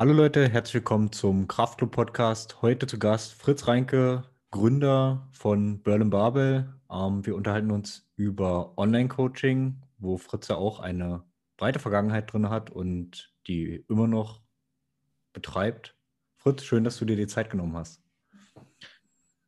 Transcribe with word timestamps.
Hallo 0.00 0.12
Leute, 0.12 0.48
herzlich 0.48 0.74
willkommen 0.74 1.10
zum 1.10 1.48
Kraftclub 1.48 1.90
Podcast. 1.90 2.62
Heute 2.62 2.86
zu 2.86 3.00
Gast 3.00 3.32
Fritz 3.32 3.66
Reinke, 3.66 4.22
Gründer 4.52 5.26
von 5.32 5.82
Berlin 5.82 6.08
Babel. 6.08 6.72
Ähm, 6.88 7.26
wir 7.26 7.34
unterhalten 7.34 7.72
uns 7.72 8.08
über 8.14 8.78
Online-Coaching, 8.78 9.82
wo 9.98 10.16
Fritz 10.16 10.46
ja 10.46 10.54
auch 10.54 10.78
eine 10.78 11.24
breite 11.56 11.80
Vergangenheit 11.80 12.32
drin 12.32 12.48
hat 12.48 12.70
und 12.70 13.34
die 13.48 13.84
immer 13.88 14.06
noch 14.06 14.40
betreibt. 15.32 15.96
Fritz, 16.36 16.62
schön, 16.62 16.84
dass 16.84 16.98
du 16.98 17.04
dir 17.04 17.16
die 17.16 17.26
Zeit 17.26 17.50
genommen 17.50 17.76
hast. 17.76 18.00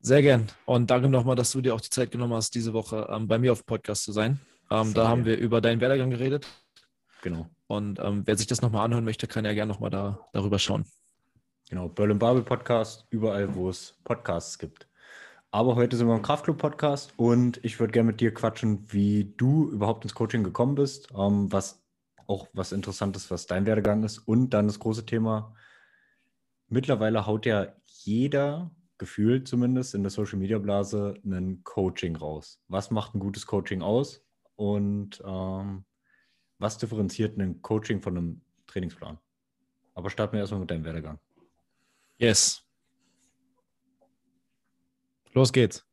Sehr 0.00 0.20
gern. 0.20 0.48
Und 0.64 0.90
danke 0.90 1.08
nochmal, 1.08 1.36
dass 1.36 1.52
du 1.52 1.60
dir 1.60 1.76
auch 1.76 1.80
die 1.80 1.90
Zeit 1.90 2.10
genommen 2.10 2.34
hast, 2.34 2.56
diese 2.56 2.72
Woche 2.72 3.06
ähm, 3.08 3.28
bei 3.28 3.38
mir 3.38 3.52
auf 3.52 3.64
Podcast 3.66 4.02
zu 4.02 4.10
sein. 4.10 4.40
Ähm, 4.68 4.94
da 4.94 5.06
haben 5.06 5.24
wir 5.24 5.38
über 5.38 5.60
deinen 5.60 5.80
Werdegang 5.80 6.10
geredet. 6.10 6.48
Genau. 7.22 7.48
Und 7.70 8.00
ähm, 8.00 8.22
wer 8.24 8.36
sich 8.36 8.48
das 8.48 8.62
nochmal 8.62 8.84
anhören 8.84 9.04
möchte, 9.04 9.28
kann 9.28 9.44
ja 9.44 9.54
gerne 9.54 9.72
nochmal 9.72 9.90
da, 9.90 10.28
darüber 10.32 10.58
schauen. 10.58 10.86
Genau, 11.68 11.88
Berlin 11.88 12.18
Babel 12.18 12.42
Podcast, 12.42 13.06
überall, 13.10 13.54
wo 13.54 13.68
es 13.68 13.94
Podcasts 14.02 14.58
gibt. 14.58 14.88
Aber 15.52 15.76
heute 15.76 15.96
sind 15.96 16.08
wir 16.08 16.16
im 16.16 16.22
Kraftclub 16.22 16.58
Podcast 16.58 17.12
und 17.16 17.64
ich 17.64 17.78
würde 17.78 17.92
gerne 17.92 18.08
mit 18.08 18.20
dir 18.20 18.34
quatschen, 18.34 18.92
wie 18.92 19.32
du 19.36 19.70
überhaupt 19.70 20.04
ins 20.04 20.14
Coaching 20.14 20.42
gekommen 20.42 20.74
bist, 20.74 21.12
ähm, 21.16 21.52
was 21.52 21.80
auch 22.26 22.48
was 22.54 22.72
Interessantes, 22.72 23.30
was 23.30 23.46
dein 23.46 23.66
Werdegang 23.66 24.02
ist 24.02 24.18
und 24.18 24.50
dann 24.50 24.66
das 24.66 24.80
große 24.80 25.06
Thema. 25.06 25.54
Mittlerweile 26.66 27.24
haut 27.26 27.46
ja 27.46 27.68
jeder 27.86 28.72
gefühlt 28.98 29.46
zumindest 29.46 29.94
in 29.94 30.02
der 30.02 30.10
Social 30.10 30.40
Media 30.40 30.58
Blase 30.58 31.14
ein 31.24 31.62
Coaching 31.62 32.16
raus. 32.16 32.60
Was 32.66 32.90
macht 32.90 33.14
ein 33.14 33.20
gutes 33.20 33.46
Coaching 33.46 33.80
aus 33.80 34.26
und 34.56 35.22
ähm, 35.24 35.84
was 36.60 36.78
differenziert 36.78 37.38
ein 37.38 37.60
Coaching 37.62 38.00
von 38.00 38.16
einem 38.16 38.40
Trainingsplan? 38.66 39.18
Aber 39.94 40.10
starten 40.10 40.34
wir 40.34 40.40
erstmal 40.40 40.60
mit 40.60 40.70
deinem 40.70 40.84
Werdegang. 40.84 41.18
Yes. 42.18 42.62
Los 45.32 45.52
geht's. 45.52 45.84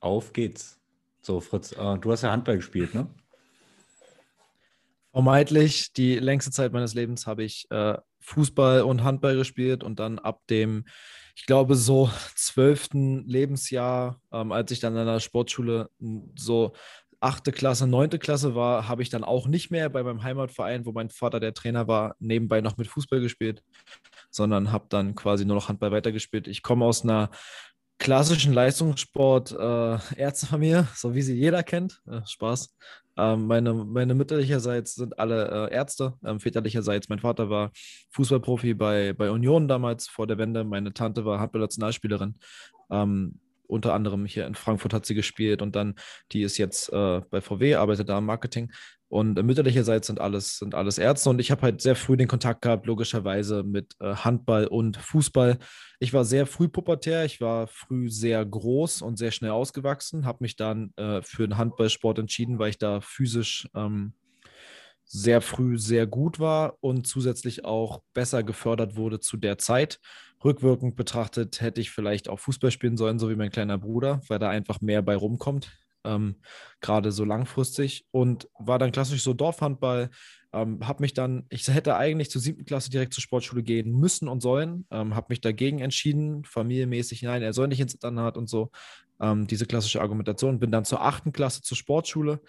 Auf 0.00 0.32
geht's. 0.32 0.80
So, 1.20 1.40
Fritz, 1.40 1.72
äh, 1.72 1.98
du 1.98 2.10
hast 2.10 2.22
ja 2.22 2.32
Handball 2.32 2.56
gespielt, 2.56 2.94
ne? 2.94 3.08
Vermeintlich 5.12 5.92
die 5.92 6.18
längste 6.18 6.50
Zeit 6.50 6.72
meines 6.72 6.94
Lebens 6.94 7.26
habe 7.26 7.42
ich 7.44 7.66
äh, 7.70 7.98
Fußball 8.20 8.82
und 8.82 9.04
Handball 9.04 9.36
gespielt 9.36 9.82
und 9.82 9.98
dann 9.98 10.18
ab 10.18 10.42
dem, 10.48 10.84
ich 11.34 11.44
glaube, 11.44 11.74
so 11.74 12.10
zwölften 12.34 13.26
Lebensjahr, 13.26 14.20
ähm, 14.32 14.52
als 14.52 14.70
ich 14.70 14.80
dann 14.80 14.96
an 14.96 15.06
der 15.06 15.20
Sportschule 15.20 15.90
so 16.36 16.72
achte 17.20 17.52
Klasse, 17.52 17.86
neunte 17.86 18.18
Klasse 18.18 18.54
war, 18.54 18.88
habe 18.88 19.02
ich 19.02 19.10
dann 19.10 19.24
auch 19.24 19.46
nicht 19.46 19.70
mehr 19.70 19.88
bei 19.88 20.02
meinem 20.02 20.22
Heimatverein, 20.22 20.86
wo 20.86 20.92
mein 20.92 21.10
Vater 21.10 21.40
der 21.40 21.54
Trainer 21.54 21.88
war, 21.88 22.14
nebenbei 22.18 22.60
noch 22.60 22.76
mit 22.76 22.86
Fußball 22.86 23.20
gespielt, 23.20 23.62
sondern 24.30 24.72
habe 24.72 24.86
dann 24.88 25.14
quasi 25.14 25.44
nur 25.44 25.56
noch 25.56 25.68
Handball 25.68 25.92
weitergespielt. 25.92 26.46
Ich 26.46 26.62
komme 26.62 26.84
aus 26.84 27.02
einer 27.02 27.30
klassischen 27.98 28.52
Leistungssport 28.52 29.52
äh, 29.52 29.98
Ärztefamilie, 30.16 30.86
so 30.94 31.14
wie 31.14 31.22
sie 31.22 31.34
jeder 31.34 31.62
kennt. 31.62 32.00
Äh, 32.06 32.20
Spaß. 32.24 32.76
Ähm, 33.16 33.48
meine, 33.48 33.74
meine 33.74 34.14
mütterlicherseits 34.14 34.94
sind 34.94 35.18
alle 35.18 35.70
äh, 35.70 35.74
Ärzte. 35.74 36.14
Ähm, 36.24 36.38
väterlicherseits, 36.38 37.08
mein 37.08 37.18
Vater 37.18 37.50
war 37.50 37.72
Fußballprofi 38.10 38.74
bei, 38.74 39.12
bei 39.12 39.30
Union 39.30 39.66
damals 39.66 40.06
vor 40.06 40.28
der 40.28 40.38
Wende. 40.38 40.62
Meine 40.62 40.92
Tante 40.94 41.24
war 41.24 41.40
Handball-Nationalspielerin. 41.40 42.36
Ähm, 42.90 43.40
unter 43.68 43.94
anderem 43.94 44.26
hier 44.26 44.46
in 44.46 44.54
Frankfurt 44.54 44.92
hat 44.92 45.06
sie 45.06 45.14
gespielt 45.14 45.62
und 45.62 45.76
dann, 45.76 45.94
die 46.32 46.42
ist 46.42 46.58
jetzt 46.58 46.92
äh, 46.92 47.20
bei 47.30 47.40
VW, 47.40 47.76
arbeitet 47.76 48.08
da 48.08 48.18
im 48.18 48.26
Marketing. 48.26 48.72
Und 49.10 49.42
mütterlicherseits 49.42 50.06
sind 50.06 50.20
alles, 50.20 50.58
sind 50.58 50.74
alles 50.74 50.98
Ärzte. 50.98 51.30
Und 51.30 51.40
ich 51.40 51.50
habe 51.50 51.62
halt 51.62 51.80
sehr 51.80 51.96
früh 51.96 52.18
den 52.18 52.28
Kontakt 52.28 52.60
gehabt, 52.60 52.86
logischerweise 52.86 53.62
mit 53.62 53.94
äh, 54.00 54.14
Handball 54.14 54.66
und 54.66 54.98
Fußball. 54.98 55.58
Ich 55.98 56.12
war 56.12 56.26
sehr 56.26 56.46
früh 56.46 56.68
pubertär, 56.68 57.24
ich 57.24 57.40
war 57.40 57.68
früh 57.68 58.10
sehr 58.10 58.44
groß 58.44 59.00
und 59.00 59.16
sehr 59.16 59.30
schnell 59.30 59.52
ausgewachsen, 59.52 60.26
habe 60.26 60.38
mich 60.42 60.56
dann 60.56 60.92
äh, 60.96 61.22
für 61.22 61.48
den 61.48 61.56
Handballsport 61.56 62.18
entschieden, 62.18 62.58
weil 62.58 62.70
ich 62.70 62.78
da 62.78 63.00
physisch 63.00 63.68
ähm, 63.74 64.12
sehr 65.08 65.40
früh 65.40 65.78
sehr 65.78 66.06
gut 66.06 66.38
war 66.38 66.76
und 66.80 67.06
zusätzlich 67.06 67.64
auch 67.64 68.02
besser 68.12 68.42
gefördert 68.42 68.94
wurde 68.96 69.20
zu 69.20 69.38
der 69.38 69.58
Zeit. 69.58 69.98
Rückwirkend 70.44 70.96
betrachtet 70.96 71.60
hätte 71.60 71.80
ich 71.80 71.90
vielleicht 71.90 72.28
auch 72.28 72.38
Fußball 72.38 72.70
spielen 72.70 72.96
sollen, 72.96 73.18
so 73.18 73.30
wie 73.30 73.34
mein 73.36 73.50
kleiner 73.50 73.78
Bruder, 73.78 74.20
weil 74.28 74.38
da 74.38 74.50
einfach 74.50 74.80
mehr 74.80 75.02
bei 75.02 75.16
rumkommt, 75.16 75.72
ähm, 76.04 76.36
gerade 76.80 77.10
so 77.10 77.24
langfristig. 77.24 78.06
Und 78.10 78.48
war 78.58 78.78
dann 78.78 78.92
klassisch 78.92 79.22
so 79.22 79.32
Dorfhandball. 79.32 80.10
Ähm, 80.52 80.86
habe 80.86 81.02
mich 81.02 81.14
dann, 81.14 81.46
ich 81.48 81.66
hätte 81.68 81.96
eigentlich 81.96 82.30
zur 82.30 82.40
siebten 82.40 82.66
Klasse 82.66 82.90
direkt 82.90 83.14
zur 83.14 83.22
Sportschule 83.22 83.62
gehen 83.62 83.90
müssen 83.90 84.28
und 84.28 84.40
sollen, 84.40 84.86
ähm, 84.90 85.14
habe 85.14 85.26
mich 85.30 85.40
dagegen 85.40 85.80
entschieden, 85.80 86.44
familienmäßig, 86.44 87.22
nein, 87.22 87.42
er 87.42 87.52
soll 87.52 87.68
nicht 87.68 87.80
ins 87.80 87.94
Internat 87.94 88.36
und 88.36 88.48
so. 88.48 88.70
Ähm, 89.20 89.46
diese 89.46 89.66
klassische 89.66 90.00
Argumentation. 90.00 90.60
Bin 90.60 90.70
dann 90.70 90.84
zur 90.84 91.02
achten 91.02 91.32
Klasse 91.32 91.62
zur 91.62 91.76
Sportschule 91.76 92.40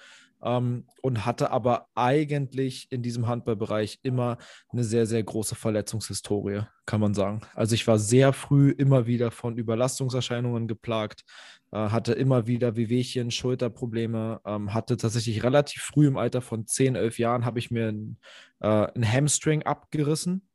ähm, 0.43 0.85
und 1.01 1.25
hatte 1.25 1.51
aber 1.51 1.87
eigentlich 1.95 2.87
in 2.91 3.01
diesem 3.01 3.27
Handballbereich 3.27 3.99
immer 4.03 4.37
eine 4.69 4.83
sehr, 4.83 5.05
sehr 5.05 5.23
große 5.23 5.55
Verletzungshistorie, 5.55 6.61
kann 6.85 7.01
man 7.01 7.13
sagen. 7.13 7.41
Also 7.55 7.75
ich 7.75 7.87
war 7.87 7.99
sehr 7.99 8.33
früh 8.33 8.71
immer 8.71 9.07
wieder 9.07 9.31
von 9.31 9.57
Überlastungserscheinungen 9.57 10.67
geplagt, 10.67 11.23
äh, 11.71 11.77
hatte 11.77 12.13
immer 12.13 12.47
wieder 12.47 12.75
Wehwehchen, 12.75 13.31
Schulterprobleme, 13.31 14.41
ähm, 14.45 14.73
hatte 14.73 14.97
tatsächlich 14.97 15.43
relativ 15.43 15.83
früh 15.83 16.07
im 16.07 16.17
Alter 16.17 16.41
von 16.41 16.65
10, 16.65 16.95
11 16.95 17.19
Jahren 17.19 17.45
habe 17.45 17.59
ich 17.59 17.71
mir 17.71 17.89
ein, 17.89 18.17
äh, 18.59 18.87
Hamstring 19.01 19.63
abgerissen. 19.63 20.45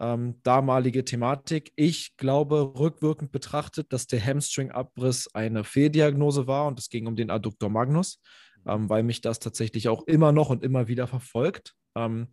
Ähm, 0.00 0.36
damalige 0.44 1.04
Thematik. 1.04 1.72
Ich 1.74 2.16
glaube, 2.16 2.72
rückwirkend 2.78 3.32
betrachtet, 3.32 3.92
dass 3.92 4.06
der 4.06 4.24
Hamstring-Abriss 4.24 5.34
eine 5.34 5.64
Fehldiagnose 5.64 6.46
war 6.46 6.68
und 6.68 6.78
es 6.78 6.88
ging 6.88 7.08
um 7.08 7.16
den 7.16 7.30
Adductor 7.30 7.68
Magnus 7.68 8.20
ähm, 8.68 8.88
weil 8.88 9.02
mich 9.02 9.20
das 9.20 9.40
tatsächlich 9.40 9.88
auch 9.88 10.02
immer 10.06 10.32
noch 10.32 10.50
und 10.50 10.62
immer 10.62 10.88
wieder 10.88 11.06
verfolgt. 11.06 11.74
Ähm, 11.96 12.28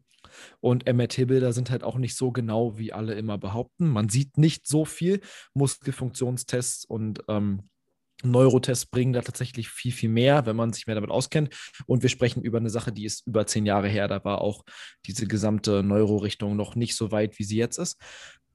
und 0.59 0.91
MRT-Bilder 0.91 1.53
sind 1.53 1.69
halt 1.69 1.83
auch 1.83 1.97
nicht 1.97 2.15
so 2.15 2.31
genau, 2.31 2.77
wie 2.77 2.93
alle 2.93 3.13
immer 3.13 3.37
behaupten. 3.37 3.87
Man 3.89 4.09
sieht 4.09 4.37
nicht 4.37 4.67
so 4.67 4.85
viel. 4.85 5.21
Muskelfunktionstests 5.53 6.85
und 6.85 7.23
ähm, 7.27 7.69
Neurotests 8.23 8.87
bringen 8.87 9.13
da 9.13 9.21
tatsächlich 9.21 9.69
viel, 9.69 9.91
viel 9.91 10.09
mehr, 10.09 10.45
wenn 10.45 10.55
man 10.55 10.73
sich 10.73 10.87
mehr 10.87 10.95
damit 10.95 11.11
auskennt. 11.11 11.55
Und 11.85 12.01
wir 12.01 12.09
sprechen 12.09 12.41
über 12.43 12.57
eine 12.57 12.69
Sache, 12.69 12.91
die 12.91 13.05
ist 13.05 13.27
über 13.27 13.45
zehn 13.45 13.65
Jahre 13.65 13.87
her. 13.87 14.07
Da 14.07 14.23
war 14.23 14.41
auch 14.41 14.63
diese 15.05 15.27
gesamte 15.27 15.83
Neurorichtung 15.83 16.55
noch 16.55 16.75
nicht 16.75 16.95
so 16.95 17.11
weit, 17.11 17.37
wie 17.39 17.43
sie 17.43 17.57
jetzt 17.57 17.77
ist. 17.77 17.99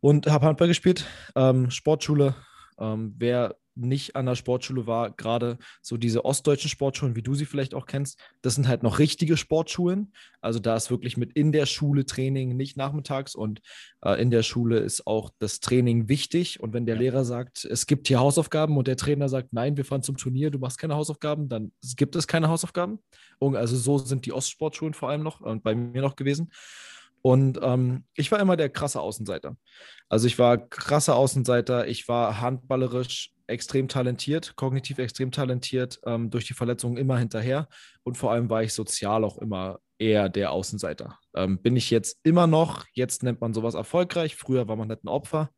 Und 0.01 0.27
habe 0.27 0.47
Handball 0.47 0.69
gespielt, 0.69 1.07
ähm, 1.37 1.71
Sportschule. 1.71 2.35
Ähm, 2.79 3.15
wer 3.19 3.57
nicht 3.81 4.17
an 4.17 4.27
der 4.27 4.35
Sportschule 4.35 4.87
war, 4.87 5.11
gerade 5.11 5.59
so 5.83 5.97
diese 5.97 6.25
ostdeutschen 6.25 6.71
Sportschulen, 6.71 7.17
wie 7.17 7.23
du 7.23 7.35
sie 7.35 7.47
vielleicht 7.47 7.75
auch 7.75 7.87
kennst, 7.87 8.21
das 8.43 8.55
sind 8.55 8.69
halt 8.69 8.83
noch 8.83 8.99
richtige 8.99 9.37
Sportschulen. 9.37 10.13
Also 10.41 10.59
da 10.59 10.77
ist 10.77 10.91
wirklich 10.91 11.17
mit 11.17 11.33
in 11.33 11.53
der 11.53 11.67
Schule 11.67 12.07
Training, 12.07 12.57
nicht 12.57 12.77
nachmittags. 12.77 13.35
Und 13.35 13.61
äh, 14.03 14.21
in 14.21 14.31
der 14.31 14.43
Schule 14.43 14.79
ist 14.79 15.07
auch 15.07 15.31
das 15.39 15.61
Training 15.61 16.09
wichtig. 16.09 16.61
Und 16.61 16.73
wenn 16.73 16.87
der 16.87 16.97
Lehrer 16.97 17.25
sagt, 17.25 17.65
es 17.65 17.87
gibt 17.87 18.09
hier 18.09 18.21
Hausaufgaben 18.21 18.77
und 18.77 18.87
der 18.87 18.97
Trainer 18.97 19.29
sagt, 19.29 19.53
nein, 19.53 19.77
wir 19.77 19.85
fahren 19.85 20.03
zum 20.03 20.17
Turnier, 20.17 20.51
du 20.51 20.59
machst 20.59 20.79
keine 20.79 20.95
Hausaufgaben, 20.95 21.49
dann 21.49 21.73
gibt 21.97 22.17
es 22.17 22.27
keine 22.27 22.49
Hausaufgaben. 22.49 22.99
Und 23.39 23.57
also 23.57 23.77
so 23.77 23.99
sind 23.99 24.27
die 24.27 24.33
Ostsportschulen 24.33 24.95
vor 24.95 25.11
allem 25.11 25.23
noch 25.23 25.41
und 25.41 25.63
bei 25.63 25.75
mir 25.75 26.03
noch 26.03 26.17
gewesen. 26.17 26.51
Und 27.23 27.59
ähm, 27.63 28.05
ich 28.15 28.33
war 28.33 28.41
immer 28.41 28.57
der 28.57 28.71
krasse 28.71 29.01
Außenseiter. 29.01 29.57
Also 30.09 30.27
ich 30.27 30.39
war 30.39 30.59
krasser 30.59 31.17
Außenseiter, 31.17 31.87
ich 31.87 32.09
war 32.09 32.41
handballerisch 32.41 33.33
extrem 33.51 33.89
talentiert, 33.89 34.57
kognitiv 34.57 34.99
extrem 34.99 35.31
talentiert, 35.31 36.01
ähm, 36.07 36.31
durch 36.31 36.47
die 36.47 36.55
Verletzungen 36.55 36.97
immer 36.97 37.19
hinterher. 37.19 37.69
Und 38.03 38.17
vor 38.17 38.33
allem 38.33 38.49
war 38.49 38.63
ich 38.63 38.73
sozial 38.73 39.25
auch 39.25 39.39
immer 39.39 39.81
eher 39.99 40.29
der 40.29 40.53
Außenseiter. 40.53 41.19
Ähm, 41.35 41.61
bin 41.61 41.77
ich 41.77 41.91
jetzt 41.91 42.19
immer 42.23 42.47
noch, 42.47 42.87
jetzt 42.95 43.23
nennt 43.23 43.41
man 43.41 43.53
sowas 43.53 43.75
erfolgreich, 43.75 44.37
früher 44.37 44.67
war 44.67 44.77
man 44.77 44.89
nicht 44.89 45.05
ein 45.05 45.09
Opfer. 45.09 45.51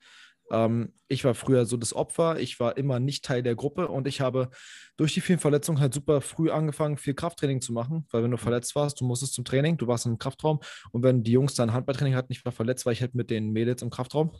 Ähm, 0.51 0.93
ich 1.09 1.25
war 1.25 1.35
früher 1.35 1.65
so 1.65 1.77
das 1.77 1.95
Opfer, 1.95 2.41
ich 2.41 2.59
war 2.59 2.77
immer 2.77 2.99
nicht 2.99 3.25
Teil 3.25 3.43
der 3.43 3.55
Gruppe 3.55 3.89
und 3.89 4.07
ich 4.09 4.21
habe 4.21 4.51
durch 4.97 5.15
die 5.15 5.21
vielen 5.21 5.39
Verletzungen 5.39 5.81
halt 5.81 5.95
super 5.95 6.21
früh 6.21 6.51
angefangen, 6.51 6.97
viel 6.97 7.15
Krafttraining 7.15 7.61
zu 7.61 7.73
machen, 7.73 8.07
weil 8.11 8.25
wenn 8.25 8.31
du 8.31 8.37
verletzt 8.37 8.75
warst, 8.75 9.01
du 9.01 9.05
musstest 9.05 9.35
zum 9.35 9.45
Training, 9.45 9.77
du 9.77 9.87
warst 9.87 10.07
im 10.07 10.19
Kraftraum 10.19 10.61
und 10.91 11.03
wenn 11.03 11.23
die 11.23 11.33
Jungs 11.33 11.55
dann 11.55 11.73
Handballtraining 11.73 12.15
hatten, 12.15 12.33
ich 12.33 12.45
war 12.45 12.53
verletzt, 12.53 12.85
war 12.85 12.93
ich 12.93 13.01
halt 13.01 13.15
mit 13.15 13.31
den 13.31 13.53
Mädels 13.53 13.83
im 13.83 13.91
Kraftraum. 13.91 14.33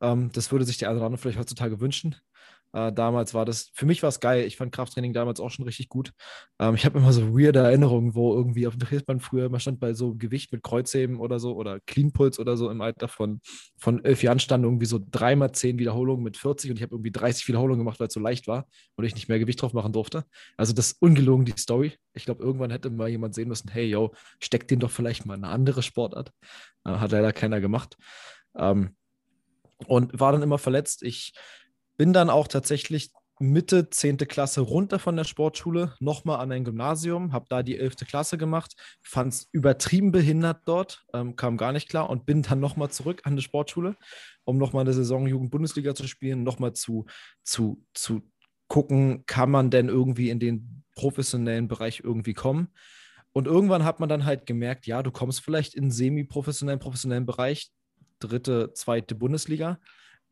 Ähm, 0.00 0.30
das 0.32 0.52
würde 0.52 0.64
sich 0.64 0.78
der 0.78 0.88
eine 0.88 0.98
oder 0.98 1.06
andere 1.06 1.20
vielleicht 1.20 1.38
heutzutage 1.38 1.80
wünschen. 1.80 2.16
Äh, 2.72 2.92
damals 2.92 3.32
war 3.34 3.44
das, 3.44 3.70
für 3.74 3.86
mich 3.86 4.02
war 4.02 4.08
es 4.08 4.20
geil. 4.20 4.44
Ich 4.44 4.56
fand 4.56 4.72
Krafttraining 4.72 5.12
damals 5.12 5.40
auch 5.40 5.50
schon 5.50 5.64
richtig 5.64 5.88
gut. 5.88 6.12
Ähm, 6.58 6.74
ich 6.74 6.84
habe 6.84 6.98
immer 6.98 7.12
so 7.12 7.36
weirde 7.36 7.60
Erinnerungen, 7.60 8.14
wo 8.14 8.34
irgendwie 8.34 8.66
auf 8.66 8.74
dem 8.74 8.80
Trainingsband 8.80 9.22
früher 9.22 9.46
immer 9.46 9.60
stand 9.60 9.80
bei 9.80 9.94
so 9.94 10.14
Gewicht 10.14 10.52
mit 10.52 10.62
Kreuzheben 10.62 11.18
oder 11.18 11.38
so 11.38 11.54
oder 11.54 11.80
Clean 11.80 12.12
Puls 12.12 12.38
oder 12.38 12.56
so 12.56 12.70
im 12.70 12.80
Alter 12.80 13.08
von, 13.08 13.40
von 13.78 14.04
elf 14.04 14.22
Jahren 14.22 14.38
stand 14.38 14.64
irgendwie 14.64 14.86
so 14.86 15.00
dreimal 15.10 15.52
zehn 15.52 15.78
Wiederholungen 15.78 16.22
mit 16.22 16.36
40 16.36 16.70
und 16.70 16.76
ich 16.76 16.82
habe 16.82 16.94
irgendwie 16.94 17.12
30 17.12 17.48
Wiederholungen 17.48 17.78
gemacht, 17.78 18.00
weil 18.00 18.08
es 18.08 18.14
so 18.14 18.20
leicht 18.20 18.46
war 18.48 18.66
und 18.96 19.04
ich 19.04 19.14
nicht 19.14 19.28
mehr 19.28 19.38
Gewicht 19.38 19.62
drauf 19.62 19.72
machen 19.72 19.92
durfte. 19.92 20.24
Also 20.56 20.72
das 20.74 20.92
ist 20.92 21.02
ungelogen, 21.02 21.46
die 21.46 21.54
Story. 21.56 21.94
Ich 22.12 22.24
glaube, 22.26 22.42
irgendwann 22.42 22.70
hätte 22.70 22.90
mal 22.90 23.08
jemand 23.08 23.34
sehen 23.34 23.48
müssen, 23.48 23.70
hey, 23.70 23.86
yo, 23.86 24.12
steck 24.40 24.68
den 24.68 24.80
doch 24.80 24.90
vielleicht 24.90 25.24
mal 25.24 25.34
eine 25.34 25.48
andere 25.48 25.82
Sportart. 25.82 26.32
Äh, 26.84 26.90
hat 26.90 27.12
leider 27.12 27.32
keiner 27.32 27.60
gemacht. 27.60 27.96
Ähm, 28.56 28.94
und 29.86 30.18
war 30.18 30.32
dann 30.32 30.42
immer 30.42 30.58
verletzt. 30.58 31.02
Ich 31.02 31.32
bin 31.98 32.14
dann 32.14 32.30
auch 32.30 32.48
tatsächlich 32.48 33.10
Mitte 33.40 33.90
10. 33.90 34.18
Klasse 34.18 34.62
runter 34.62 34.98
von 34.98 35.16
der 35.16 35.24
Sportschule, 35.24 35.94
nochmal 36.00 36.40
an 36.40 36.50
ein 36.50 36.64
Gymnasium, 36.64 37.32
habe 37.32 37.46
da 37.48 37.62
die 37.62 37.78
11. 37.78 37.96
Klasse 38.08 38.38
gemacht, 38.38 38.74
fand 39.02 39.32
es 39.32 39.48
übertrieben 39.52 40.10
behindert 40.10 40.62
dort, 40.64 41.04
ähm, 41.12 41.36
kam 41.36 41.56
gar 41.56 41.72
nicht 41.72 41.88
klar 41.88 42.10
und 42.10 42.26
bin 42.26 42.42
dann 42.42 42.60
nochmal 42.60 42.90
zurück 42.90 43.20
an 43.24 43.36
die 43.36 43.42
Sportschule, 43.42 43.96
um 44.44 44.58
nochmal 44.58 44.82
eine 44.82 44.92
Saison 44.92 45.26
Jugend-Bundesliga 45.26 45.94
zu 45.94 46.08
spielen, 46.08 46.42
nochmal 46.42 46.72
zu, 46.72 47.06
zu, 47.44 47.84
zu 47.94 48.22
gucken, 48.66 49.24
kann 49.26 49.50
man 49.50 49.70
denn 49.70 49.88
irgendwie 49.88 50.30
in 50.30 50.40
den 50.40 50.84
professionellen 50.94 51.68
Bereich 51.68 52.00
irgendwie 52.02 52.34
kommen. 52.34 52.68
Und 53.32 53.46
irgendwann 53.46 53.84
hat 53.84 54.00
man 54.00 54.08
dann 54.08 54.24
halt 54.24 54.46
gemerkt, 54.46 54.86
ja, 54.86 55.02
du 55.02 55.12
kommst 55.12 55.40
vielleicht 55.40 55.74
in 55.74 55.90
semi-professionellen, 55.90 56.80
professionellen 56.80 57.26
Bereich, 57.26 57.70
dritte, 58.18 58.72
zweite 58.74 59.14
Bundesliga, 59.14 59.78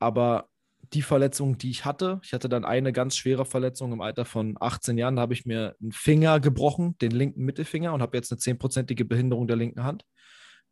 aber 0.01 0.49
die 0.93 1.03
Verletzung, 1.03 1.59
die 1.59 1.71
ich 1.71 1.85
hatte, 1.85 2.21
ich 2.23 2.33
hatte 2.33 2.49
dann 2.49 2.65
eine 2.65 2.93
ganz 2.93 3.17
schwere 3.17 3.45
Verletzung 3.45 3.93
im 3.93 4.01
Alter 4.01 4.25
von 4.25 4.57
18 4.61 4.99
Jahren, 4.99 5.17
da 5.17 5.23
habe 5.23 5.35
ich 5.35 5.47
mir 5.47 5.77
einen 5.81 5.93
Finger 5.93 6.41
gebrochen, 6.41 6.97
den 6.99 7.11
linken 7.11 7.45
Mittelfinger 7.45 7.93
und 7.93 8.03
habe 8.03 8.17
jetzt 8.17 8.33
eine 8.33 8.39
zehnprozentige 8.39 9.05
Behinderung 9.05 9.47
der 9.47 9.57
linken 9.57 9.85
Hand. 9.85 10.05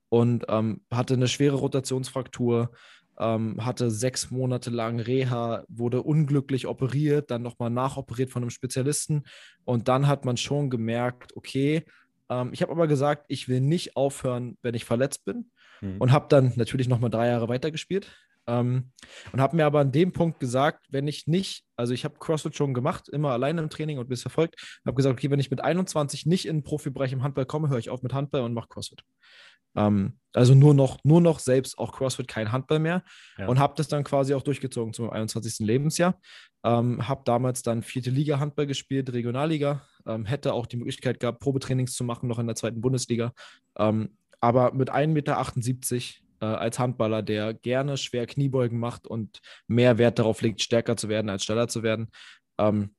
Und 0.08 0.44
ähm, 0.48 0.82
hatte 0.92 1.14
eine 1.14 1.26
schwere 1.26 1.56
Rotationsfraktur, 1.56 2.70
ähm, 3.18 3.64
hatte 3.64 3.90
sechs 3.90 4.30
Monate 4.30 4.70
lang 4.70 5.00
Reha, 5.00 5.64
wurde 5.68 6.02
unglücklich 6.02 6.66
operiert, 6.66 7.30
dann 7.30 7.42
nochmal 7.42 7.70
nachoperiert 7.70 8.30
von 8.30 8.42
einem 8.42 8.50
Spezialisten. 8.50 9.24
Und 9.64 9.88
dann 9.88 10.06
hat 10.06 10.24
man 10.24 10.36
schon 10.36 10.70
gemerkt, 10.70 11.36
okay, 11.36 11.84
ähm, 12.28 12.50
ich 12.52 12.62
habe 12.62 12.72
aber 12.72 12.86
gesagt, 12.86 13.24
ich 13.28 13.48
will 13.48 13.60
nicht 13.60 13.96
aufhören, 13.96 14.56
wenn 14.62 14.74
ich 14.74 14.84
verletzt 14.84 15.24
bin. 15.24 15.50
Mhm. 15.80 15.96
und 15.98 16.12
habe 16.12 16.26
dann 16.28 16.52
natürlich 16.56 16.88
nochmal 16.88 17.10
drei 17.10 17.28
Jahre 17.28 17.48
weitergespielt 17.48 18.10
ähm, 18.46 18.92
und 19.32 19.40
habe 19.40 19.56
mir 19.56 19.66
aber 19.66 19.80
an 19.80 19.92
dem 19.92 20.12
Punkt 20.12 20.40
gesagt, 20.40 20.86
wenn 20.90 21.08
ich 21.08 21.26
nicht, 21.26 21.64
also 21.76 21.94
ich 21.94 22.04
habe 22.04 22.18
CrossFit 22.18 22.56
schon 22.56 22.74
gemacht, 22.74 23.08
immer 23.08 23.30
alleine 23.30 23.62
im 23.62 23.70
Training 23.70 23.98
und 23.98 24.08
bis 24.08 24.22
verfolgt, 24.22 24.56
habe 24.86 24.96
gesagt, 24.96 25.14
okay, 25.14 25.30
wenn 25.30 25.40
ich 25.40 25.50
mit 25.50 25.62
21 25.62 26.26
nicht 26.26 26.46
in 26.46 26.58
den 26.58 26.62
Profibereich 26.62 27.12
im 27.12 27.22
Handball 27.22 27.46
komme, 27.46 27.68
höre 27.68 27.78
ich 27.78 27.90
auf 27.90 28.02
mit 28.02 28.12
Handball 28.12 28.42
und 28.42 28.54
mache 28.54 28.68
CrossFit. 28.68 29.02
Ähm, 29.76 30.18
also 30.32 30.54
nur 30.54 30.74
noch, 30.74 30.98
nur 31.04 31.20
noch 31.20 31.38
selbst 31.38 31.78
auch 31.78 31.92
CrossFit, 31.92 32.28
kein 32.28 32.52
Handball 32.52 32.78
mehr. 32.78 33.02
Ja. 33.38 33.48
Und 33.48 33.58
habe 33.58 33.74
das 33.76 33.88
dann 33.88 34.04
quasi 34.04 34.34
auch 34.34 34.42
durchgezogen 34.42 34.92
zum 34.92 35.10
21. 35.10 35.66
Lebensjahr. 35.66 36.20
Ähm, 36.64 37.06
habe 37.08 37.22
damals 37.24 37.62
dann 37.62 37.82
vierte 37.82 38.10
Liga 38.10 38.40
Handball 38.40 38.66
gespielt, 38.66 39.12
Regionalliga. 39.12 39.86
Ähm, 40.06 40.24
hätte 40.24 40.52
auch 40.52 40.66
die 40.66 40.76
Möglichkeit 40.76 41.20
gehabt, 41.20 41.40
Probetrainings 41.40 41.94
zu 41.94 42.04
machen, 42.04 42.28
noch 42.28 42.38
in 42.38 42.46
der 42.46 42.56
zweiten 42.56 42.80
Bundesliga. 42.80 43.32
Ähm, 43.76 44.16
aber 44.40 44.74
mit 44.74 44.90
1,78 44.90 45.06
Meter 45.08 45.38
äh, 46.44 46.56
als 46.56 46.78
Handballer, 46.78 47.22
der 47.22 47.54
gerne 47.54 47.96
schwer 47.96 48.26
Kniebeugen 48.26 48.78
macht 48.78 49.06
und 49.06 49.40
mehr 49.66 49.98
Wert 49.98 50.18
darauf 50.18 50.42
legt, 50.42 50.60
stärker 50.60 50.96
zu 50.96 51.08
werden 51.08 51.30
als 51.30 51.44
schneller 51.44 51.68
zu 51.68 51.82
werden, 51.82 52.10
ähm, 52.58 52.94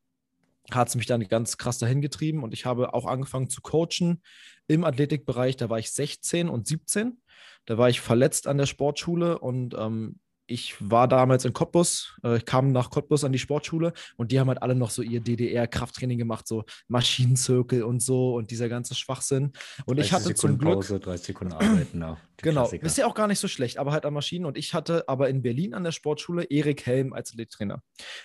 hat 0.71 0.87
es 0.87 0.95
mich 0.95 1.05
dann 1.05 1.27
ganz 1.27 1.57
krass 1.57 1.77
dahin 1.77 2.01
getrieben 2.01 2.43
und 2.43 2.53
ich 2.53 2.65
habe 2.65 2.93
auch 2.95 3.05
angefangen 3.05 3.49
zu 3.49 3.61
coachen 3.61 4.23
im 4.67 4.83
Athletikbereich. 4.83 5.57
Da 5.57 5.69
war 5.69 5.77
ich 5.77 5.91
16 5.91 6.49
und 6.49 6.65
17. 6.65 7.21
Da 7.65 7.77
war 7.77 7.89
ich 7.89 8.01
verletzt 8.01 8.47
an 8.47 8.57
der 8.57 8.65
Sportschule 8.65 9.37
und 9.37 9.75
ähm, 9.77 10.19
ich 10.47 10.75
war 10.79 11.07
damals 11.07 11.45
in 11.45 11.53
Cottbus, 11.53 12.17
äh, 12.23 12.37
ich 12.37 12.45
kam 12.45 12.71
nach 12.71 12.89
Cottbus 12.89 13.23
an 13.23 13.31
die 13.31 13.39
Sportschule 13.39 13.93
und 14.17 14.31
die 14.31 14.39
haben 14.39 14.47
halt 14.47 14.61
alle 14.61 14.75
noch 14.75 14.89
so 14.89 15.01
ihr 15.01 15.21
DDR-Krafttraining 15.21 16.17
gemacht, 16.17 16.47
so 16.47 16.63
Maschinenzirkel 16.87 17.83
und 17.83 18.01
so 18.01 18.35
und 18.35 18.51
dieser 18.51 18.69
ganze 18.69 18.95
Schwachsinn. 18.95 19.53
Und 19.85 19.99
ich 19.99 20.13
hatte 20.13 20.25
Sekunden 20.25 20.57
zum 20.57 20.57
Glück. 20.59 20.73
Pause, 20.75 20.99
30 20.99 21.25
Sekunden 21.27 21.53
arbeiten. 21.53 22.01
Ja, 22.01 22.17
genau, 22.37 22.61
Klassiker. 22.61 22.85
ist 22.85 22.97
ja 22.97 23.07
auch 23.07 23.15
gar 23.15 23.27
nicht 23.27 23.39
so 23.39 23.47
schlecht, 23.47 23.77
aber 23.77 23.91
halt 23.91 24.05
an 24.05 24.13
Maschinen. 24.13 24.45
Und 24.45 24.57
ich 24.57 24.73
hatte 24.73 25.07
aber 25.07 25.29
in 25.29 25.41
Berlin 25.41 25.73
an 25.73 25.83
der 25.83 25.91
Sportschule 25.91 26.43
Erik 26.43 26.85
Helm 26.85 27.13
als 27.13 27.31
Athletiktrainer. 27.31 27.81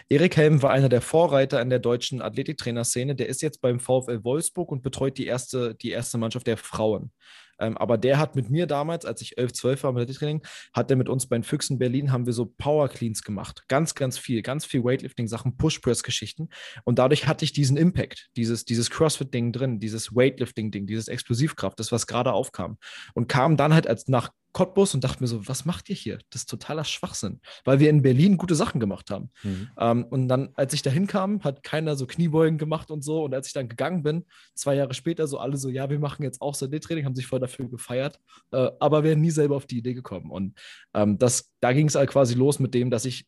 Erik 0.08 0.37
Helm 0.37 0.62
war 0.62 0.70
einer 0.70 0.88
der 0.88 1.00
Vorreiter 1.00 1.61
in 1.62 1.70
der 1.70 1.78
deutschen 1.78 2.20
Athletiktrainerszene. 2.20 3.14
Der 3.14 3.28
ist 3.28 3.40
jetzt 3.43 3.61
beim 3.61 3.81
VfL 3.81 4.25
Wolfsburg 4.25 4.70
und 4.70 4.82
betreut 4.82 5.16
die 5.16 5.26
erste, 5.26 5.75
die 5.75 5.90
erste 5.90 6.19
Mannschaft 6.19 6.46
der 6.46 6.56
Frauen. 6.56 7.12
Ähm, 7.61 7.77
aber 7.77 7.99
der 7.99 8.19
hat 8.19 8.37
mit 8.37 8.51
mir 8.51 8.67
damals, 8.67 9.05
als 9.05 9.21
ich 9.23 9.39
11, 9.39 9.53
12 9.53 9.83
war 9.85 9.93
mit 9.93 10.15
Training, 10.15 10.43
hat 10.73 10.91
er 10.91 10.97
mit 10.97 11.09
uns 11.09 11.29
bei 11.29 11.37
den 11.37 11.45
Füchsen 11.45 11.79
Berlin, 11.79 12.12
haben 12.12 12.27
wir 12.27 12.33
so 12.33 12.47
Power 12.47 12.89
Cleans 12.89 13.23
gemacht. 13.23 13.65
Ganz, 13.69 13.95
ganz 13.95 14.19
viel, 14.19 14.43
ganz 14.43 14.65
viel 14.65 14.85
Weightlifting-Sachen, 14.85 15.57
Push-Press-Geschichten. 15.57 16.49
Und 16.85 16.99
dadurch 16.99 17.27
hatte 17.27 17.45
ich 17.45 17.53
diesen 17.53 17.77
Impact, 17.77 18.29
dieses, 18.37 18.65
dieses 18.65 18.91
CrossFit-Ding 18.91 19.53
drin, 19.53 19.79
dieses 19.79 20.15
Weightlifting-Ding, 20.15 20.87
dieses 20.87 21.09
Explosivkraft, 21.09 21.79
das, 21.79 21.93
was 21.93 22.07
gerade 22.07 22.33
aufkam. 22.33 22.79
Und 23.15 23.29
kam 23.29 23.57
dann 23.57 23.75
halt 23.75 23.87
als 23.87 24.09
nach 24.09 24.31
Cottbus 24.52 24.94
und 24.94 25.05
dachte 25.05 25.23
mir 25.23 25.29
so, 25.29 25.47
was 25.47 25.64
macht 25.64 25.88
ihr 25.88 25.94
hier? 25.94 26.19
Das 26.31 26.43
ist 26.43 26.50
totaler 26.50 26.85
Schwachsinn, 26.85 27.41
weil 27.64 27.79
wir 27.79 27.91
in 27.91 28.02
Berlin 28.02 28.37
gute 28.37 28.55
Sachen 28.55 28.81
gemacht 28.81 29.11
haben. 29.11 29.31
Mhm. 29.43 29.69
Ähm, 29.79 30.05
und 30.05 30.29
dann, 30.29 30.50
als 30.55 30.73
ich 30.73 30.82
da 30.82 30.91
hinkam, 30.91 31.43
hat 31.44 31.62
keiner 31.62 31.97
so 31.97 32.06
Kniebeugen 32.06 32.58
gemacht 32.58 32.91
und 32.91 33.02
so. 33.02 33.25
Und 33.25 33.35
als 33.35 33.47
ich 33.47 33.52
dann 33.52 33.69
gegangen 33.69 34.02
bin, 34.02 34.26
zwei 34.55 34.75
Jahre 34.75 34.94
später, 34.94 35.26
so 35.26 35.38
alle 35.38 35.56
so, 35.56 35.69
ja, 35.69 35.88
wir 35.91 35.99
machen 35.99 36.23
jetzt 36.23 36.41
auch 36.41 36.55
so 36.55 36.67
training 36.67 37.05
haben 37.05 37.14
sich 37.14 37.26
voll 37.26 37.41
dafür 37.41 37.69
gefeiert, 37.69 38.20
äh, 38.52 38.70
aber 38.81 39.05
wären 39.05 39.20
nie 39.20 39.31
selber 39.31 39.56
auf 39.56 39.67
die 39.67 39.79
Idee 39.79 39.94
gekommen. 39.94 40.31
Und 40.31 40.58
ähm, 40.94 41.19
das, 41.19 41.52
da 41.61 41.73
ging 41.73 41.87
es 41.87 41.94
halt 41.94 42.11
quasi 42.11 42.35
los 42.35 42.58
mit 42.58 42.75
dem, 42.75 42.91
dass 42.91 43.05
ich 43.05 43.26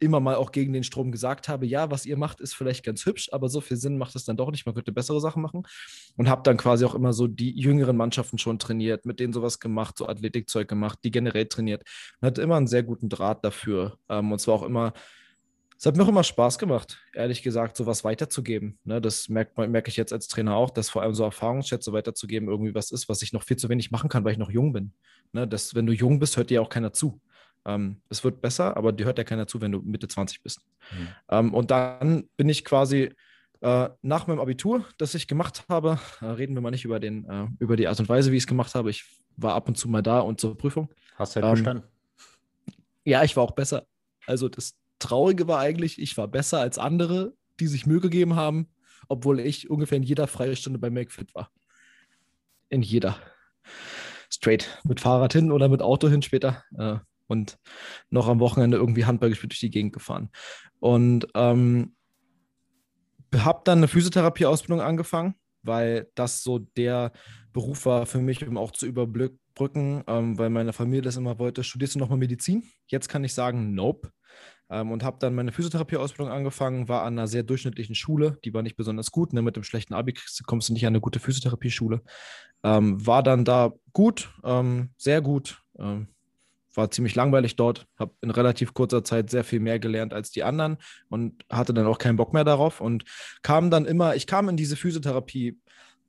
immer 0.00 0.20
mal 0.20 0.34
auch 0.34 0.50
gegen 0.50 0.72
den 0.72 0.82
Strom 0.82 1.12
gesagt 1.12 1.48
habe, 1.48 1.66
ja, 1.66 1.90
was 1.90 2.06
ihr 2.06 2.16
macht, 2.16 2.40
ist 2.40 2.54
vielleicht 2.54 2.84
ganz 2.84 3.06
hübsch, 3.06 3.28
aber 3.32 3.48
so 3.48 3.60
viel 3.60 3.76
Sinn 3.76 3.98
macht 3.98 4.16
es 4.16 4.24
dann 4.24 4.36
doch 4.36 4.50
nicht. 4.50 4.66
Man 4.66 4.74
könnte 4.74 4.92
bessere 4.92 5.20
Sachen 5.20 5.42
machen. 5.42 5.62
Und 6.16 6.28
habe 6.28 6.42
dann 6.42 6.56
quasi 6.56 6.84
auch 6.84 6.94
immer 6.94 7.12
so 7.12 7.26
die 7.26 7.52
jüngeren 7.58 7.96
Mannschaften 7.96 8.38
schon 8.38 8.58
trainiert, 8.58 9.06
mit 9.06 9.20
denen 9.20 9.32
sowas 9.32 9.60
gemacht, 9.60 9.96
so 9.98 10.08
Athletikzeug 10.08 10.66
gemacht, 10.68 10.98
die 11.04 11.10
generell 11.10 11.46
trainiert. 11.46 11.84
Und 12.20 12.26
hatte 12.26 12.42
immer 12.42 12.56
einen 12.56 12.66
sehr 12.66 12.82
guten 12.82 13.08
Draht 13.08 13.44
dafür. 13.44 13.98
Ähm, 14.08 14.32
und 14.32 14.38
zwar 14.40 14.54
auch 14.54 14.62
immer, 14.62 14.92
es 15.80 15.86
hat 15.86 15.96
mir 15.96 16.02
auch 16.02 16.08
immer 16.08 16.24
Spaß 16.24 16.58
gemacht, 16.58 16.98
ehrlich 17.14 17.42
gesagt, 17.42 17.74
sowas 17.74 18.04
weiterzugeben. 18.04 18.78
Ne, 18.84 19.00
das 19.00 19.30
merkt, 19.30 19.56
merke 19.56 19.88
ich 19.88 19.96
jetzt 19.96 20.12
als 20.12 20.28
Trainer 20.28 20.54
auch, 20.54 20.68
dass 20.68 20.90
vor 20.90 21.00
allem 21.00 21.14
so 21.14 21.24
Erfahrungsschätze 21.24 21.90
weiterzugeben 21.94 22.50
irgendwie 22.50 22.74
was 22.74 22.90
ist, 22.90 23.08
was 23.08 23.22
ich 23.22 23.32
noch 23.32 23.44
viel 23.44 23.56
zu 23.56 23.70
wenig 23.70 23.90
machen 23.90 24.10
kann, 24.10 24.22
weil 24.22 24.32
ich 24.32 24.38
noch 24.38 24.50
jung 24.50 24.74
bin. 24.74 24.92
Ne, 25.32 25.48
das, 25.48 25.74
wenn 25.74 25.86
du 25.86 25.94
jung 25.94 26.18
bist, 26.18 26.36
hört 26.36 26.50
dir 26.50 26.60
auch 26.60 26.68
keiner 26.68 26.92
zu. 26.92 27.22
Ähm, 27.66 28.00
es 28.08 28.24
wird 28.24 28.40
besser, 28.40 28.76
aber 28.76 28.92
dir 28.92 29.06
hört 29.06 29.18
ja 29.18 29.24
keiner 29.24 29.46
zu, 29.46 29.60
wenn 29.60 29.72
du 29.72 29.80
Mitte 29.80 30.08
20 30.08 30.42
bist. 30.42 30.60
Mhm. 30.92 31.08
Ähm, 31.28 31.54
und 31.54 31.70
dann 31.70 32.28
bin 32.36 32.48
ich 32.48 32.64
quasi 32.64 33.10
äh, 33.60 33.90
nach 34.02 34.26
meinem 34.26 34.40
Abitur, 34.40 34.86
das 34.96 35.14
ich 35.14 35.28
gemacht 35.28 35.64
habe, 35.68 35.98
äh, 36.20 36.26
reden 36.26 36.54
wir 36.54 36.62
mal 36.62 36.70
nicht 36.70 36.84
über, 36.84 36.98
den, 36.98 37.24
äh, 37.26 37.46
über 37.58 37.76
die 37.76 37.88
Art 37.88 38.00
und 38.00 38.08
Weise, 38.08 38.32
wie 38.32 38.36
ich 38.36 38.44
es 38.44 38.46
gemacht 38.46 38.74
habe. 38.74 38.90
Ich 38.90 39.04
war 39.36 39.54
ab 39.54 39.68
und 39.68 39.76
zu 39.76 39.88
mal 39.88 40.02
da 40.02 40.20
und 40.20 40.40
zur 40.40 40.56
Prüfung. 40.56 40.88
Hast 41.16 41.36
du 41.36 41.42
halt 41.42 41.46
ähm, 41.46 41.64
bestanden? 41.64 41.84
Ja, 43.04 43.22
ich 43.22 43.36
war 43.36 43.44
auch 43.44 43.52
besser. 43.52 43.86
Also 44.26 44.48
das 44.48 44.76
Traurige 44.98 45.48
war 45.48 45.58
eigentlich, 45.58 46.00
ich 46.00 46.16
war 46.16 46.28
besser 46.28 46.60
als 46.60 46.78
andere, 46.78 47.34
die 47.58 47.66
sich 47.66 47.86
Mühe 47.86 48.00
gegeben 48.00 48.36
haben, 48.36 48.68
obwohl 49.08 49.40
ich 49.40 49.68
ungefähr 49.68 49.96
in 49.96 50.02
jeder 50.02 50.26
freie 50.26 50.56
Stunde 50.56 50.78
bei 50.78 50.90
MakeFit 50.90 51.34
war. 51.34 51.50
In 52.68 52.82
jeder. 52.82 53.16
Straight. 54.30 54.80
Mit 54.84 55.00
Fahrrad 55.00 55.32
hin 55.32 55.50
oder 55.52 55.68
mit 55.68 55.82
Auto 55.82 56.08
hin 56.08 56.22
später. 56.22 56.64
Äh, 56.78 56.98
und 57.30 57.58
noch 58.10 58.28
am 58.28 58.40
Wochenende 58.40 58.76
irgendwie 58.76 59.04
Handball 59.04 59.30
gespielt 59.30 59.52
durch 59.52 59.60
die 59.60 59.70
Gegend 59.70 59.92
gefahren. 59.92 60.30
Und 60.80 61.28
ähm, 61.34 61.94
habe 63.36 63.60
dann 63.64 63.78
eine 63.78 63.88
Physiotherapie-Ausbildung 63.88 64.80
angefangen, 64.80 65.34
weil 65.62 66.10
das 66.14 66.42
so 66.42 66.58
der 66.58 67.12
Beruf 67.52 67.86
war 67.86 68.06
für 68.06 68.18
mich, 68.18 68.46
um 68.46 68.56
auch 68.56 68.72
zu 68.72 68.86
überbrücken, 68.86 70.02
ähm, 70.06 70.38
weil 70.38 70.50
meine 70.50 70.72
Familie 70.72 71.02
das 71.02 71.16
immer 71.16 71.38
wollte. 71.38 71.64
Studierst 71.64 71.94
du 71.94 71.98
nochmal 71.98 72.18
Medizin? 72.18 72.64
Jetzt 72.86 73.08
kann 73.08 73.24
ich 73.24 73.34
sagen, 73.34 73.74
nope. 73.74 74.10
Ähm, 74.70 74.92
und 74.92 75.02
habe 75.02 75.18
dann 75.18 75.34
meine 75.34 75.52
Physiotherapie-Ausbildung 75.52 76.32
angefangen, 76.32 76.88
war 76.88 77.02
an 77.02 77.18
einer 77.18 77.26
sehr 77.26 77.42
durchschnittlichen 77.42 77.96
Schule, 77.96 78.38
die 78.44 78.54
war 78.54 78.62
nicht 78.62 78.76
besonders 78.76 79.10
gut. 79.10 79.32
Ne? 79.32 79.42
Mit 79.42 79.56
dem 79.56 79.64
schlechten 79.64 79.94
Abi 79.94 80.14
kommst 80.46 80.68
du 80.68 80.72
nicht 80.72 80.86
an 80.86 80.92
eine 80.92 81.00
gute 81.00 81.18
Physiotherapie-Schule. 81.18 82.02
Ähm, 82.62 83.04
war 83.04 83.22
dann 83.22 83.44
da 83.44 83.72
gut, 83.92 84.32
ähm, 84.44 84.90
sehr 84.96 85.22
gut 85.22 85.62
ähm, 85.78 86.08
war 86.74 86.90
ziemlich 86.90 87.14
langweilig 87.14 87.56
dort, 87.56 87.86
habe 87.98 88.14
in 88.20 88.30
relativ 88.30 88.74
kurzer 88.74 89.04
Zeit 89.04 89.30
sehr 89.30 89.44
viel 89.44 89.60
mehr 89.60 89.78
gelernt 89.78 90.14
als 90.14 90.30
die 90.30 90.44
anderen 90.44 90.78
und 91.08 91.44
hatte 91.50 91.74
dann 91.74 91.86
auch 91.86 91.98
keinen 91.98 92.16
Bock 92.16 92.32
mehr 92.32 92.44
darauf 92.44 92.80
und 92.80 93.04
kam 93.42 93.70
dann 93.70 93.86
immer, 93.86 94.14
ich 94.14 94.26
kam 94.26 94.48
in 94.48 94.56
diese 94.56 94.76
Physiotherapie 94.76 95.58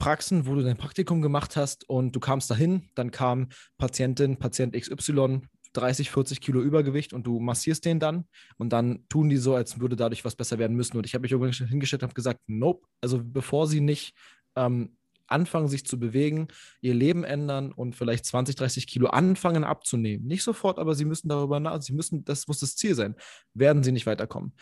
Praxen, 0.02 0.48
wo 0.48 0.56
du 0.56 0.64
dein 0.64 0.78
Praktikum 0.78 1.22
gemacht 1.22 1.56
hast 1.56 1.88
und 1.88 2.16
du 2.16 2.20
kamst 2.20 2.50
dahin, 2.50 2.90
dann 2.96 3.12
kam 3.12 3.50
Patientin, 3.78 4.38
Patient 4.38 4.74
XY, 4.76 5.42
30, 5.74 6.10
40 6.10 6.42
Kilo 6.42 6.60
Übergewicht 6.60 7.14
und 7.14 7.28
du 7.28 7.40
massierst 7.40 7.86
den 7.86 8.00
dann 8.00 8.26
und 8.58 8.74
dann 8.74 9.06
tun 9.10 9.30
die 9.30 9.38
so, 9.38 9.54
als 9.54 9.80
würde 9.80 9.96
dadurch 9.96 10.26
was 10.26 10.36
besser 10.36 10.58
werden 10.58 10.76
müssen. 10.76 10.98
Und 10.98 11.06
ich 11.06 11.14
habe 11.14 11.22
mich 11.22 11.32
irgendwann 11.32 11.68
hingestellt 11.68 12.02
und 12.02 12.08
habe 12.08 12.16
gesagt, 12.16 12.40
nope, 12.48 12.88
also 13.00 13.22
bevor 13.24 13.68
sie 13.68 13.80
nicht 13.80 14.16
ähm, 14.56 14.98
anfangen, 15.32 15.68
sich 15.68 15.86
zu 15.86 16.00
bewegen, 16.00 16.48
ihr 16.82 16.94
Leben 16.94 17.24
ändern 17.24 17.72
und 17.72 17.96
vielleicht 17.96 18.26
20, 18.26 18.56
30 18.56 18.88
Kilo 18.88 19.08
anfangen 19.08 19.64
abzunehmen. 19.64 20.26
Nicht 20.28 20.44
sofort, 20.44 20.80
aber 20.80 20.96
sie 20.96 21.06
müssen 21.06 21.30
darüber 21.30 21.60
nach, 21.60 21.82
sie 21.82 21.94
müssen, 21.94 22.24
das 22.26 22.48
muss 22.48 22.60
das 22.60 22.76
Ziel 22.76 22.96
sein, 22.96 23.16
werden 23.54 23.84
sie 23.84 23.92
nicht 23.92 24.06
weiterkommen. 24.06 24.54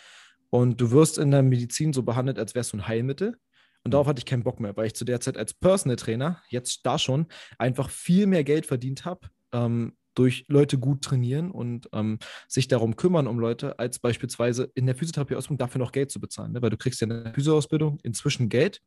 Und 0.49 0.81
du 0.81 0.91
wirst 0.91 1.17
in 1.17 1.31
der 1.31 1.43
Medizin 1.43 1.93
so 1.93 2.03
behandelt, 2.03 2.39
als 2.39 2.55
wärst 2.55 2.73
du 2.73 2.77
ein 2.77 2.87
Heilmittel. 2.87 3.37
Und 3.83 3.93
darauf 3.93 4.07
hatte 4.07 4.19
ich 4.19 4.25
keinen 4.25 4.43
Bock 4.43 4.59
mehr, 4.59 4.75
weil 4.75 4.87
ich 4.87 4.95
zu 4.95 5.05
der 5.05 5.21
Zeit 5.21 5.37
als 5.37 5.53
Personal 5.53 5.95
Trainer, 5.95 6.41
jetzt 6.49 6.85
da 6.85 6.99
schon, 6.99 7.27
einfach 7.57 7.89
viel 7.89 8.27
mehr 8.27 8.43
Geld 8.43 8.65
verdient 8.65 9.05
habe, 9.05 9.29
ähm, 9.53 9.95
durch 10.19 10.43
Leute 10.49 10.77
gut 10.77 11.01
trainieren 11.01 11.49
und 11.49 11.87
ähm, 11.93 12.19
sich 12.49 12.67
darum 12.67 12.97
kümmern 12.97 13.25
um 13.25 13.39
Leute, 13.39 13.79
als 13.79 13.99
beispielsweise 13.99 14.69
in 14.75 14.85
der 14.85 14.95
Physiotherapie-Ausbildung 14.95 15.57
dafür 15.57 15.79
noch 15.79 15.93
Geld 15.93 16.11
zu 16.11 16.19
bezahlen. 16.19 16.51
Ne? 16.51 16.61
Weil 16.61 16.71
du 16.71 16.77
kriegst 16.77 16.99
ja 16.99 17.07
in 17.07 17.23
der 17.23 17.33
Physioausbildung 17.33 17.99
inzwischen 18.03 18.49
Geld, 18.49 18.81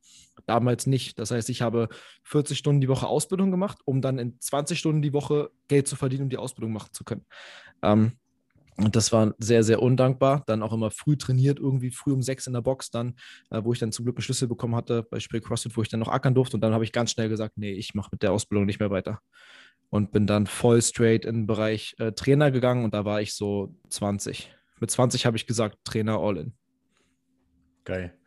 damals 0.45 0.87
nicht. 0.87 1.19
Das 1.19 1.31
heißt, 1.31 1.49
ich 1.49 1.63
habe 1.63 1.89
40 2.25 2.59
Stunden 2.59 2.83
die 2.83 2.89
Woche 2.89 3.07
Ausbildung 3.07 3.51
gemacht, 3.51 3.79
um 3.87 4.03
dann 4.03 4.19
in 4.19 4.39
20 4.39 4.79
Stunden 4.79 5.01
die 5.01 5.15
Woche 5.15 5.51
Geld 5.69 5.89
zu 5.89 5.97
verdienen, 5.97 6.25
um 6.25 6.29
die 6.29 6.37
Ausbildung 6.37 6.75
machen 6.75 6.91
zu 6.93 7.03
können. 7.03 7.25
Ähm, 7.83 8.13
und 8.77 8.95
das 8.95 9.11
war 9.11 9.35
sehr, 9.39 9.63
sehr 9.63 9.81
undankbar. 9.81 10.43
Dann 10.47 10.63
auch 10.63 10.75
immer 10.75 10.91
früh 10.91 11.17
trainiert, 11.17 11.59
irgendwie 11.59 11.91
früh 11.91 12.13
um 12.13 12.21
sechs 12.21 12.47
in 12.47 12.53
der 12.53 12.61
Box, 12.61 12.91
dann, 12.91 13.15
äh, 13.51 13.63
wo 13.65 13.73
ich 13.73 13.79
dann 13.79 13.93
zum 13.93 14.05
Glück 14.05 14.17
einen 14.17 14.23
Schlüssel 14.23 14.49
bekommen 14.49 14.77
hatte 14.77 15.03
bei 15.03 15.19
Spiel 15.19 15.41
CrossFit, 15.41 15.77
wo 15.77 15.83
ich 15.83 15.89
dann 15.89 16.01
noch 16.01 16.09
ackern 16.09 16.35
durfte. 16.35 16.59
Und 16.59 16.61
dann 16.61 16.75
habe 16.75 16.85
ich 16.85 16.93
ganz 16.93 17.11
schnell 17.11 17.31
gesagt, 17.31 17.57
nee, 17.57 17.73
ich 17.73 17.95
mache 17.95 18.11
mit 18.13 18.23
der 18.23 18.33
Ausbildung 18.33 18.67
nicht 18.67 18.81
mehr 18.81 18.91
weiter. 18.91 19.21
Und 19.93 20.11
bin 20.11 20.27
dann 20.27 20.47
voll 20.47 20.81
straight 20.81 21.27
in 21.27 21.41
den 21.41 21.47
Bereich 21.47 21.95
äh, 21.99 22.13
Trainer 22.13 22.51
gegangen 22.51 22.83
und 22.83 22.95
da 22.95 23.05
war 23.05 23.21
ich 23.21 23.35
so 23.35 23.75
20. 23.91 24.51
Mit 24.81 24.91
20 24.91 25.27
habe 25.27 25.37
ich 25.37 25.47
gesagt, 25.47 25.77
Trainer 25.85 26.19
all 26.19 26.39
in. 26.39 26.55
Geil. 27.85 28.19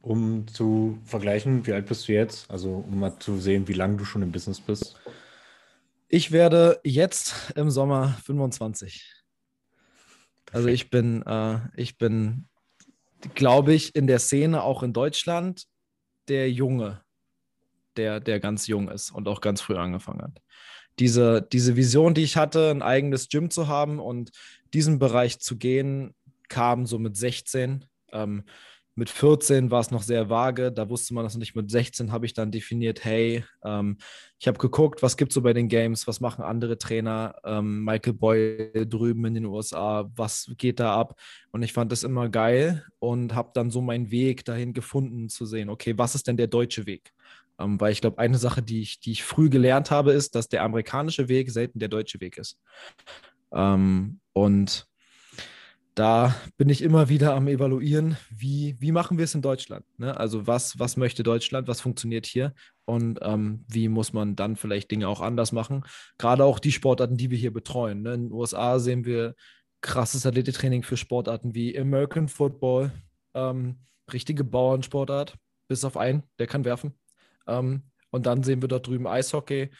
Um 0.00 0.48
zu 0.48 0.98
vergleichen, 1.04 1.64
wie 1.68 1.72
alt 1.72 1.86
bist 1.86 2.08
du 2.08 2.14
jetzt? 2.14 2.50
Also 2.50 2.84
um 2.88 2.98
mal 2.98 3.16
zu 3.20 3.38
sehen, 3.38 3.68
wie 3.68 3.74
lange 3.74 3.96
du 3.96 4.04
schon 4.04 4.22
im 4.22 4.32
Business 4.32 4.60
bist. 4.60 4.98
Ich 6.08 6.32
werde 6.32 6.80
jetzt 6.82 7.52
im 7.54 7.70
Sommer 7.70 8.18
25. 8.24 9.14
Also 10.50 10.66
ich 10.66 10.90
bin, 10.90 11.22
äh, 11.22 11.60
ich 11.76 11.96
bin, 11.96 12.48
glaube 13.36 13.72
ich, 13.72 13.94
in 13.94 14.08
der 14.08 14.18
Szene 14.18 14.64
auch 14.64 14.82
in 14.82 14.92
Deutschland 14.92 15.68
der 16.26 16.50
Junge, 16.50 17.02
der, 17.96 18.18
der 18.18 18.40
ganz 18.40 18.66
jung 18.66 18.88
ist 18.88 19.12
und 19.12 19.28
auch 19.28 19.40
ganz 19.40 19.60
früh 19.60 19.76
angefangen 19.76 20.22
hat. 20.22 20.42
Diese, 20.98 21.42
diese 21.42 21.76
Vision, 21.76 22.14
die 22.14 22.22
ich 22.22 22.36
hatte, 22.36 22.70
ein 22.70 22.82
eigenes 22.82 23.28
Gym 23.28 23.50
zu 23.50 23.68
haben 23.68 24.00
und 24.00 24.30
diesen 24.74 24.98
Bereich 24.98 25.38
zu 25.40 25.56
gehen, 25.56 26.14
kam 26.48 26.86
so 26.86 26.98
mit 26.98 27.16
16. 27.16 27.84
Ähm, 28.12 28.44
mit 28.98 29.10
14 29.10 29.70
war 29.70 29.78
es 29.80 29.92
noch 29.92 30.02
sehr 30.02 30.28
vage, 30.28 30.72
da 30.72 30.90
wusste 30.90 31.14
man 31.14 31.22
das 31.22 31.34
noch 31.34 31.38
nicht. 31.38 31.54
Mit 31.54 31.70
16 31.70 32.10
habe 32.10 32.26
ich 32.26 32.34
dann 32.34 32.50
definiert, 32.50 33.04
hey, 33.04 33.44
ähm, 33.64 33.96
ich 34.40 34.48
habe 34.48 34.58
geguckt, 34.58 35.04
was 35.04 35.16
gibt 35.16 35.30
es 35.30 35.34
so 35.34 35.42
bei 35.42 35.52
den 35.52 35.68
Games, 35.68 36.08
was 36.08 36.20
machen 36.20 36.42
andere 36.42 36.78
Trainer, 36.78 37.36
ähm, 37.44 37.84
Michael 37.84 38.14
Boyle 38.14 38.86
drüben 38.86 39.24
in 39.24 39.34
den 39.34 39.44
USA, 39.46 40.10
was 40.16 40.50
geht 40.58 40.80
da 40.80 40.96
ab? 40.96 41.14
Und 41.52 41.62
ich 41.62 41.72
fand 41.72 41.92
das 41.92 42.02
immer 42.02 42.28
geil 42.28 42.84
und 42.98 43.36
habe 43.36 43.52
dann 43.54 43.70
so 43.70 43.80
meinen 43.80 44.10
Weg 44.10 44.44
dahin 44.44 44.72
gefunden 44.72 45.28
zu 45.28 45.46
sehen, 45.46 45.70
okay, 45.70 45.96
was 45.96 46.16
ist 46.16 46.26
denn 46.26 46.36
der 46.36 46.48
deutsche 46.48 46.86
Weg? 46.86 47.12
Ähm, 47.60 47.80
weil 47.80 47.92
ich 47.92 48.00
glaube, 48.00 48.18
eine 48.18 48.36
Sache, 48.36 48.62
die 48.62 48.80
ich, 48.80 48.98
die 48.98 49.12
ich 49.12 49.22
früh 49.22 49.48
gelernt 49.48 49.92
habe, 49.92 50.10
ist, 50.10 50.34
dass 50.34 50.48
der 50.48 50.64
amerikanische 50.64 51.28
Weg 51.28 51.52
selten 51.52 51.78
der 51.78 51.88
deutsche 51.88 52.20
Weg 52.20 52.36
ist. 52.36 52.58
Ähm, 53.52 54.18
und 54.32 54.88
da 55.98 56.36
bin 56.56 56.68
ich 56.68 56.82
immer 56.82 57.08
wieder 57.08 57.34
am 57.34 57.48
Evaluieren, 57.48 58.16
wie, 58.30 58.76
wie 58.78 58.92
machen 58.92 59.18
wir 59.18 59.24
es 59.24 59.34
in 59.34 59.42
Deutschland? 59.42 59.84
Ne? 59.98 60.16
Also 60.16 60.46
was, 60.46 60.78
was 60.78 60.96
möchte 60.96 61.24
Deutschland, 61.24 61.66
was 61.66 61.80
funktioniert 61.80 62.24
hier 62.24 62.54
und 62.84 63.18
ähm, 63.22 63.64
wie 63.66 63.88
muss 63.88 64.12
man 64.12 64.36
dann 64.36 64.54
vielleicht 64.54 64.92
Dinge 64.92 65.08
auch 65.08 65.20
anders 65.20 65.50
machen? 65.50 65.84
Gerade 66.16 66.44
auch 66.44 66.60
die 66.60 66.70
Sportarten, 66.70 67.16
die 67.16 67.30
wir 67.30 67.38
hier 67.38 67.52
betreuen. 67.52 68.02
Ne? 68.02 68.14
In 68.14 68.22
den 68.28 68.32
USA 68.32 68.78
sehen 68.78 69.04
wir 69.04 69.34
krasses 69.80 70.24
Athletiktraining 70.24 70.84
für 70.84 70.96
Sportarten 70.96 71.56
wie 71.56 71.76
American 71.76 72.28
Football, 72.28 72.92
ähm, 73.34 73.80
richtige 74.12 74.44
Bauernsportart, 74.44 75.34
bis 75.66 75.84
auf 75.84 75.96
einen, 75.96 76.22
der 76.38 76.46
kann 76.46 76.64
werfen. 76.64 76.96
Ähm, 77.48 77.82
und 78.10 78.26
dann 78.26 78.44
sehen 78.44 78.62
wir 78.62 78.68
dort 78.68 78.86
drüben 78.86 79.08
Eishockey, 79.08 79.70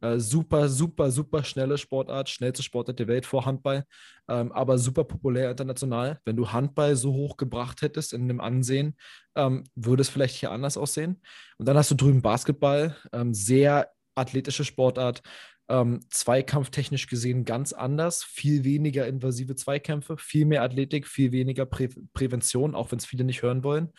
äh, 0.00 0.18
super, 0.18 0.68
super, 0.68 1.10
super 1.10 1.44
schnelle 1.44 1.78
Sportart, 1.78 2.28
schnellste 2.28 2.62
Sportart 2.62 2.98
der 2.98 3.08
Welt 3.08 3.26
vor 3.26 3.46
Handball, 3.46 3.84
ähm, 4.28 4.52
aber 4.52 4.78
super 4.78 5.04
populär 5.04 5.50
international. 5.50 6.20
Wenn 6.24 6.36
du 6.36 6.52
Handball 6.52 6.96
so 6.96 7.12
hoch 7.12 7.36
gebracht 7.36 7.82
hättest 7.82 8.12
in 8.12 8.28
dem 8.28 8.40
Ansehen, 8.40 8.96
ähm, 9.34 9.64
würde 9.74 10.02
es 10.02 10.08
vielleicht 10.08 10.36
hier 10.36 10.50
anders 10.50 10.76
aussehen. 10.76 11.20
Und 11.58 11.66
dann 11.66 11.76
hast 11.76 11.90
du 11.90 11.94
drüben 11.94 12.22
Basketball, 12.22 12.96
ähm, 13.12 13.32
sehr 13.32 13.90
athletische 14.14 14.64
Sportart, 14.64 15.22
ähm, 15.68 16.00
zweikampftechnisch 16.10 17.06
gesehen 17.08 17.44
ganz 17.44 17.72
anders, 17.72 18.22
viel 18.22 18.64
weniger 18.64 19.06
invasive 19.06 19.56
Zweikämpfe, 19.56 20.16
viel 20.16 20.46
mehr 20.46 20.62
Athletik, 20.62 21.06
viel 21.08 21.32
weniger 21.32 21.66
Prä 21.66 21.88
Prävention, 22.12 22.74
auch 22.74 22.92
wenn 22.92 22.98
es 22.98 23.06
viele 23.06 23.24
nicht 23.24 23.42
hören 23.42 23.64
wollen. 23.64 23.92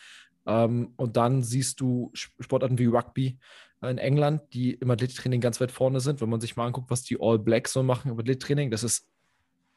Ähm, 0.46 0.94
und 0.96 1.16
dann 1.16 1.42
siehst 1.42 1.80
du 1.80 2.10
Sportarten 2.14 2.78
wie 2.78 2.86
Rugby, 2.86 3.38
in 3.82 3.98
England, 3.98 4.42
die 4.52 4.74
im 4.74 4.90
Athletiktraining 4.90 5.40
ganz 5.40 5.60
weit 5.60 5.70
vorne 5.72 6.00
sind. 6.00 6.20
Wenn 6.20 6.28
man 6.30 6.40
sich 6.40 6.56
mal 6.56 6.66
anguckt, 6.66 6.90
was 6.90 7.02
die 7.02 7.18
All 7.20 7.38
Blacks 7.38 7.72
so 7.72 7.82
machen 7.82 8.10
im 8.10 8.18
Athletiktraining, 8.18 8.70
das 8.70 8.82
ist 8.82 9.06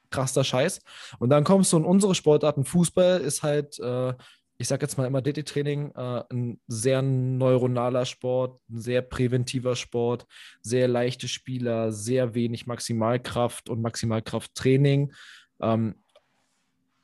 krasser 0.10 0.44
Scheiß. 0.44 0.82
Und 1.20 1.30
dann 1.30 1.44
kommst 1.44 1.72
du 1.74 1.78
in 1.78 1.86
unsere 1.86 2.16
Sportarten. 2.16 2.66
Fußball 2.66 3.22
ist 3.22 3.44
halt, 3.44 3.80
äh, 3.80 4.14
ich 4.58 4.68
sag 4.68 4.82
jetzt 4.82 4.98
mal 4.98 5.08
im 5.08 5.16
Athletiktraining, 5.16 5.92
äh, 5.96 6.24
ein 6.30 6.60
sehr 6.68 7.02
neuronaler 7.02 8.06
Sport, 8.06 8.60
ein 8.70 8.80
sehr 8.80 9.02
präventiver 9.02 9.76
Sport, 9.76 10.26
sehr 10.62 10.88
leichte 10.88 11.28
Spieler, 11.28 11.92
sehr 11.92 12.36
wenig 12.36 12.68
Maximalkraft 12.68 13.70
und 13.70 13.82
Maximalkrafttraining. 13.82 15.14
Ähm, 15.62 15.96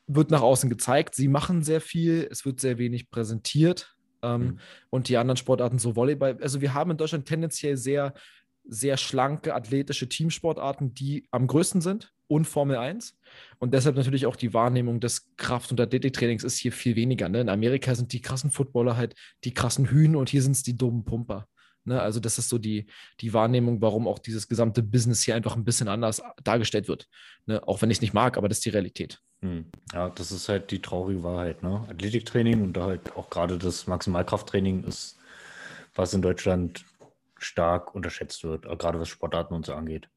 wird 0.08 0.32
nach 0.32 0.42
außen 0.42 0.70
gezeigt. 0.70 1.16
Sie 1.16 1.28
machen 1.28 1.64
sehr 1.64 1.82
viel, 1.82 2.28
es 2.32 2.46
wird 2.46 2.62
sehr 2.62 2.78
wenig 2.78 3.10
präsentiert. 3.10 3.97
Ähm, 4.22 4.42
mhm. 4.42 4.60
Und 4.90 5.10
die 5.10 5.18
anderen 5.18 5.38
Sportarten, 5.38 5.80
so 5.80 5.96
Volleyball. 5.96 6.38
Also 6.42 6.62
wir 6.62 6.74
haben 6.74 6.92
in 6.92 6.98
Deutschland 6.98 7.26
tendenziell 7.26 7.78
sehr, 7.78 8.14
sehr 8.64 8.98
schlanke 8.98 9.54
athletische 9.54 10.10
Teamsportarten, 10.10 10.94
die 10.94 11.28
am 11.32 11.48
größten 11.48 11.82
sind 11.82 12.14
und 12.28 12.46
Formel 12.46 12.78
1. 12.78 13.18
Und 13.60 13.74
deshalb 13.74 13.96
natürlich 13.96 14.26
auch 14.26 14.36
die 14.36 14.54
Wahrnehmung 14.54 15.00
des 15.00 15.36
Kraft- 15.38 15.72
und 15.72 15.80
Athletiktrainings 15.80 16.44
ist 16.44 16.58
hier 16.58 16.72
viel 16.72 16.96
weniger. 16.96 17.30
Ne? 17.30 17.42
In 17.42 17.50
Amerika 17.50 17.96
sind 17.96 18.14
die 18.14 18.22
krassen 18.22 18.52
Footballer 18.52 18.98
halt 18.98 19.16
die 19.44 19.54
krassen 19.54 19.90
Hühn 19.90 20.16
und 20.16 20.30
hier 20.30 20.42
sind 20.42 20.52
es 20.52 20.64
die 20.64 20.78
dummen 20.78 21.06
Pumper. 21.06 21.48
Ne? 21.88 22.02
Also 22.02 22.20
das 22.20 22.38
ist 22.38 22.50
so 22.50 22.58
die, 22.58 22.88
die 23.22 23.34
Wahrnehmung, 23.34 23.82
warum 23.82 24.08
auch 24.08 24.20
dieses 24.20 24.48
gesamte 24.48 24.84
Business 24.84 25.24
hier 25.24 25.36
einfach 25.36 25.56
ein 25.56 25.64
bisschen 25.64 25.88
anders 25.88 26.22
dargestellt 26.44 26.88
wird. 26.88 27.08
Ne? 27.46 27.66
Auch 27.68 27.82
wenn 27.82 27.90
ich 27.90 27.98
es 27.98 28.02
nicht 28.02 28.14
mag, 28.14 28.38
aber 28.38 28.50
das 28.50 28.60
ist 28.60 28.66
die 28.66 28.72
Realität. 28.72 29.20
Hm. 29.42 29.66
Ja, 29.94 30.10
das 30.10 30.32
ist 30.32 30.50
halt 30.50 30.72
die 30.72 30.82
traurige 30.82 31.24
Wahrheit. 31.24 31.64
Ne? 31.64 31.86
Athletiktraining 31.90 32.62
und 32.62 32.78
halt 32.78 33.16
auch 33.16 33.30
gerade 33.30 33.58
das 33.58 33.88
Maximalkrafttraining 33.88 34.84
ist, 34.84 35.18
was 35.96 36.14
in 36.14 36.22
Deutschland 36.22 36.86
stark 37.38 37.94
unterschätzt 37.96 38.44
wird, 38.44 38.66
äh, 38.66 38.76
gerade 38.76 39.00
was 39.00 39.10
Sportarten 39.10 39.54
und 39.54 39.66
so 39.66 39.74
angeht. 39.74 40.10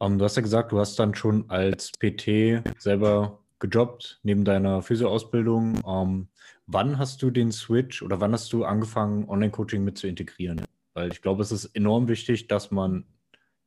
Ähm, 0.00 0.18
du 0.18 0.24
hast 0.24 0.36
ja 0.36 0.42
gesagt, 0.42 0.72
du 0.72 0.78
hast 0.78 0.98
dann 0.98 1.14
schon 1.14 1.50
als 1.50 1.92
PT 1.92 2.62
selber 2.78 3.40
gejobbt, 3.58 4.20
neben 4.22 4.44
deiner 4.44 4.82
Physioausbildung. 4.82 5.80
Ähm, 5.86 6.28
wann 6.66 6.98
hast 6.98 7.22
du 7.22 7.30
den 7.30 7.50
Switch 7.52 8.02
oder 8.02 8.20
wann 8.20 8.32
hast 8.32 8.52
du 8.52 8.64
angefangen, 8.64 9.28
Online-Coaching 9.28 9.82
mit 9.82 9.98
zu 9.98 10.06
integrieren? 10.06 10.62
Weil 10.94 11.12
ich 11.12 11.22
glaube, 11.22 11.42
es 11.42 11.52
ist 11.52 11.66
enorm 11.76 12.08
wichtig, 12.08 12.48
dass 12.48 12.70
man 12.70 13.06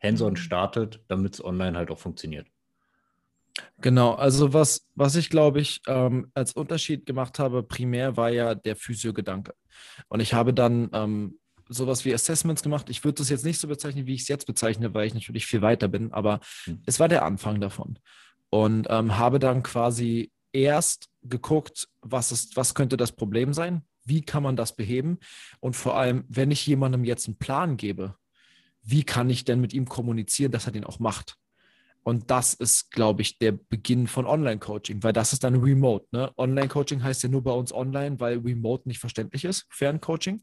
hands-on 0.02 0.36
startet, 0.36 1.04
damit 1.08 1.36
es 1.36 1.44
online 1.44 1.78
halt 1.78 1.92
auch 1.92 2.00
funktioniert. 2.00 2.48
Genau, 3.82 4.14
also 4.14 4.54
was, 4.54 4.88
was 4.96 5.16
ich 5.16 5.30
glaube 5.30 5.60
ich 5.60 5.82
ähm, 5.88 6.32
als 6.34 6.54
Unterschied 6.54 7.06
gemacht 7.06 7.40
habe, 7.40 7.64
primär 7.64 8.16
war 8.18 8.30
ja 8.30 8.56
der 8.56 8.76
Physio-Gedanke. 8.76 9.54
Und 10.08 10.20
ich 10.20 10.34
habe 10.34 10.54
dann 10.54 10.90
ähm, 10.94 11.40
sowas 11.68 12.06
wie 12.06 12.14
Assessments 12.14 12.64
gemacht. 12.64 12.90
Ich 12.90 13.04
würde 13.04 13.16
das 13.16 13.30
jetzt 13.30 13.46
nicht 13.46 13.60
so 13.60 13.68
bezeichnen, 13.68 14.06
wie 14.06 14.14
ich 14.14 14.22
es 14.22 14.28
jetzt 14.28 14.46
bezeichne, 14.46 14.94
weil 14.94 15.08
ich 15.08 15.14
natürlich 15.14 15.46
viel 15.46 15.62
weiter 15.62 15.88
bin, 15.88 16.12
aber 16.14 16.40
mhm. 16.66 16.82
es 16.86 17.00
war 17.00 17.08
der 17.08 17.26
Anfang 17.26 17.60
davon. 17.60 18.00
Und 18.50 18.88
ähm, 18.90 19.18
habe 19.18 19.40
dann 19.40 19.64
quasi 19.64 20.32
erst 20.52 21.10
geguckt, 21.24 21.88
was, 22.02 22.32
ist, 22.32 22.58
was 22.58 22.76
könnte 22.76 22.98
das 22.98 23.14
Problem 23.14 23.54
sein, 23.54 23.84
wie 24.04 24.22
kann 24.22 24.44
man 24.44 24.56
das 24.56 24.76
beheben 24.76 25.20
und 25.60 25.76
vor 25.76 25.98
allem, 25.98 26.24
wenn 26.28 26.52
ich 26.52 26.66
jemandem 26.66 27.04
jetzt 27.04 27.28
einen 27.28 27.38
Plan 27.38 27.78
gebe, 27.78 28.16
wie 28.84 29.04
kann 29.04 29.30
ich 29.30 29.46
denn 29.46 29.62
mit 29.62 29.74
ihm 29.74 29.88
kommunizieren, 29.88 30.52
dass 30.52 30.66
er 30.66 30.72
den 30.72 30.84
auch 30.84 31.00
macht? 31.00 31.38
Und 32.04 32.32
das 32.32 32.56
ist, 32.56 32.90
glaube 32.92 33.22
ich, 33.22 33.38
der 33.38 33.52
Beginn 33.52 34.08
von 34.08 34.26
Online-Coaching, 34.26 35.04
weil 35.04 35.14
das 35.14 35.34
ist 35.34 35.44
dann 35.44 35.56
Remote. 35.56 36.08
Ne? 36.12 36.32
Online-Coaching 36.36 37.04
heißt 37.04 37.22
ja 37.22 37.30
nur 37.30 37.44
bei 37.44 37.52
uns 37.52 37.72
online, 37.72 38.20
weil 38.20 38.40
Remote 38.40 38.88
nicht 38.88 39.00
verständlich 39.00 39.46
ist, 39.46 39.68
Ferncoaching. 39.70 40.42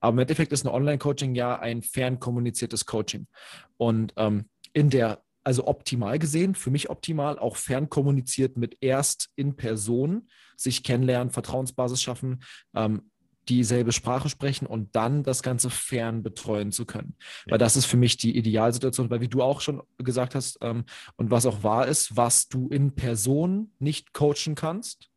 Aber 0.00 0.14
im 0.14 0.18
Endeffekt 0.18 0.52
ist 0.52 0.64
ein 0.64 0.72
Online-Coaching 0.72 1.36
ja 1.36 1.60
ein 1.60 1.82
fernkommuniziertes 1.82 2.86
Coaching. 2.86 3.28
Und 3.76 4.14
ähm, 4.16 4.48
in 4.72 4.90
der, 4.90 5.22
also 5.44 5.68
optimal 5.68 6.18
gesehen, 6.18 6.56
für 6.56 6.70
mich 6.70 6.90
optimal, 6.90 7.38
auch 7.38 7.56
fernkommuniziert 7.56 8.56
mit 8.56 8.76
erst 8.80 9.30
in 9.36 9.54
Person, 9.54 10.28
sich 10.56 10.82
kennenlernen, 10.82 11.30
Vertrauensbasis 11.30 12.02
schaffen, 12.02 12.42
ähm, 12.74 13.10
dieselbe 13.48 13.92
Sprache 13.92 14.28
sprechen 14.28 14.66
und 14.66 14.96
dann 14.96 15.22
das 15.22 15.42
Ganze 15.42 15.70
fern 15.70 16.22
betreuen 16.22 16.72
zu 16.72 16.84
können. 16.84 17.16
Ja. 17.46 17.52
Weil 17.52 17.58
das 17.58 17.76
ist 17.76 17.86
für 17.86 17.96
mich 17.96 18.16
die 18.16 18.36
Idealsituation, 18.36 19.10
weil 19.10 19.20
wie 19.20 19.28
du 19.28 19.42
auch 19.42 19.60
schon 19.60 19.82
gesagt 19.98 20.34
hast 20.34 20.58
ähm, 20.62 20.84
und 21.16 21.30
was 21.30 21.46
auch 21.46 21.62
wahr 21.62 21.86
ist, 21.86 22.16
was 22.16 22.48
du 22.48 22.68
in 22.68 22.94
Person 22.94 23.72
nicht 23.78 24.12
coachen 24.12 24.54
kannst 24.54 25.10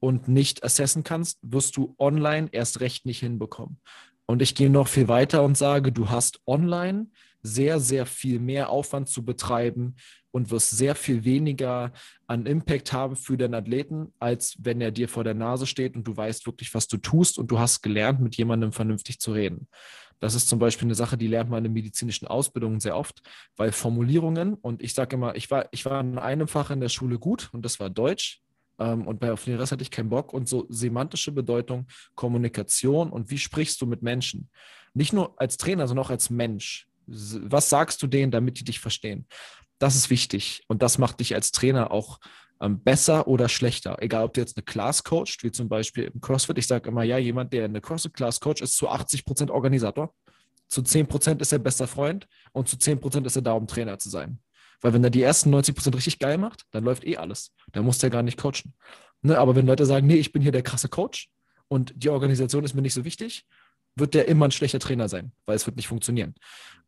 und 0.00 0.28
nicht 0.28 0.64
assessen 0.64 1.04
kannst, 1.04 1.38
wirst 1.42 1.76
du 1.76 1.94
online 1.98 2.48
erst 2.52 2.80
recht 2.80 3.06
nicht 3.06 3.20
hinbekommen. 3.20 3.80
Und 4.26 4.42
ich 4.42 4.54
gehe 4.54 4.70
noch 4.70 4.88
viel 4.88 5.08
weiter 5.08 5.42
und 5.42 5.56
sage, 5.56 5.92
du 5.92 6.10
hast 6.10 6.40
online 6.46 7.06
sehr, 7.42 7.80
sehr 7.80 8.06
viel 8.06 8.40
mehr 8.40 8.70
Aufwand 8.70 9.08
zu 9.08 9.24
betreiben 9.24 9.96
und 10.30 10.50
wirst 10.50 10.70
sehr 10.70 10.94
viel 10.94 11.24
weniger 11.24 11.92
an 12.26 12.46
Impact 12.46 12.92
haben 12.92 13.16
für 13.16 13.36
den 13.36 13.54
Athleten, 13.54 14.12
als 14.18 14.56
wenn 14.60 14.80
er 14.80 14.90
dir 14.90 15.08
vor 15.08 15.24
der 15.24 15.34
Nase 15.34 15.66
steht 15.66 15.96
und 15.96 16.04
du 16.04 16.16
weißt 16.16 16.46
wirklich, 16.46 16.74
was 16.74 16.86
du 16.86 16.96
tust 16.98 17.38
und 17.38 17.50
du 17.50 17.58
hast 17.58 17.82
gelernt, 17.82 18.20
mit 18.20 18.36
jemandem 18.36 18.72
vernünftig 18.72 19.18
zu 19.20 19.32
reden. 19.32 19.68
Das 20.20 20.34
ist 20.34 20.48
zum 20.48 20.58
Beispiel 20.58 20.86
eine 20.86 20.94
Sache, 20.94 21.16
die 21.16 21.28
lernt 21.28 21.48
man 21.48 21.64
in 21.64 21.72
medizinischen 21.72 22.26
Ausbildungen 22.26 22.80
sehr 22.80 22.96
oft, 22.96 23.22
weil 23.56 23.72
Formulierungen, 23.72 24.54
und 24.54 24.82
ich 24.82 24.92
sage 24.94 25.14
immer, 25.14 25.36
ich 25.36 25.50
war, 25.50 25.68
ich 25.70 25.84
war 25.84 26.00
in 26.00 26.18
einem 26.18 26.48
Fach 26.48 26.70
in 26.70 26.80
der 26.80 26.88
Schule 26.88 27.18
gut 27.18 27.50
und 27.52 27.64
das 27.64 27.78
war 27.78 27.88
Deutsch. 27.88 28.42
Ähm, 28.78 29.06
und 29.06 29.20
bei 29.20 29.32
auf 29.32 29.44
den 29.44 29.56
Rest 29.56 29.72
hatte 29.72 29.82
ich 29.82 29.90
keinen 29.90 30.08
Bock. 30.08 30.32
Und 30.32 30.48
so 30.48 30.66
semantische 30.68 31.32
Bedeutung, 31.32 31.86
Kommunikation 32.14 33.10
und 33.10 33.30
wie 33.30 33.38
sprichst 33.38 33.80
du 33.80 33.86
mit 33.86 34.02
Menschen? 34.02 34.50
Nicht 34.94 35.12
nur 35.12 35.40
als 35.40 35.56
Trainer, 35.56 35.86
sondern 35.86 36.06
auch 36.06 36.10
als 36.10 36.30
Mensch. 36.30 36.87
Was 37.08 37.70
sagst 37.70 38.02
du 38.02 38.06
denen, 38.06 38.30
damit 38.30 38.58
die 38.60 38.64
dich 38.64 38.80
verstehen? 38.80 39.26
Das 39.78 39.96
ist 39.96 40.10
wichtig. 40.10 40.62
Und 40.68 40.82
das 40.82 40.98
macht 40.98 41.20
dich 41.20 41.34
als 41.34 41.52
Trainer 41.52 41.90
auch 41.90 42.18
ähm, 42.60 42.82
besser 42.82 43.28
oder 43.28 43.48
schlechter. 43.48 43.96
Egal, 44.00 44.24
ob 44.24 44.34
du 44.34 44.40
jetzt 44.40 44.56
eine 44.56 44.64
Class 44.64 45.04
coacht, 45.04 45.42
wie 45.42 45.52
zum 45.52 45.68
Beispiel 45.68 46.04
im 46.04 46.20
CrossFit. 46.20 46.58
Ich 46.58 46.66
sage 46.66 46.88
immer, 46.88 47.02
ja, 47.04 47.18
jemand, 47.18 47.52
der 47.52 47.64
eine 47.64 47.80
CrossFit-Class 47.80 48.40
coacht, 48.40 48.60
ist 48.60 48.76
zu 48.76 48.88
80 48.88 49.24
Prozent 49.24 49.50
Organisator. 49.50 50.14
Zu 50.68 50.82
10 50.82 51.06
Prozent 51.06 51.40
ist 51.40 51.52
er 51.52 51.58
bester 51.58 51.86
Freund 51.86 52.26
und 52.52 52.68
zu 52.68 52.76
10 52.76 53.00
Prozent 53.00 53.26
ist 53.26 53.36
er 53.36 53.42
da, 53.42 53.52
um 53.52 53.66
Trainer 53.66 53.98
zu 53.98 54.10
sein. 54.10 54.38
Weil 54.80 54.92
wenn 54.92 55.02
er 55.02 55.10
die 55.10 55.22
ersten 55.22 55.50
90 55.50 55.74
Prozent 55.74 55.96
richtig 55.96 56.18
geil 56.18 56.38
macht, 56.38 56.64
dann 56.72 56.84
läuft 56.84 57.04
eh 57.04 57.16
alles. 57.16 57.54
Dann 57.72 57.84
muss 57.84 57.98
der 57.98 58.10
gar 58.10 58.22
nicht 58.22 58.38
coachen. 58.38 58.74
Ne? 59.22 59.38
Aber 59.38 59.56
wenn 59.56 59.66
Leute 59.66 59.86
sagen, 59.86 60.06
nee, 60.06 60.16
ich 60.16 60.32
bin 60.32 60.42
hier 60.42 60.52
der 60.52 60.62
krasse 60.62 60.88
Coach 60.88 61.30
und 61.68 61.92
die 61.96 62.10
Organisation 62.10 62.64
ist 62.64 62.74
mir 62.74 62.82
nicht 62.82 62.94
so 62.94 63.04
wichtig, 63.04 63.46
wird 63.98 64.14
der 64.14 64.28
immer 64.28 64.46
ein 64.46 64.50
schlechter 64.50 64.78
Trainer 64.78 65.08
sein, 65.08 65.32
weil 65.46 65.56
es 65.56 65.66
wird 65.66 65.76
nicht 65.76 65.88
funktionieren. 65.88 66.34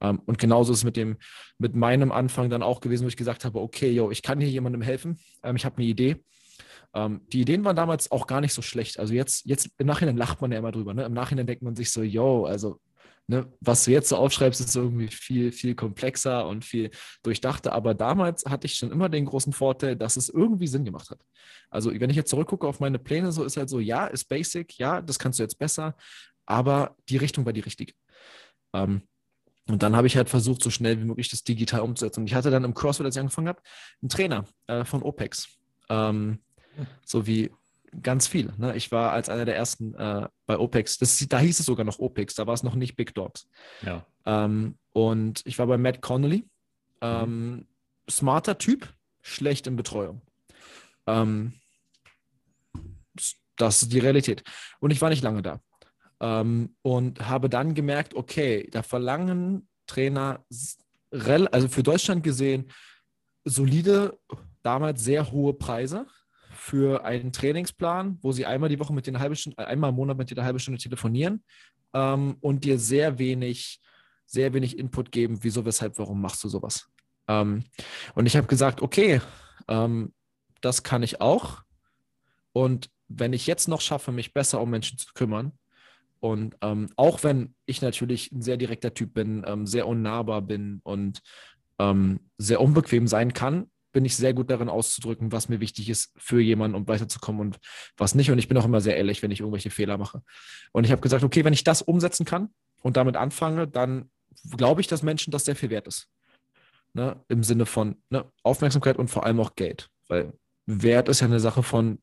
Ähm, 0.00 0.20
und 0.26 0.38
genauso 0.38 0.72
ist 0.72 0.80
es 0.80 0.84
mit 0.84 0.96
dem, 0.96 1.16
mit 1.58 1.74
meinem 1.74 2.12
Anfang 2.12 2.50
dann 2.50 2.62
auch 2.62 2.80
gewesen, 2.80 3.04
wo 3.04 3.08
ich 3.08 3.16
gesagt 3.16 3.44
habe, 3.44 3.60
okay, 3.60 3.90
yo, 3.90 4.10
ich 4.10 4.22
kann 4.22 4.40
hier 4.40 4.50
jemandem 4.50 4.82
helfen, 4.82 5.18
ähm, 5.42 5.56
ich 5.56 5.64
habe 5.64 5.76
eine 5.78 5.86
Idee. 5.86 6.16
Ähm, 6.94 7.20
die 7.32 7.42
Ideen 7.42 7.64
waren 7.64 7.76
damals 7.76 8.10
auch 8.10 8.26
gar 8.26 8.40
nicht 8.40 8.52
so 8.52 8.62
schlecht. 8.62 8.98
Also 8.98 9.14
jetzt, 9.14 9.46
jetzt 9.46 9.70
im 9.78 9.86
Nachhinein 9.86 10.16
lacht 10.16 10.40
man 10.40 10.50
ja 10.50 10.58
immer 10.58 10.72
drüber. 10.72 10.94
Ne? 10.94 11.04
Im 11.04 11.12
Nachhinein 11.12 11.46
denkt 11.46 11.62
man 11.62 11.76
sich 11.76 11.92
so, 11.92 12.02
yo, 12.02 12.46
also 12.46 12.80
Ne, 13.30 13.46
was 13.60 13.84
du 13.84 13.92
jetzt 13.92 14.08
so 14.08 14.16
aufschreibst, 14.16 14.60
ist 14.60 14.74
irgendwie 14.74 15.06
viel, 15.06 15.52
viel 15.52 15.76
komplexer 15.76 16.48
und 16.48 16.64
viel 16.64 16.90
durchdachter. 17.22 17.72
Aber 17.72 17.94
damals 17.94 18.44
hatte 18.44 18.66
ich 18.66 18.74
schon 18.74 18.90
immer 18.90 19.08
den 19.08 19.24
großen 19.24 19.52
Vorteil, 19.52 19.94
dass 19.94 20.16
es 20.16 20.30
irgendwie 20.30 20.66
Sinn 20.66 20.84
gemacht 20.84 21.10
hat. 21.10 21.20
Also, 21.70 21.92
wenn 21.92 22.10
ich 22.10 22.16
jetzt 22.16 22.30
zurückgucke 22.30 22.66
auf 22.66 22.80
meine 22.80 22.98
Pläne, 22.98 23.30
so 23.30 23.44
ist 23.44 23.56
halt 23.56 23.68
so, 23.68 23.78
ja, 23.78 24.08
ist 24.08 24.24
basic, 24.24 24.76
ja, 24.78 25.00
das 25.00 25.20
kannst 25.20 25.38
du 25.38 25.44
jetzt 25.44 25.60
besser, 25.60 25.94
aber 26.50 26.96
die 27.08 27.16
Richtung 27.16 27.46
war 27.46 27.52
die 27.52 27.60
richtige. 27.60 27.94
Ähm, 28.72 29.02
und 29.68 29.84
dann 29.84 29.94
habe 29.94 30.08
ich 30.08 30.16
halt 30.16 30.28
versucht, 30.28 30.62
so 30.62 30.70
schnell 30.70 30.98
wie 31.00 31.04
möglich 31.04 31.28
das 31.28 31.44
digital 31.44 31.80
umzusetzen. 31.80 32.20
Und 32.20 32.26
ich 32.26 32.34
hatte 32.34 32.50
dann 32.50 32.64
im 32.64 32.74
CrossFit, 32.74 33.06
als 33.06 33.14
ich 33.14 33.20
angefangen 33.20 33.48
habe, 33.48 33.62
einen 34.02 34.08
Trainer 34.08 34.44
äh, 34.66 34.84
von 34.84 35.02
OPEX. 35.02 35.48
Ähm, 35.88 36.40
so 37.06 37.26
wie 37.26 37.50
ganz 38.02 38.26
viel. 38.26 38.52
Ne? 38.58 38.74
Ich 38.74 38.90
war 38.90 39.12
als 39.12 39.28
einer 39.28 39.44
der 39.44 39.56
ersten 39.56 39.94
äh, 39.94 40.28
bei 40.46 40.58
OPEX. 40.58 40.98
Das, 40.98 41.24
da 41.28 41.38
hieß 41.38 41.60
es 41.60 41.66
sogar 41.66 41.86
noch 41.86 42.00
OPEX, 42.00 42.34
da 42.34 42.48
war 42.48 42.54
es 42.54 42.64
noch 42.64 42.74
nicht 42.74 42.96
Big 42.96 43.14
Dogs. 43.14 43.48
Ja. 43.82 44.04
Ähm, 44.26 44.76
und 44.92 45.42
ich 45.44 45.56
war 45.58 45.68
bei 45.68 45.78
Matt 45.78 46.02
Connolly. 46.02 46.48
Ähm, 47.00 47.50
mhm. 47.50 47.66
Smarter 48.10 48.58
Typ, 48.58 48.92
schlecht 49.22 49.68
in 49.68 49.76
Betreuung. 49.76 50.20
Ähm, 51.06 51.54
das 53.56 53.82
ist 53.82 53.92
die 53.92 53.98
Realität. 54.00 54.42
Und 54.80 54.90
ich 54.90 55.00
war 55.00 55.10
nicht 55.10 55.22
lange 55.22 55.42
da. 55.42 55.60
Ähm, 56.20 56.76
und 56.82 57.28
habe 57.28 57.48
dann 57.48 57.74
gemerkt, 57.74 58.14
okay, 58.14 58.68
da 58.70 58.82
verlangen 58.82 59.68
Trainer, 59.86 60.44
also 61.10 61.68
für 61.68 61.82
Deutschland 61.82 62.22
gesehen, 62.22 62.70
solide, 63.44 64.18
damals 64.62 65.02
sehr 65.02 65.32
hohe 65.32 65.54
Preise 65.54 66.06
für 66.52 67.04
einen 67.04 67.32
Trainingsplan, 67.32 68.18
wo 68.22 68.32
sie 68.32 68.44
einmal 68.44 68.68
die 68.68 68.78
Woche 68.78 68.92
mit 68.92 69.06
dir 69.06 69.12
eine 69.12 69.20
halbe 69.20 69.34
Stunde, 69.34 69.66
einmal 69.66 69.90
im 69.90 69.96
Monat 69.96 70.18
mit 70.18 70.30
dir 70.30 70.36
eine 70.36 70.44
halbe 70.44 70.60
Stunde 70.60 70.78
telefonieren 70.78 71.42
ähm, 71.94 72.36
und 72.40 72.64
dir 72.64 72.78
sehr 72.78 73.18
wenig, 73.18 73.80
sehr 74.26 74.52
wenig 74.52 74.78
Input 74.78 75.10
geben, 75.10 75.38
wieso, 75.42 75.64
weshalb, 75.64 75.98
warum 75.98 76.20
machst 76.20 76.44
du 76.44 76.48
sowas. 76.48 76.88
Ähm, 77.28 77.64
und 78.14 78.26
ich 78.26 78.36
habe 78.36 78.46
gesagt, 78.46 78.82
okay, 78.82 79.20
ähm, 79.68 80.12
das 80.60 80.82
kann 80.82 81.02
ich 81.02 81.20
auch. 81.20 81.62
Und 82.52 82.90
wenn 83.08 83.32
ich 83.32 83.46
jetzt 83.46 83.68
noch 83.68 83.80
schaffe, 83.80 84.12
mich 84.12 84.34
besser 84.34 84.60
um 84.60 84.70
Menschen 84.70 84.98
zu 84.98 85.12
kümmern, 85.14 85.52
und 86.20 86.56
ähm, 86.60 86.90
auch 86.96 87.24
wenn 87.24 87.54
ich 87.66 87.80
natürlich 87.80 88.30
ein 88.30 88.42
sehr 88.42 88.58
direkter 88.58 88.92
Typ 88.94 89.14
bin, 89.14 89.42
ähm, 89.46 89.66
sehr 89.66 89.86
unnahbar 89.86 90.42
bin 90.42 90.80
und 90.84 91.20
ähm, 91.78 92.20
sehr 92.36 92.60
unbequem 92.60 93.06
sein 93.06 93.32
kann, 93.32 93.70
bin 93.92 94.04
ich 94.04 94.14
sehr 94.16 94.34
gut 94.34 94.50
darin 94.50 94.68
auszudrücken, 94.68 95.32
was 95.32 95.48
mir 95.48 95.60
wichtig 95.60 95.88
ist 95.88 96.12
für 96.16 96.40
jemanden, 96.40 96.76
um 96.76 96.86
weiterzukommen 96.86 97.40
und 97.40 97.58
was 97.96 98.14
nicht. 98.14 98.30
Und 98.30 98.38
ich 98.38 98.46
bin 98.46 98.56
auch 98.56 98.64
immer 98.64 98.80
sehr 98.80 98.96
ehrlich, 98.96 99.22
wenn 99.22 99.30
ich 99.30 99.40
irgendwelche 99.40 99.70
Fehler 99.70 99.98
mache. 99.98 100.22
Und 100.72 100.84
ich 100.84 100.92
habe 100.92 101.00
gesagt, 101.00 101.24
okay, 101.24 101.44
wenn 101.44 101.54
ich 101.54 101.64
das 101.64 101.82
umsetzen 101.82 102.24
kann 102.24 102.50
und 102.82 102.96
damit 102.96 103.16
anfange, 103.16 103.66
dann 103.66 104.10
glaube 104.56 104.80
ich, 104.80 104.86
dass 104.86 105.02
Menschen 105.02 105.32
das 105.32 105.44
sehr 105.44 105.56
viel 105.56 105.70
wert 105.70 105.88
ist. 105.88 106.08
Ne? 106.92 107.16
Im 107.28 107.42
Sinne 107.42 107.66
von 107.66 107.96
ne? 108.10 108.30
Aufmerksamkeit 108.42 108.96
und 108.96 109.08
vor 109.08 109.24
allem 109.24 109.40
auch 109.40 109.56
Geld. 109.56 109.88
Weil 110.06 110.34
Wert 110.66 111.08
ist 111.08 111.20
ja 111.20 111.26
eine 111.26 111.40
Sache 111.40 111.62
von, 111.62 111.98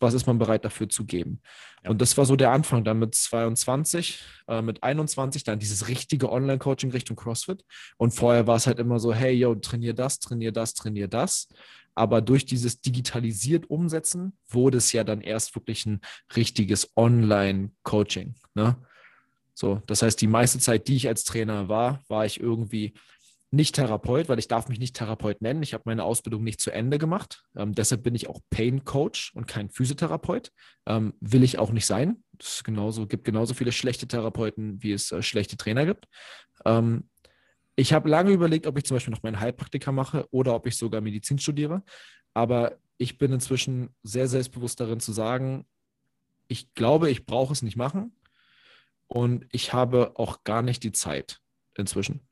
was 0.00 0.14
ist 0.14 0.26
man 0.26 0.38
bereit 0.38 0.64
dafür 0.64 0.88
zu 0.88 1.04
geben. 1.04 1.40
Ja. 1.82 1.90
Und 1.90 2.00
das 2.00 2.16
war 2.16 2.26
so 2.26 2.36
der 2.36 2.50
Anfang 2.50 2.84
dann 2.84 2.98
mit 2.98 3.14
22, 3.14 4.22
äh, 4.48 4.62
mit 4.62 4.82
21 4.82 5.44
dann 5.44 5.58
dieses 5.58 5.88
richtige 5.88 6.30
Online-Coaching 6.30 6.90
Richtung 6.90 7.16
CrossFit. 7.16 7.64
Und 7.96 8.12
vorher 8.12 8.46
war 8.46 8.56
es 8.56 8.66
halt 8.66 8.78
immer 8.78 8.98
so, 8.98 9.14
hey, 9.14 9.32
yo, 9.32 9.54
trainier 9.54 9.94
das, 9.94 10.18
trainier 10.18 10.52
das, 10.52 10.74
trainier 10.74 11.08
das. 11.08 11.48
Aber 11.94 12.20
durch 12.20 12.44
dieses 12.44 12.80
digitalisiert 12.80 13.70
Umsetzen 13.70 14.36
wurde 14.48 14.78
es 14.78 14.92
ja 14.92 15.04
dann 15.04 15.20
erst 15.20 15.54
wirklich 15.54 15.86
ein 15.86 16.00
richtiges 16.34 16.90
Online-Coaching. 16.96 18.34
Ne? 18.54 18.76
So, 19.54 19.80
das 19.86 20.02
heißt, 20.02 20.20
die 20.20 20.26
meiste 20.26 20.58
Zeit, 20.58 20.88
die 20.88 20.96
ich 20.96 21.06
als 21.06 21.22
Trainer 21.22 21.68
war, 21.68 22.02
war 22.08 22.26
ich 22.26 22.40
irgendwie 22.40 22.94
nicht 23.54 23.74
Therapeut, 23.74 24.28
weil 24.28 24.38
ich 24.38 24.48
darf 24.48 24.68
mich 24.68 24.78
nicht 24.78 24.96
Therapeut 24.96 25.40
nennen. 25.40 25.62
Ich 25.62 25.74
habe 25.74 25.84
meine 25.86 26.04
Ausbildung 26.04 26.42
nicht 26.42 26.60
zu 26.60 26.70
Ende 26.70 26.98
gemacht. 26.98 27.44
Ähm, 27.56 27.74
deshalb 27.74 28.02
bin 28.02 28.14
ich 28.14 28.28
auch 28.28 28.40
Pain 28.50 28.84
Coach 28.84 29.32
und 29.34 29.46
kein 29.46 29.70
Physiotherapeut. 29.70 30.50
Ähm, 30.86 31.14
will 31.20 31.42
ich 31.42 31.58
auch 31.58 31.70
nicht 31.70 31.86
sein. 31.86 32.22
Es 32.38 32.64
genauso, 32.64 33.06
gibt 33.06 33.24
genauso 33.24 33.54
viele 33.54 33.72
schlechte 33.72 34.08
Therapeuten, 34.08 34.82
wie 34.82 34.92
es 34.92 35.12
äh, 35.12 35.22
schlechte 35.22 35.56
Trainer 35.56 35.86
gibt. 35.86 36.06
Ähm, 36.64 37.08
ich 37.76 37.92
habe 37.92 38.08
lange 38.08 38.32
überlegt, 38.32 38.66
ob 38.66 38.78
ich 38.78 38.84
zum 38.84 38.96
Beispiel 38.96 39.12
noch 39.12 39.22
meinen 39.22 39.40
Heilpraktiker 39.40 39.92
mache 39.92 40.26
oder 40.30 40.54
ob 40.54 40.66
ich 40.66 40.76
sogar 40.76 41.00
Medizin 41.00 41.38
studiere. 41.38 41.82
Aber 42.32 42.78
ich 42.98 43.18
bin 43.18 43.32
inzwischen 43.32 43.94
sehr 44.02 44.28
selbstbewusst 44.28 44.80
darin 44.80 45.00
zu 45.00 45.12
sagen, 45.12 45.66
ich 46.46 46.74
glaube, 46.74 47.10
ich 47.10 47.26
brauche 47.26 47.52
es 47.52 47.62
nicht 47.62 47.76
machen. 47.76 48.16
Und 49.06 49.46
ich 49.52 49.72
habe 49.72 50.12
auch 50.16 50.44
gar 50.44 50.62
nicht 50.62 50.82
die 50.82 50.92
Zeit 50.92 51.40
inzwischen. 51.76 52.26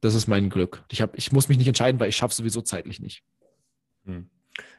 Das 0.00 0.14
ist 0.14 0.28
mein 0.28 0.50
Glück. 0.50 0.84
Ich, 0.90 1.02
hab, 1.02 1.16
ich 1.16 1.32
muss 1.32 1.48
mich 1.48 1.58
nicht 1.58 1.66
entscheiden, 1.66 1.98
weil 2.00 2.08
ich 2.08 2.16
schaffe 2.16 2.34
sowieso 2.34 2.60
zeitlich 2.62 3.00
nicht. 3.00 3.24
Hm. 4.04 4.30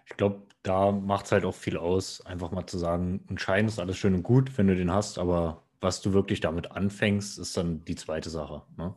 Ich 0.06 0.18
glaube, 0.18 0.44
da 0.64 0.92
macht 0.92 1.26
es 1.26 1.32
halt 1.32 1.46
auch 1.46 1.56
viel 1.56 1.78
aus, 1.78 2.26
einfach 2.26 2.52
mal 2.52 2.66
zu 2.68 2.78
sagen, 2.78 3.26
ein 3.30 3.38
Schein 3.38 3.68
ist 3.68 3.80
alles 3.80 3.98
schön 3.98 4.14
und 4.14 4.24
gut, 4.24 4.58
wenn 4.58 4.68
du 4.68 4.76
den 4.76 4.92
hast, 4.92 5.18
aber 5.18 5.64
was 5.82 6.02
du 6.02 6.14
wirklich 6.14 6.42
damit 6.42 6.72
anfängst, 6.72 7.40
ist 7.40 7.56
dann 7.56 7.84
die 7.86 7.96
zweite 7.96 8.30
Sache. 8.30 8.64
Ne? 8.78 8.96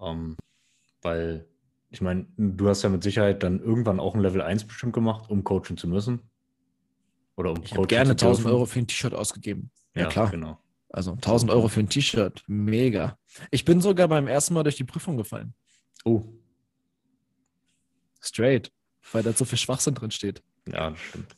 Ähm, 0.00 0.36
weil, 1.02 1.46
ich 1.90 2.00
meine, 2.00 2.26
du 2.36 2.68
hast 2.68 2.82
ja 2.82 2.88
mit 2.88 3.02
Sicherheit 3.02 3.42
dann 3.42 3.60
irgendwann 3.60 4.00
auch 4.00 4.14
ein 4.14 4.20
Level 4.20 4.42
1 4.42 4.66
bestimmt 4.66 4.92
gemacht, 4.92 5.30
um 5.30 5.44
coachen 5.44 5.76
zu 5.76 5.88
müssen. 5.88 6.20
Oder 7.36 7.52
um 7.52 7.62
ich 7.62 7.74
habe 7.74 7.86
gerne 7.86 8.10
1000 8.10 8.48
Euro 8.48 8.66
für 8.66 8.80
ein 8.80 8.86
T-Shirt 8.86 9.14
ausgegeben. 9.14 9.70
Ja, 9.94 10.02
ja, 10.02 10.08
klar. 10.08 10.30
Genau. 10.30 10.58
Also 10.96 11.12
1000 11.12 11.52
Euro 11.52 11.68
für 11.68 11.80
ein 11.80 11.90
T-Shirt. 11.90 12.42
Mega. 12.46 13.18
Ich 13.50 13.66
bin 13.66 13.82
sogar 13.82 14.08
beim 14.08 14.26
ersten 14.26 14.54
Mal 14.54 14.62
durch 14.62 14.76
die 14.76 14.84
Prüfung 14.84 15.18
gefallen. 15.18 15.52
Oh. 16.06 16.24
Straight. 18.18 18.72
Weil 19.12 19.22
da 19.22 19.34
so 19.34 19.44
viel 19.44 19.58
Schwachsinn 19.58 19.94
drin 19.94 20.10
steht. 20.10 20.42
Ja, 20.66 20.88
das 20.88 20.98
stimmt. 20.98 21.36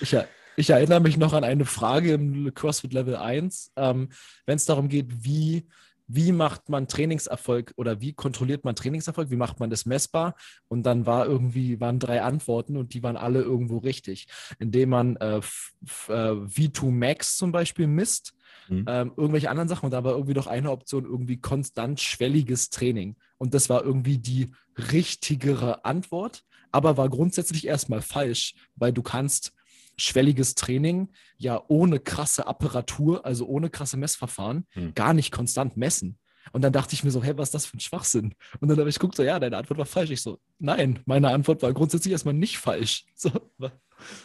Ich, 0.00 0.16
ich 0.56 0.70
erinnere 0.70 1.00
mich 1.00 1.16
noch 1.16 1.32
an 1.32 1.42
eine 1.42 1.64
Frage 1.64 2.12
im 2.12 2.54
CrossFit 2.54 2.92
Level 2.92 3.16
1, 3.16 3.72
ähm, 3.74 4.10
wenn 4.46 4.56
es 4.56 4.66
darum 4.66 4.88
geht, 4.88 5.24
wie 5.24 5.66
wie 6.14 6.32
macht 6.32 6.68
man 6.68 6.88
Trainingserfolg 6.88 7.72
oder 7.76 8.00
wie 8.02 8.12
kontrolliert 8.12 8.64
man 8.64 8.76
Trainingserfolg, 8.76 9.30
wie 9.30 9.36
macht 9.36 9.60
man 9.60 9.70
das 9.70 9.86
messbar? 9.86 10.34
Und 10.68 10.84
dann 10.84 11.06
war 11.06 11.26
irgendwie, 11.26 11.80
waren 11.80 11.98
drei 11.98 12.20
Antworten 12.20 12.76
und 12.76 12.92
die 12.92 13.02
waren 13.02 13.16
alle 13.16 13.40
irgendwo 13.40 13.78
richtig, 13.78 14.26
indem 14.58 14.90
man 14.90 15.16
äh, 15.16 15.38
äh 15.38 15.40
V2 15.40 16.90
Max 16.90 17.36
zum 17.38 17.50
Beispiel 17.50 17.86
misst, 17.86 18.34
mhm. 18.76 18.84
ähm, 18.88 19.12
irgendwelche 19.16 19.50
anderen 19.50 19.68
Sachen 19.68 19.86
und 19.86 19.92
da 19.92 20.04
war 20.04 20.12
irgendwie 20.12 20.34
noch 20.34 20.46
eine 20.46 20.70
Option, 20.70 21.04
irgendwie 21.04 21.40
konstant 21.40 22.00
schwelliges 22.00 22.70
Training. 22.70 23.16
Und 23.38 23.54
das 23.54 23.68
war 23.68 23.84
irgendwie 23.84 24.18
die 24.18 24.50
richtigere 24.92 25.84
Antwort, 25.84 26.44
aber 26.70 26.96
war 26.96 27.08
grundsätzlich 27.08 27.66
erstmal 27.66 28.02
falsch, 28.02 28.54
weil 28.76 28.92
du 28.92 29.02
kannst 29.02 29.52
schwelliges 29.96 30.54
Training 30.54 31.08
ja 31.36 31.62
ohne 31.68 32.00
krasse 32.00 32.46
Apparatur, 32.46 33.24
also 33.26 33.46
ohne 33.46 33.70
krasse 33.70 33.96
Messverfahren, 33.96 34.66
hm. 34.70 34.94
gar 34.94 35.14
nicht 35.14 35.32
konstant 35.32 35.76
messen. 35.76 36.18
Und 36.50 36.62
dann 36.62 36.72
dachte 36.72 36.94
ich 36.94 37.04
mir 37.04 37.10
so, 37.10 37.22
hey, 37.22 37.36
was 37.38 37.48
ist 37.48 37.54
das 37.54 37.66
für 37.66 37.76
ein 37.76 37.80
Schwachsinn? 37.80 38.34
Und 38.60 38.68
dann 38.68 38.78
habe 38.78 38.88
ich 38.88 38.98
geguckt, 38.98 39.16
so, 39.16 39.22
ja, 39.22 39.38
deine 39.38 39.56
Antwort 39.56 39.78
war 39.78 39.86
falsch. 39.86 40.10
Ich 40.10 40.22
so, 40.22 40.38
nein, 40.58 40.98
meine 41.06 41.30
Antwort 41.30 41.62
war 41.62 41.72
grundsätzlich 41.72 42.12
erstmal 42.12 42.34
nicht 42.34 42.58
falsch. 42.58 43.06
So, 43.14 43.30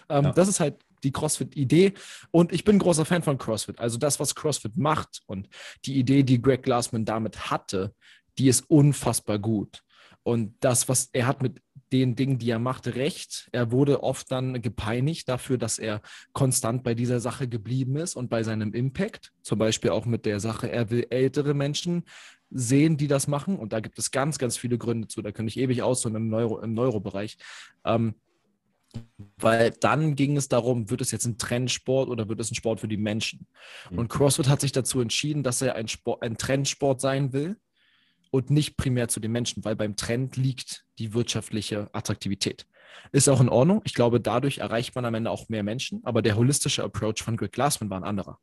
ähm, 0.09 0.25
ja. 0.25 0.31
Das 0.31 0.47
ist 0.47 0.59
halt 0.59 0.83
die 1.03 1.11
CrossFit-Idee. 1.11 1.93
Und 2.31 2.51
ich 2.51 2.63
bin 2.63 2.79
großer 2.79 3.05
Fan 3.05 3.23
von 3.23 3.37
CrossFit. 3.37 3.79
Also 3.79 3.97
das, 3.97 4.19
was 4.19 4.35
CrossFit 4.35 4.77
macht 4.77 5.21
und 5.25 5.49
die 5.85 5.97
Idee, 5.97 6.23
die 6.23 6.41
Greg 6.41 6.63
Glassman 6.63 7.05
damit 7.05 7.51
hatte, 7.51 7.93
die 8.37 8.47
ist 8.47 8.69
unfassbar 8.69 9.39
gut. 9.39 9.83
Und 10.23 10.55
das, 10.59 10.89
was 10.89 11.09
er 11.13 11.25
hat 11.25 11.41
mit 11.41 11.61
den 11.93 12.15
Dingen, 12.15 12.37
die 12.37 12.49
er 12.49 12.59
macht, 12.59 12.87
recht. 12.87 13.47
Er 13.53 13.71
wurde 13.71 14.03
oft 14.03 14.29
dann 14.29 14.61
gepeinigt 14.61 15.29
dafür, 15.29 15.57
dass 15.57 15.79
er 15.79 16.01
konstant 16.33 16.83
bei 16.83 16.93
dieser 16.93 17.21
Sache 17.21 17.47
geblieben 17.47 17.95
ist 17.95 18.15
und 18.15 18.29
bei 18.29 18.43
seinem 18.43 18.73
Impact. 18.73 19.31
Zum 19.41 19.57
Beispiel 19.57 19.91
auch 19.91 20.05
mit 20.05 20.25
der 20.25 20.41
Sache, 20.41 20.69
er 20.69 20.89
will 20.89 21.07
ältere 21.09 21.53
Menschen 21.53 22.03
sehen, 22.49 22.97
die 22.97 23.07
das 23.07 23.27
machen. 23.27 23.57
Und 23.57 23.73
da 23.73 23.79
gibt 23.79 23.99
es 23.99 24.11
ganz, 24.11 24.37
ganz 24.37 24.57
viele 24.57 24.77
Gründe 24.77 25.07
zu. 25.07 25.21
Da 25.21 25.31
könnte 25.31 25.49
ich 25.49 25.57
ewig 25.57 25.81
aus, 25.81 26.03
im, 26.05 26.27
Neuro, 26.27 26.59
im 26.59 26.73
Neurobereich. 26.73 27.37
Ähm, 27.85 28.15
weil 29.37 29.71
dann 29.71 30.15
ging 30.15 30.37
es 30.37 30.47
darum, 30.47 30.89
wird 30.89 31.01
es 31.01 31.11
jetzt 31.11 31.25
ein 31.25 31.37
Trendsport 31.37 32.09
oder 32.09 32.29
wird 32.29 32.39
es 32.39 32.51
ein 32.51 32.55
Sport 32.55 32.79
für 32.79 32.87
die 32.87 32.97
Menschen? 32.97 33.47
Mhm. 33.89 33.99
Und 33.99 34.07
CrossFit 34.09 34.49
hat 34.49 34.61
sich 34.61 34.71
dazu 34.71 35.01
entschieden, 35.01 35.43
dass 35.43 35.61
er 35.61 35.75
ein, 35.75 35.87
Sport, 35.87 36.23
ein 36.23 36.37
Trendsport 36.37 37.01
sein 37.01 37.33
will 37.33 37.57
und 38.31 38.49
nicht 38.49 38.77
primär 38.77 39.07
zu 39.07 39.19
den 39.19 39.31
Menschen, 39.31 39.63
weil 39.63 39.75
beim 39.75 39.95
Trend 39.95 40.37
liegt 40.37 40.85
die 40.99 41.13
wirtschaftliche 41.13 41.89
Attraktivität. 41.93 42.67
Ist 43.11 43.29
auch 43.29 43.41
in 43.41 43.49
Ordnung. 43.49 43.81
Ich 43.85 43.93
glaube, 43.93 44.19
dadurch 44.19 44.57
erreicht 44.57 44.95
man 44.95 45.05
am 45.05 45.13
Ende 45.13 45.31
auch 45.31 45.49
mehr 45.49 45.63
Menschen, 45.63 46.01
aber 46.03 46.21
der 46.21 46.35
holistische 46.35 46.83
Approach 46.83 47.23
von 47.23 47.37
Greg 47.37 47.51
Glassman 47.51 47.89
war 47.89 47.99
ein 47.99 48.03
anderer. 48.03 48.39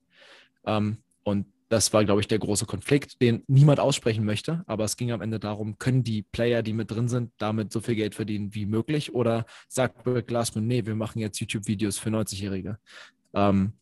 Ähm, 0.65 0.99
und 1.23 1.47
das 1.69 1.93
war, 1.93 2.05
glaube 2.05 2.21
ich, 2.21 2.29
der 2.29 2.39
große 2.39 2.67
Konflikt, 2.67 3.21
den 3.21 3.43
niemand 3.47 3.81
aussprechen 3.81 4.25
möchte. 4.25 4.63
Aber 4.67 4.85
es 4.85 4.97
ging 4.97 5.13
am 5.13 5.23
Ende 5.23 5.41
darum, 5.41 5.79
können 5.79 6.05
die 6.05 6.23
Player, 6.23 6.63
die 6.63 6.73
mit 6.73 6.91
drin 6.91 7.09
sind, 7.09 7.33
damit 7.39 7.73
so 7.73 7.81
viel 7.81 7.97
Grund 7.97 8.15
verdienen 8.15 8.55
wie 8.55 8.67
möglich? 8.67 9.15
Oder 9.15 9.47
sagt 9.69 10.05
Greg 10.05 10.27
Glassman, 10.27 10.67
nee, 10.67 10.85
wir 10.85 10.95
machen 10.95 11.19
jetzt 11.19 11.41
YouTube-Videos 11.41 11.99
für 11.99 12.11
90-Jährige. 12.11 12.79
Ähm, 13.33 13.73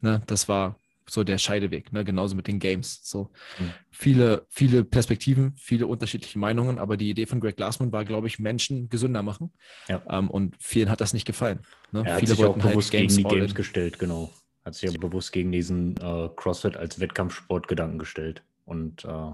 ne, 0.00 0.22
das 0.26 0.48
war 0.48 0.76
so 1.10 1.24
der 1.24 1.38
Scheideweg, 1.38 1.92
ne? 1.92 2.04
genauso 2.04 2.36
mit 2.36 2.46
den 2.46 2.58
Games. 2.58 3.00
So 3.02 3.30
mhm. 3.58 3.70
viele, 3.90 4.46
viele 4.48 4.84
Perspektiven, 4.84 5.54
viele 5.56 5.86
unterschiedliche 5.86 6.38
Meinungen, 6.38 6.78
aber 6.78 6.96
die 6.96 7.10
Idee 7.10 7.26
von 7.26 7.40
Greg 7.40 7.56
Glassman 7.56 7.92
war, 7.92 8.04
glaube 8.04 8.26
ich, 8.26 8.38
Menschen 8.38 8.88
gesünder 8.88 9.22
machen. 9.22 9.52
Ja. 9.88 10.02
Ähm, 10.10 10.30
und 10.30 10.56
vielen 10.60 10.90
hat 10.90 11.00
das 11.00 11.14
nicht 11.14 11.24
gefallen. 11.24 11.60
Ne? 11.92 12.02
Er 12.04 12.14
hat 12.14 12.20
viele 12.20 12.34
sich 12.34 12.44
auch 12.44 12.54
halt 12.54 12.62
bewusst 12.62 12.92
halt 12.92 13.08
gegen 13.08 13.16
die 13.16 13.22
Games 13.22 13.54
gestellt, 13.54 13.98
genau. 13.98 14.30
Hat 14.68 14.74
sich 14.74 14.92
ja 14.92 14.98
bewusst 14.98 15.32
gegen 15.32 15.50
diesen 15.50 15.96
äh, 15.96 16.28
CrossFit 16.36 16.76
als 16.76 17.00
Wettkampfsport 17.00 17.68
Gedanken 17.68 17.98
gestellt. 17.98 18.42
Und 18.66 19.02
äh, 19.02 19.32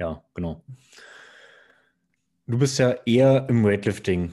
ja, 0.00 0.24
genau. 0.34 0.64
Du 2.48 2.58
bist 2.58 2.76
ja 2.80 2.96
eher 3.06 3.48
im 3.48 3.62
Weightlifting 3.62 4.32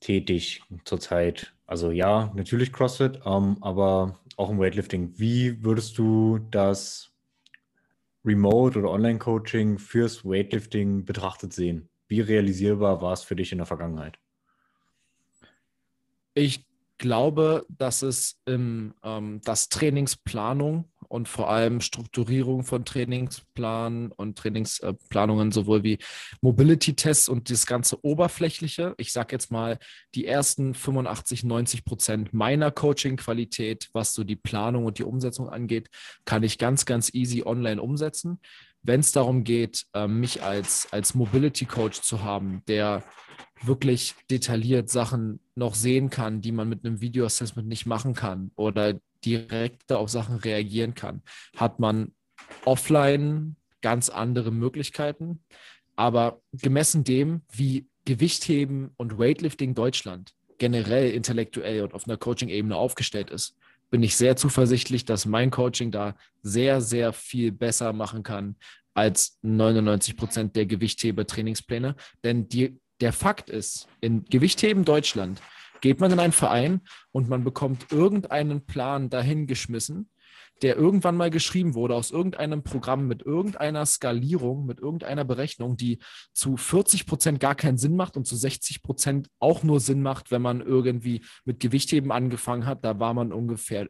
tätig 0.00 0.62
zurzeit. 0.84 1.54
Also 1.64 1.92
ja, 1.92 2.30
natürlich 2.34 2.74
CrossFit, 2.74 3.22
ähm, 3.24 3.56
aber 3.62 4.20
auch 4.36 4.50
im 4.50 4.58
Weightlifting. 4.58 5.14
Wie 5.16 5.64
würdest 5.64 5.96
du 5.96 6.38
das 6.50 7.10
Remote- 8.22 8.78
oder 8.78 8.90
Online-Coaching 8.90 9.78
fürs 9.78 10.26
Weightlifting 10.26 11.06
betrachtet 11.06 11.54
sehen? 11.54 11.88
Wie 12.06 12.20
realisierbar 12.20 13.00
war 13.00 13.14
es 13.14 13.22
für 13.22 13.34
dich 13.34 13.50
in 13.50 13.56
der 13.56 13.66
Vergangenheit? 13.66 14.18
Ich 16.34 16.65
glaube, 16.98 17.66
dass 17.68 18.02
es 18.02 18.38
im, 18.46 18.94
ähm, 19.02 19.40
das 19.44 19.68
Trainingsplanung 19.68 20.90
und 21.08 21.28
vor 21.28 21.50
allem 21.50 21.80
Strukturierung 21.80 22.64
von 22.64 22.84
Trainingsplanen 22.84 24.12
und 24.12 24.38
Trainingsplanungen, 24.38 25.52
sowohl 25.52 25.82
wie 25.82 25.98
Mobility-Tests 26.40 27.28
und 27.28 27.50
das 27.50 27.66
ganze 27.66 28.04
Oberflächliche. 28.04 28.94
Ich 28.98 29.12
sage 29.12 29.34
jetzt 29.34 29.50
mal, 29.50 29.78
die 30.14 30.26
ersten 30.26 30.74
85, 30.74 31.44
90 31.44 31.84
Prozent 31.84 32.34
meiner 32.34 32.70
Coaching-Qualität, 32.70 33.88
was 33.92 34.14
so 34.14 34.24
die 34.24 34.36
Planung 34.36 34.84
und 34.84 34.98
die 34.98 35.04
Umsetzung 35.04 35.48
angeht, 35.48 35.88
kann 36.24 36.42
ich 36.42 36.58
ganz, 36.58 36.84
ganz 36.86 37.12
easy 37.14 37.42
online 37.44 37.80
umsetzen. 37.80 38.40
Wenn 38.86 39.00
es 39.00 39.10
darum 39.10 39.42
geht, 39.42 39.84
ähm, 39.94 40.20
mich 40.20 40.44
als, 40.44 40.86
als 40.92 41.16
Mobility-Coach 41.16 42.02
zu 42.02 42.22
haben, 42.22 42.62
der 42.68 43.02
wirklich 43.62 44.14
detailliert 44.30 44.90
Sachen 44.90 45.40
noch 45.56 45.74
sehen 45.74 46.08
kann, 46.08 46.40
die 46.40 46.52
man 46.52 46.68
mit 46.68 46.84
einem 46.84 47.00
Video-Assessment 47.00 47.66
nicht 47.66 47.86
machen 47.86 48.14
kann 48.14 48.52
oder 48.54 49.00
direkt 49.24 49.90
auf 49.92 50.08
Sachen 50.08 50.36
reagieren 50.36 50.94
kann, 50.94 51.22
hat 51.56 51.80
man 51.80 52.12
offline 52.64 53.56
ganz 53.82 54.08
andere 54.08 54.52
Möglichkeiten. 54.52 55.42
Aber 55.96 56.40
gemessen 56.52 57.02
dem, 57.02 57.42
wie 57.50 57.88
Gewichtheben 58.04 58.92
und 58.96 59.18
Weightlifting 59.18 59.74
Deutschland 59.74 60.32
generell 60.58 61.10
intellektuell 61.10 61.82
und 61.82 61.92
auf 61.92 62.06
einer 62.06 62.16
Coaching-Ebene 62.16 62.76
aufgestellt 62.76 63.30
ist, 63.30 63.55
bin 63.90 64.02
ich 64.02 64.16
sehr 64.16 64.36
zuversichtlich, 64.36 65.04
dass 65.04 65.26
mein 65.26 65.50
Coaching 65.50 65.90
da 65.90 66.16
sehr, 66.42 66.80
sehr 66.80 67.12
viel 67.12 67.52
besser 67.52 67.92
machen 67.92 68.22
kann 68.22 68.56
als 68.94 69.38
99 69.42 70.16
Prozent 70.16 70.56
der 70.56 70.66
Gewichthebe-Trainingspläne. 70.66 71.96
Denn 72.24 72.48
die, 72.48 72.80
der 73.00 73.12
Fakt 73.12 73.50
ist, 73.50 73.88
in 74.00 74.24
Gewichtheben 74.24 74.84
Deutschland 74.84 75.40
geht 75.80 76.00
man 76.00 76.10
in 76.10 76.18
einen 76.18 76.32
Verein 76.32 76.80
und 77.12 77.28
man 77.28 77.44
bekommt 77.44 77.92
irgendeinen 77.92 78.64
Plan 78.64 79.10
dahingeschmissen, 79.10 80.08
der 80.62 80.76
irgendwann 80.76 81.16
mal 81.16 81.30
geschrieben 81.30 81.74
wurde 81.74 81.94
aus 81.94 82.10
irgendeinem 82.10 82.62
Programm 82.62 83.06
mit 83.06 83.22
irgendeiner 83.22 83.84
Skalierung, 83.84 84.64
mit 84.64 84.80
irgendeiner 84.80 85.24
Berechnung, 85.24 85.76
die 85.76 85.98
zu 86.32 86.56
40 86.56 87.06
Prozent 87.06 87.40
gar 87.40 87.54
keinen 87.54 87.78
Sinn 87.78 87.96
macht 87.96 88.16
und 88.16 88.26
zu 88.26 88.36
60 88.36 88.82
Prozent 88.82 89.28
auch 89.38 89.62
nur 89.62 89.80
Sinn 89.80 90.02
macht, 90.02 90.30
wenn 90.30 90.42
man 90.42 90.60
irgendwie 90.60 91.22
mit 91.44 91.60
Gewichtheben 91.60 92.10
angefangen 92.10 92.66
hat. 92.66 92.84
Da 92.84 92.98
war 92.98 93.12
man 93.12 93.32
ungefähr 93.32 93.88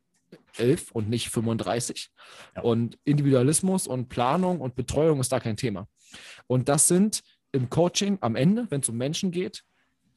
11 0.56 0.90
und 0.90 1.08
nicht 1.08 1.28
35. 1.30 2.10
Ja. 2.54 2.62
Und 2.62 2.98
Individualismus 3.04 3.86
und 3.86 4.08
Planung 4.08 4.60
und 4.60 4.74
Betreuung 4.74 5.20
ist 5.20 5.32
da 5.32 5.40
kein 5.40 5.56
Thema. 5.56 5.86
Und 6.46 6.68
das 6.68 6.88
sind 6.88 7.22
im 7.52 7.70
Coaching 7.70 8.18
am 8.20 8.36
Ende, 8.36 8.66
wenn 8.70 8.80
es 8.80 8.88
um 8.88 8.96
Menschen 8.96 9.30
geht, 9.30 9.62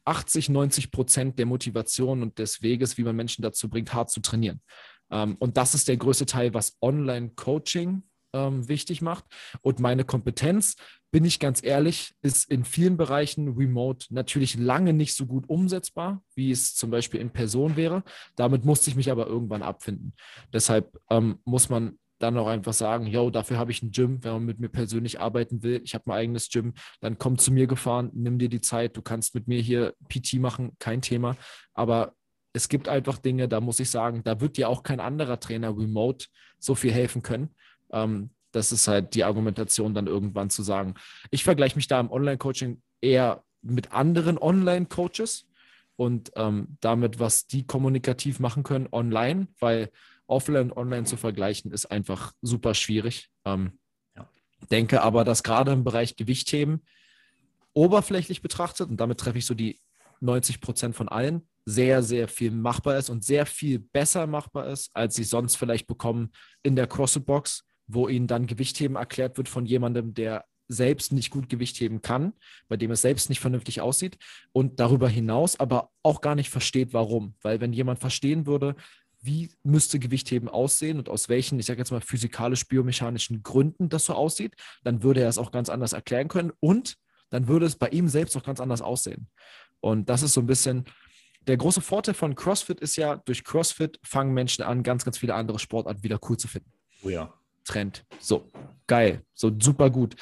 80, 0.06 0.50
90 0.50 0.92
Prozent 0.92 1.38
der 1.38 1.46
Motivation 1.46 2.24
und 2.24 2.40
des 2.40 2.62
Weges, 2.64 2.98
wie 2.98 3.04
man 3.04 3.16
Menschen 3.16 3.44
dazu 3.44 3.70
bringt, 3.70 3.94
hart 3.94 4.10
zu 4.10 4.22
trainieren. 4.22 4.62
Ähm, 5.12 5.36
und 5.40 5.58
das 5.58 5.76
ist 5.76 5.88
der 5.88 5.98
größte 5.98 6.26
Teil, 6.26 6.54
was 6.54 6.78
Online-Coaching 6.82 8.04
ähm, 8.34 8.68
wichtig 8.68 9.02
macht. 9.02 9.26
Und 9.62 9.80
meine 9.80 10.04
Kompetenz, 10.04 10.76
bin 11.12 11.26
ich 11.26 11.40
ganz 11.40 11.64
ehrlich, 11.64 12.14
ist 12.22 12.50
in 12.52 12.64
vielen 12.64 12.96
Bereichen 12.96 13.56
remote 13.56 14.14
natürlich 14.14 14.58
lange 14.58 14.94
nicht 14.94 15.16
so 15.16 15.26
gut 15.26 15.50
umsetzbar, 15.50 16.22
wie 16.36 16.52
es 16.52 16.76
zum 16.76 16.92
Beispiel 16.92 17.20
in 17.20 17.32
Person 17.32 17.76
wäre. 17.76 18.04
Damit 18.36 18.64
musste 18.64 18.90
ich 18.90 18.96
mich 18.96 19.10
aber 19.10 19.26
irgendwann 19.26 19.64
abfinden. 19.64 20.14
Deshalb 20.54 21.00
ähm, 21.10 21.40
muss 21.46 21.70
man 21.70 21.98
dann 22.20 22.38
auch 22.38 22.48
einfach 22.48 22.74
sagen, 22.74 23.08
yo, 23.08 23.30
dafür 23.30 23.58
habe 23.58 23.72
ich 23.72 23.82
ein 23.82 23.92
Gym, 23.92 24.24
wenn 24.24 24.34
man 24.34 24.46
mit 24.46 24.60
mir 24.60 24.70
persönlich 24.70 25.20
arbeiten 25.20 25.64
will, 25.64 25.82
ich 25.84 25.96
habe 25.96 26.04
mein 26.08 26.18
eigenes 26.18 26.50
Gym, 26.50 26.74
dann 27.00 27.18
komm 27.18 27.38
zu 27.38 27.52
mir 27.52 27.66
gefahren, 27.66 28.12
nimm 28.14 28.38
dir 28.38 28.50
die 28.50 28.62
Zeit, 28.62 28.98
du 28.98 29.02
kannst 29.02 29.34
mit 29.36 29.48
mir 29.48 29.62
hier 29.62 29.94
PT 30.10 30.34
machen, 30.34 30.74
kein 30.80 31.02
Thema. 31.02 31.38
Aber 31.74 32.14
es 32.54 32.70
gibt 32.70 32.88
einfach 32.88 33.18
Dinge, 33.18 33.48
da 33.48 33.62
muss 33.62 33.80
ich 33.80 33.92
sagen, 33.92 34.24
da 34.24 34.42
wird 34.42 34.58
dir 34.58 34.70
auch 34.70 34.84
kein 34.84 35.00
anderer 35.00 35.40
Trainer 35.40 35.70
remote 35.70 36.28
so 36.58 36.76
viel 36.76 36.92
helfen 36.92 37.22
können. 37.22 37.56
Ähm, 37.92 38.32
das 38.52 38.72
ist 38.72 38.88
halt 38.88 39.14
die 39.14 39.24
Argumentation, 39.24 39.94
dann 39.94 40.08
irgendwann 40.08 40.50
zu 40.50 40.64
sagen. 40.64 40.96
Ich 41.30 41.44
vergleiche 41.44 41.76
mich 41.76 41.88
da 41.88 42.00
im 42.00 42.12
Online-Coaching 42.12 42.82
eher 43.02 43.44
mit 43.62 43.92
anderen 43.92 44.38
Online-Coaches 44.38 45.48
und 45.96 46.32
ähm, 46.36 46.78
damit, 46.80 47.20
was 47.20 47.46
die 47.46 47.68
kommunikativ 47.68 48.40
machen 48.40 48.64
können 48.64 48.88
online, 48.92 49.48
weil 49.60 49.92
offline 50.28 50.72
und 50.72 50.78
online 50.78 51.04
zu 51.04 51.18
vergleichen, 51.18 51.72
ist 51.72 51.88
einfach 51.88 52.32
super 52.42 52.74
schwierig. 52.74 53.30
Ähm, 53.46 53.80
ja. 54.16 54.28
Denke 54.72 55.02
aber, 55.02 55.24
dass 55.24 55.44
gerade 55.44 55.72
im 55.72 55.84
Bereich 55.84 56.16
Gewichtheben 56.16 56.82
oberflächlich 57.74 58.42
betrachtet, 58.42 58.90
und 58.90 58.98
damit 58.98 59.20
treffe 59.20 59.38
ich 59.38 59.46
so 59.46 59.54
die 59.54 59.80
90 60.22 60.62
Prozent 60.62 60.96
von 60.96 61.08
allen, 61.08 61.48
sehr, 61.66 62.02
sehr 62.02 62.28
viel 62.28 62.52
machbar 62.52 62.98
ist 62.98 63.10
und 63.10 63.24
sehr 63.24 63.46
viel 63.46 63.80
besser 63.80 64.28
machbar 64.28 64.68
ist, 64.68 64.90
als 64.94 65.16
sie 65.16 65.24
sonst 65.24 65.56
vielleicht 65.56 65.88
bekommen 65.88 66.32
in 66.64 66.76
der 66.76 66.88
CrossFit-Box, 66.88 67.64
wo 67.88 68.08
ihnen 68.08 68.28
dann 68.28 68.48
Gewichtheben 68.48 68.96
erklärt 68.96 69.38
wird 69.38 69.50
von 69.50 69.66
jemandem, 69.66 70.14
der 70.14 70.46
selbst 70.68 71.12
nicht 71.12 71.32
gut 71.32 71.50
Gewicht 71.50 71.80
heben 71.80 72.02
kann, 72.02 72.34
bei 72.68 72.78
dem 72.78 72.92
es 72.92 73.02
selbst 73.02 73.30
nicht 73.30 73.40
vernünftig 73.40 73.82
aussieht 73.82 74.18
und 74.52 74.80
darüber 74.80 75.10
hinaus 75.10 75.60
aber 75.60 75.90
auch 76.04 76.22
gar 76.22 76.36
nicht 76.36 76.50
versteht, 76.50 76.94
warum. 76.94 77.36
Weil 77.42 77.60
wenn 77.60 77.74
jemand 77.74 78.00
verstehen 78.00 78.46
würde, 78.46 78.76
wie 79.22 79.52
müsste 79.64 80.00
Gewichtheben 80.00 80.48
aussehen 80.48 80.98
und 80.98 81.10
aus 81.10 81.28
welchen, 81.28 81.60
ich 81.60 81.66
sage 81.66 81.80
jetzt 81.80 81.92
mal, 81.92 82.02
physikalisch-biomechanischen 82.02 83.44
Gründen 83.44 83.90
das 83.90 84.06
so 84.06 84.14
aussieht, 84.14 84.56
dann 84.84 85.04
würde 85.04 85.22
er 85.22 85.30
es 85.30 85.38
auch 85.38 85.52
ganz 85.52 85.70
anders 85.70 85.94
erklären 85.94 86.30
können 86.30 86.54
und 86.60 86.96
dann 87.30 87.48
würde 87.48 87.66
es 87.66 87.76
bei 87.76 87.90
ihm 87.90 88.08
selbst 88.08 88.38
auch 88.38 88.44
ganz 88.44 88.60
anders 88.60 88.82
aussehen. 88.82 89.28
Und 89.82 90.10
das 90.10 90.24
ist 90.24 90.34
so 90.34 90.42
ein 90.42 90.48
bisschen 90.48 90.86
der 91.48 91.58
große 91.58 91.82
Vorteil 91.82 92.14
von 92.14 92.36
CrossFit 92.36 92.80
ist 92.80 92.96
ja, 92.96 93.18
durch 93.18 93.44
CrossFit 93.44 94.00
fangen 94.04 94.34
Menschen 94.34 94.64
an, 94.64 94.84
ganz, 94.84 95.06
ganz 95.06 95.18
viele 95.18 95.34
andere 95.34 95.60
Sportarten 95.60 96.04
wieder 96.04 96.20
cool 96.30 96.38
zu 96.38 96.48
finden. 96.48 96.72
Oh 97.04 97.10
ja. 97.10 97.34
Trend. 97.66 98.06
So, 98.20 98.48
geil, 98.88 99.24
so 99.34 99.52
super 99.60 99.90
gut. 99.90 100.16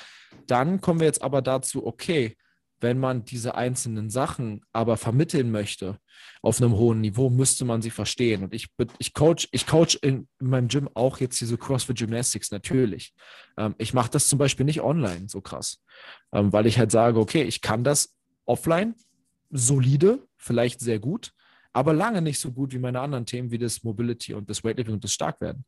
Dann 0.47 0.81
kommen 0.81 0.99
wir 0.99 1.07
jetzt 1.07 1.21
aber 1.21 1.41
dazu, 1.41 1.85
okay, 1.85 2.37
wenn 2.79 2.99
man 2.99 3.25
diese 3.25 3.55
einzelnen 3.55 4.09
Sachen 4.09 4.61
aber 4.71 4.97
vermitteln 4.97 5.49
möchte 5.51 5.97
auf 6.41 6.61
einem 6.61 6.73
hohen 6.73 7.01
Niveau, 7.01 7.29
müsste 7.29 7.65
man 7.65 7.81
sie 7.81 7.89
verstehen. 7.89 8.43
Und 8.43 8.53
ich, 8.53 8.67
ich 8.99 9.13
coach, 9.13 9.47
ich 9.51 9.65
coach 9.65 9.97
in, 10.01 10.27
in 10.39 10.47
meinem 10.47 10.67
Gym 10.67 10.89
auch 10.93 11.19
jetzt 11.19 11.41
diese 11.41 11.57
CrossFit 11.57 11.97
Gymnastics 11.97 12.51
natürlich. 12.51 13.13
Ähm, 13.57 13.73
ich 13.79 13.93
mache 13.93 14.11
das 14.11 14.27
zum 14.27 14.37
Beispiel 14.37 14.65
nicht 14.65 14.81
online 14.81 15.27
so 15.27 15.41
krass, 15.41 15.81
ähm, 16.31 16.53
weil 16.53 16.67
ich 16.67 16.77
halt 16.77 16.91
sage, 16.91 17.19
okay, 17.19 17.43
ich 17.43 17.61
kann 17.61 17.83
das 17.83 18.15
offline 18.45 18.95
solide, 19.49 20.27
vielleicht 20.35 20.79
sehr 20.79 20.99
gut, 20.99 21.31
aber 21.73 21.93
lange 21.93 22.21
nicht 22.21 22.39
so 22.39 22.51
gut 22.51 22.73
wie 22.73 22.79
meine 22.79 22.99
anderen 22.99 23.25
Themen, 23.25 23.51
wie 23.51 23.57
das 23.57 23.83
Mobility 23.83 24.33
und 24.33 24.49
das 24.49 24.63
Weightlifting 24.63 24.95
und 24.95 25.03
das 25.03 25.13
Starkwerden. 25.13 25.65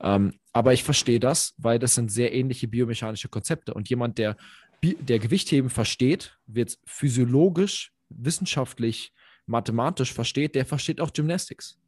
Ähm, 0.00 0.34
aber 0.52 0.72
ich 0.72 0.84
verstehe 0.84 1.18
das, 1.18 1.54
weil 1.56 1.78
das 1.78 1.94
sind 1.94 2.12
sehr 2.12 2.32
ähnliche 2.32 2.68
biomechanische 2.68 3.28
Konzepte. 3.28 3.74
Und 3.74 3.88
jemand, 3.88 4.18
der, 4.18 4.36
der 4.82 5.18
Gewichtheben 5.18 5.70
versteht, 5.70 6.38
wird 6.46 6.78
physiologisch, 6.86 7.92
wissenschaftlich, 8.08 9.12
mathematisch 9.46 10.12
versteht, 10.12 10.54
der 10.54 10.66
versteht 10.66 11.00
auch 11.00 11.12
Gymnastics. 11.12 11.78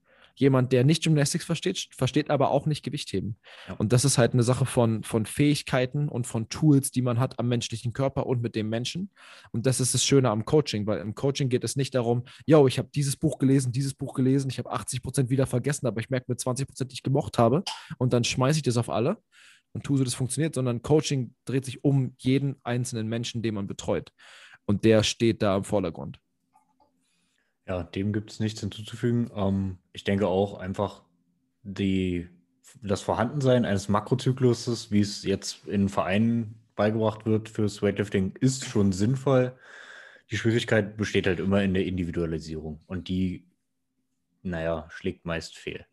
Jemand, 0.41 0.73
der 0.73 0.85
nicht 0.85 1.03
Gymnastics 1.03 1.45
versteht, 1.45 1.89
versteht 1.95 2.31
aber 2.31 2.51
auch 2.51 2.65
nicht 2.65 2.83
Gewichtheben. 2.83 3.37
Ja. 3.69 3.75
Und 3.75 3.93
das 3.93 4.07
ist 4.07 4.17
halt 4.17 4.33
eine 4.33 4.43
Sache 4.43 4.65
von, 4.65 5.03
von 5.03 5.27
Fähigkeiten 5.27 6.09
und 6.09 6.27
von 6.27 6.49
Tools, 6.49 6.91
die 6.91 7.03
man 7.03 7.21
hat 7.21 7.39
am 7.39 7.49
menschlichen 7.49 7.93
Körper 7.93 8.27
und 8.27 8.41
mit 8.41 8.55
dem 8.57 8.71
Menschen. 8.71 9.11
Und 9.53 9.67
das 9.67 9.81
ist 9.81 9.93
das 9.93 10.03
Schöne 10.03 10.31
am 10.31 10.47
Coaching, 10.47 10.87
weil 10.87 11.01
im 11.01 11.15
Coaching 11.15 11.51
geht 11.51 11.63
es 11.63 11.77
nicht 11.77 11.95
darum, 11.95 12.25
yo, 12.47 12.67
ich 12.67 12.79
habe 12.79 12.89
dieses 12.95 13.17
Buch 13.17 13.39
gelesen, 13.39 13.71
dieses 13.71 13.93
Buch 13.93 14.15
gelesen, 14.15 14.49
ich 14.49 14.59
habe 14.59 14.71
80 14.71 15.03
Prozent 15.03 15.29
wieder 15.29 15.47
vergessen, 15.47 15.87
aber 15.87 16.01
ich 16.01 16.09
merke 16.09 16.33
mir 16.33 16.39
20 16.39 16.67
Prozent, 16.67 16.91
die 16.91 16.95
ich 16.95 17.03
gemocht 17.03 17.37
habe. 17.37 17.63
Und 17.99 18.15
dann 18.15 18.25
schmeiße 18.25 18.61
ich 18.61 18.63
das 18.63 18.79
auf 18.79 18.89
alle 18.89 19.19
und 19.73 19.85
tue 19.85 19.99
so, 19.99 20.05
das 20.05 20.15
funktioniert, 20.15 20.55
sondern 20.55 20.81
Coaching 20.81 21.35
dreht 21.45 21.67
sich 21.67 21.85
um 21.85 22.15
jeden 22.17 22.57
einzelnen 22.65 23.09
Menschen, 23.09 23.43
den 23.43 23.57
man 23.57 23.67
betreut. 23.67 24.11
Und 24.65 24.87
der 24.87 25.03
steht 25.03 25.43
da 25.43 25.59
im 25.59 25.65
Vordergrund. 25.65 26.19
Ja, 27.71 27.85
dem 27.85 28.13
gibt 28.13 28.33
es 28.33 28.41
nichts 28.41 28.59
hinzuzufügen. 28.59 29.31
Ähm, 29.33 29.79
ich 29.93 30.03
denke 30.03 30.27
auch 30.27 30.59
einfach 30.59 31.05
die, 31.63 32.29
das 32.83 33.01
Vorhandensein 33.01 33.65
eines 33.65 33.89
Makrozykluses, 33.89 34.91
wie 34.91 34.99
es 34.99 35.23
jetzt 35.23 35.69
in 35.69 35.89
Vereinen 35.89 36.57
beigebracht 36.75 37.27
wird 37.27 37.49
fürs 37.49 37.81
Weightlifting, 37.81 38.35
ist 38.41 38.65
schon 38.65 38.91
sinnvoll. 38.91 39.57
Die 40.33 40.37
Schwierigkeit 40.37 40.97
besteht 40.97 41.29
halt 41.29 41.39
immer 41.39 41.63
in 41.63 41.73
der 41.73 41.87
Individualisierung 41.87 42.81
und 42.89 43.07
die, 43.07 43.47
naja, 44.43 44.89
schlägt 44.91 45.25
meist 45.25 45.57
fehl. 45.57 45.87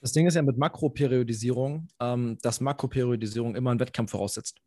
Das 0.00 0.12
Ding 0.12 0.28
ist 0.28 0.36
ja 0.36 0.42
mit 0.42 0.56
Makroperiodisierung, 0.56 1.88
ähm, 1.98 2.38
dass 2.42 2.60
Makroperiodisierung 2.60 3.56
immer 3.56 3.72
einen 3.72 3.80
Wettkampf 3.80 4.12
voraussetzt. 4.12 4.60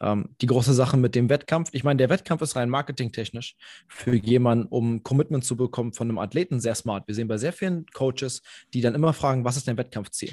Ähm, 0.00 0.34
die 0.40 0.46
große 0.46 0.74
Sache 0.74 0.96
mit 0.96 1.14
dem 1.14 1.28
Wettkampf, 1.28 1.70
ich 1.72 1.84
meine, 1.84 1.98
der 1.98 2.08
Wettkampf 2.08 2.42
ist 2.42 2.56
rein 2.56 2.68
marketingtechnisch 2.68 3.56
für 3.88 4.14
jemanden, 4.14 4.66
um 4.68 5.02
Commitment 5.02 5.44
zu 5.44 5.56
bekommen 5.56 5.92
von 5.92 6.08
einem 6.08 6.18
Athleten, 6.18 6.60
sehr 6.60 6.74
smart. 6.74 7.08
Wir 7.08 7.14
sehen 7.14 7.28
bei 7.28 7.38
sehr 7.38 7.52
vielen 7.52 7.86
Coaches, 7.86 8.42
die 8.74 8.80
dann 8.80 8.94
immer 8.94 9.12
fragen, 9.12 9.44
was 9.44 9.56
ist 9.56 9.68
dein 9.68 9.76
Wettkampfziel? 9.76 10.32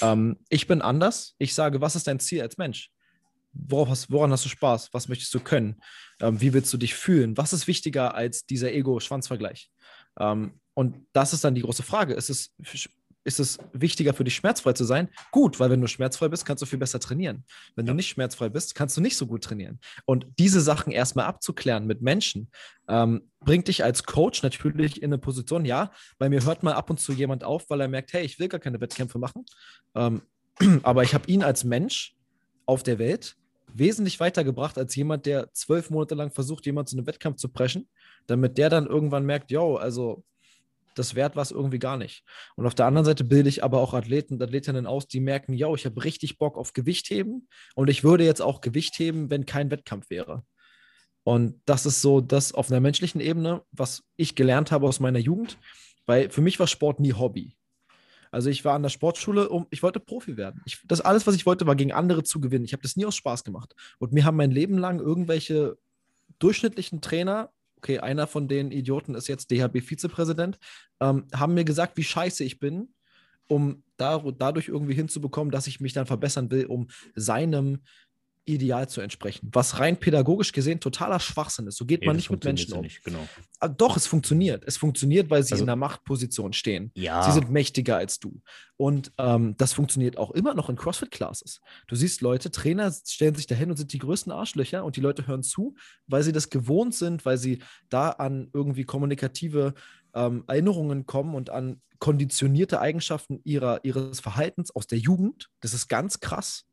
Ähm, 0.00 0.38
ich 0.48 0.66
bin 0.66 0.82
anders. 0.82 1.34
Ich 1.38 1.54
sage, 1.54 1.80
was 1.80 1.96
ist 1.96 2.06
dein 2.06 2.20
Ziel 2.20 2.42
als 2.42 2.58
Mensch? 2.58 2.90
Hast, 3.72 4.10
woran 4.10 4.30
hast 4.30 4.44
du 4.44 4.48
Spaß? 4.48 4.90
Was 4.92 5.08
möchtest 5.08 5.34
du 5.34 5.40
können? 5.40 5.80
Ähm, 6.20 6.40
wie 6.40 6.52
willst 6.52 6.72
du 6.72 6.76
dich 6.76 6.94
fühlen? 6.94 7.36
Was 7.36 7.52
ist 7.52 7.66
wichtiger 7.66 8.14
als 8.14 8.46
dieser 8.46 8.72
Ego-Schwanzvergleich? 8.72 9.70
Ähm, 10.18 10.60
und 10.74 11.06
das 11.12 11.32
ist 11.32 11.44
dann 11.44 11.54
die 11.54 11.62
große 11.62 11.82
Frage. 11.82 12.14
Ist 12.14 12.30
es 12.30 12.52
ist 13.24 13.40
es 13.40 13.58
wichtiger 13.72 14.14
für 14.14 14.24
dich, 14.24 14.34
schmerzfrei 14.34 14.72
zu 14.72 14.84
sein? 14.84 15.08
Gut, 15.30 15.60
weil 15.60 15.70
wenn 15.70 15.80
du 15.80 15.86
schmerzfrei 15.86 16.28
bist, 16.28 16.46
kannst 16.46 16.62
du 16.62 16.66
viel 16.66 16.78
besser 16.78 17.00
trainieren. 17.00 17.44
Wenn 17.76 17.86
ja. 17.86 17.92
du 17.92 17.96
nicht 17.96 18.08
schmerzfrei 18.08 18.48
bist, 18.48 18.74
kannst 18.74 18.96
du 18.96 19.00
nicht 19.00 19.16
so 19.16 19.26
gut 19.26 19.44
trainieren. 19.44 19.78
Und 20.06 20.26
diese 20.38 20.60
Sachen 20.60 20.92
erstmal 20.92 21.26
abzuklären 21.26 21.86
mit 21.86 22.02
Menschen, 22.02 22.50
ähm, 22.88 23.30
bringt 23.40 23.68
dich 23.68 23.84
als 23.84 24.04
Coach 24.04 24.42
natürlich 24.42 25.02
in 25.02 25.10
eine 25.10 25.18
Position, 25.18 25.64
ja, 25.64 25.92
bei 26.18 26.28
mir 26.28 26.44
hört 26.44 26.62
mal 26.62 26.74
ab 26.74 26.90
und 26.90 26.98
zu 26.98 27.12
jemand 27.12 27.44
auf, 27.44 27.68
weil 27.68 27.80
er 27.80 27.88
merkt, 27.88 28.12
hey, 28.12 28.24
ich 28.24 28.38
will 28.38 28.48
gar 28.48 28.60
keine 28.60 28.80
Wettkämpfe 28.80 29.18
machen. 29.18 29.44
Ähm, 29.94 30.22
aber 30.82 31.02
ich 31.02 31.14
habe 31.14 31.30
ihn 31.30 31.42
als 31.42 31.64
Mensch 31.64 32.16
auf 32.66 32.82
der 32.82 32.98
Welt 32.98 33.36
wesentlich 33.74 34.18
weitergebracht 34.20 34.78
als 34.78 34.94
jemand, 34.96 35.26
der 35.26 35.52
zwölf 35.52 35.90
Monate 35.90 36.14
lang 36.14 36.30
versucht, 36.30 36.66
jemand 36.66 36.88
zu 36.88 36.96
einem 36.96 37.06
Wettkampf 37.06 37.36
zu 37.36 37.48
preschen, 37.48 37.88
damit 38.26 38.58
der 38.58 38.68
dann 38.68 38.86
irgendwann 38.86 39.24
merkt, 39.24 39.50
yo, 39.50 39.76
also 39.76 40.24
das 40.94 41.14
wert 41.14 41.36
war 41.36 41.42
es 41.42 41.50
irgendwie 41.50 41.78
gar 41.78 41.96
nicht. 41.96 42.24
Und 42.56 42.66
auf 42.66 42.74
der 42.74 42.86
anderen 42.86 43.04
Seite 43.04 43.24
bilde 43.24 43.48
ich 43.48 43.64
aber 43.64 43.80
auch 43.80 43.94
Athleten 43.94 44.34
und 44.34 44.42
Athletinnen 44.42 44.86
aus, 44.86 45.06
die 45.06 45.20
merken, 45.20 45.52
ja, 45.52 45.72
ich 45.74 45.86
habe 45.86 46.04
richtig 46.04 46.38
Bock 46.38 46.56
auf 46.56 46.72
Gewichtheben 46.72 47.48
und 47.74 47.88
ich 47.88 48.04
würde 48.04 48.24
jetzt 48.24 48.42
auch 48.42 48.60
Gewicht 48.60 48.98
heben, 48.98 49.30
wenn 49.30 49.46
kein 49.46 49.70
Wettkampf 49.70 50.10
wäre. 50.10 50.44
Und 51.22 51.60
das 51.66 51.86
ist 51.86 52.00
so 52.00 52.20
das 52.20 52.52
auf 52.52 52.70
einer 52.70 52.80
menschlichen 52.80 53.20
Ebene, 53.20 53.62
was 53.72 54.02
ich 54.16 54.34
gelernt 54.34 54.72
habe 54.72 54.86
aus 54.86 55.00
meiner 55.00 55.18
Jugend, 55.18 55.58
weil 56.06 56.30
für 56.30 56.40
mich 56.40 56.58
war 56.58 56.66
Sport 56.66 56.98
nie 56.98 57.12
Hobby. 57.12 57.56
Also 58.32 58.48
ich 58.48 58.64
war 58.64 58.74
an 58.74 58.82
der 58.82 58.90
Sportschule, 58.90 59.48
um, 59.48 59.66
ich 59.70 59.82
wollte 59.82 60.00
Profi 60.00 60.36
werden. 60.36 60.62
Ich, 60.64 60.80
das 60.86 61.00
alles, 61.00 61.26
was 61.26 61.34
ich 61.34 61.46
wollte, 61.46 61.66
war 61.66 61.74
gegen 61.74 61.92
andere 61.92 62.22
zu 62.22 62.40
gewinnen. 62.40 62.64
Ich 62.64 62.72
habe 62.72 62.82
das 62.82 62.96
nie 62.96 63.04
aus 63.04 63.16
Spaß 63.16 63.44
gemacht. 63.44 63.74
Und 63.98 64.12
mir 64.12 64.24
haben 64.24 64.36
mein 64.36 64.52
Leben 64.52 64.78
lang 64.78 65.00
irgendwelche 65.00 65.76
durchschnittlichen 66.38 67.00
Trainer 67.00 67.50
okay, 67.80 67.98
einer 67.98 68.26
von 68.26 68.46
den 68.46 68.70
Idioten 68.70 69.14
ist 69.14 69.26
jetzt 69.26 69.50
DHB-Vizepräsident, 69.50 70.58
ähm, 71.00 71.26
haben 71.34 71.54
mir 71.54 71.64
gesagt, 71.64 71.96
wie 71.96 72.04
scheiße 72.04 72.44
ich 72.44 72.58
bin, 72.58 72.92
um 73.48 73.82
da, 73.96 74.18
dadurch 74.18 74.68
irgendwie 74.68 74.94
hinzubekommen, 74.94 75.50
dass 75.50 75.66
ich 75.66 75.80
mich 75.80 75.94
dann 75.94 76.04
verbessern 76.04 76.50
will, 76.50 76.66
um 76.66 76.88
seinem 77.14 77.80
Ideal 78.44 78.88
zu 78.88 79.00
entsprechen. 79.00 79.48
Was 79.52 79.78
rein 79.78 79.98
pädagogisch 79.98 80.52
gesehen 80.52 80.80
totaler 80.80 81.20
Schwachsinn 81.20 81.66
ist. 81.66 81.76
So 81.76 81.84
geht 81.84 82.00
nee, 82.00 82.06
man 82.06 82.16
nicht 82.16 82.30
mit 82.30 82.44
Menschen 82.44 82.72
um. 82.72 82.80
Nicht, 82.80 83.04
genau. 83.04 83.26
Ah, 83.58 83.68
doch, 83.68 83.96
es 83.96 84.06
funktioniert. 84.06 84.64
Es 84.66 84.76
funktioniert, 84.76 85.30
weil 85.30 85.42
sie 85.42 85.52
also, 85.52 85.64
in 85.64 85.70
einer 85.70 85.76
Machtposition 85.76 86.52
stehen. 86.52 86.90
Ja. 86.94 87.22
Sie 87.22 87.32
sind 87.32 87.50
mächtiger 87.50 87.96
als 87.96 88.18
du. 88.18 88.40
Und 88.76 89.12
ähm, 89.18 89.56
das 89.58 89.72
funktioniert 89.72 90.16
auch 90.16 90.30
immer 90.30 90.54
noch 90.54 90.70
in 90.70 90.76
CrossFit-Classes. 90.76 91.60
Du 91.86 91.96
siehst 91.96 92.22
Leute, 92.22 92.50
Trainer 92.50 92.92
stellen 93.06 93.34
sich 93.34 93.46
dahin 93.46 93.70
und 93.70 93.76
sind 93.76 93.92
die 93.92 93.98
größten 93.98 94.32
Arschlöcher 94.32 94.84
und 94.84 94.96
die 94.96 95.00
Leute 95.00 95.26
hören 95.26 95.42
zu, 95.42 95.74
weil 96.06 96.22
sie 96.22 96.32
das 96.32 96.50
gewohnt 96.50 96.94
sind, 96.94 97.24
weil 97.24 97.38
sie 97.38 97.62
da 97.88 98.10
an 98.10 98.48
irgendwie 98.52 98.84
kommunikative 98.84 99.74
ähm, 100.14 100.44
Erinnerungen 100.46 101.06
kommen 101.06 101.34
und 101.34 101.50
an 101.50 101.80
konditionierte 101.98 102.80
Eigenschaften 102.80 103.40
ihrer, 103.44 103.84
ihres 103.84 104.20
Verhaltens 104.20 104.74
aus 104.74 104.86
der 104.86 104.98
Jugend. 104.98 105.50
Das 105.60 105.74
ist 105.74 105.88
ganz 105.88 106.20
krass. 106.20 106.64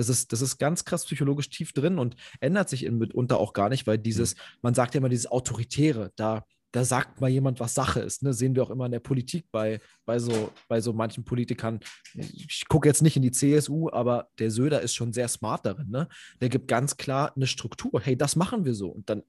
Das 0.00 0.08
ist, 0.08 0.32
das 0.32 0.40
ist 0.40 0.56
ganz 0.56 0.86
krass 0.86 1.04
psychologisch 1.04 1.50
tief 1.50 1.74
drin 1.74 1.98
und 1.98 2.16
ändert 2.40 2.70
sich 2.70 2.90
mitunter 2.90 3.38
auch 3.38 3.52
gar 3.52 3.68
nicht, 3.68 3.86
weil 3.86 3.98
dieses, 3.98 4.34
mhm. 4.34 4.40
man 4.62 4.74
sagt 4.74 4.94
ja 4.94 4.98
immer 4.98 5.10
dieses 5.10 5.30
Autoritäre, 5.30 6.10
da, 6.16 6.46
da 6.72 6.86
sagt 6.86 7.20
mal 7.20 7.28
jemand, 7.28 7.60
was 7.60 7.74
Sache 7.74 8.00
ist. 8.00 8.22
Ne? 8.22 8.32
Sehen 8.32 8.54
wir 8.54 8.62
auch 8.62 8.70
immer 8.70 8.86
in 8.86 8.92
der 8.92 9.00
Politik 9.00 9.44
bei, 9.52 9.78
bei, 10.06 10.18
so, 10.18 10.50
bei 10.68 10.80
so 10.80 10.94
manchen 10.94 11.22
Politikern. 11.22 11.80
Ich 12.14 12.66
gucke 12.66 12.88
jetzt 12.88 13.02
nicht 13.02 13.16
in 13.16 13.22
die 13.22 13.30
CSU, 13.30 13.90
aber 13.90 14.28
der 14.38 14.50
Söder 14.50 14.80
ist 14.80 14.94
schon 14.94 15.12
sehr 15.12 15.28
smart 15.28 15.66
darin. 15.66 15.90
Ne? 15.90 16.08
Der 16.40 16.48
gibt 16.48 16.66
ganz 16.66 16.96
klar 16.96 17.34
eine 17.36 17.46
Struktur. 17.46 18.00
Hey, 18.00 18.16
das 18.16 18.36
machen 18.36 18.64
wir 18.64 18.74
so. 18.74 18.88
Und 18.88 19.10
dann 19.10 19.22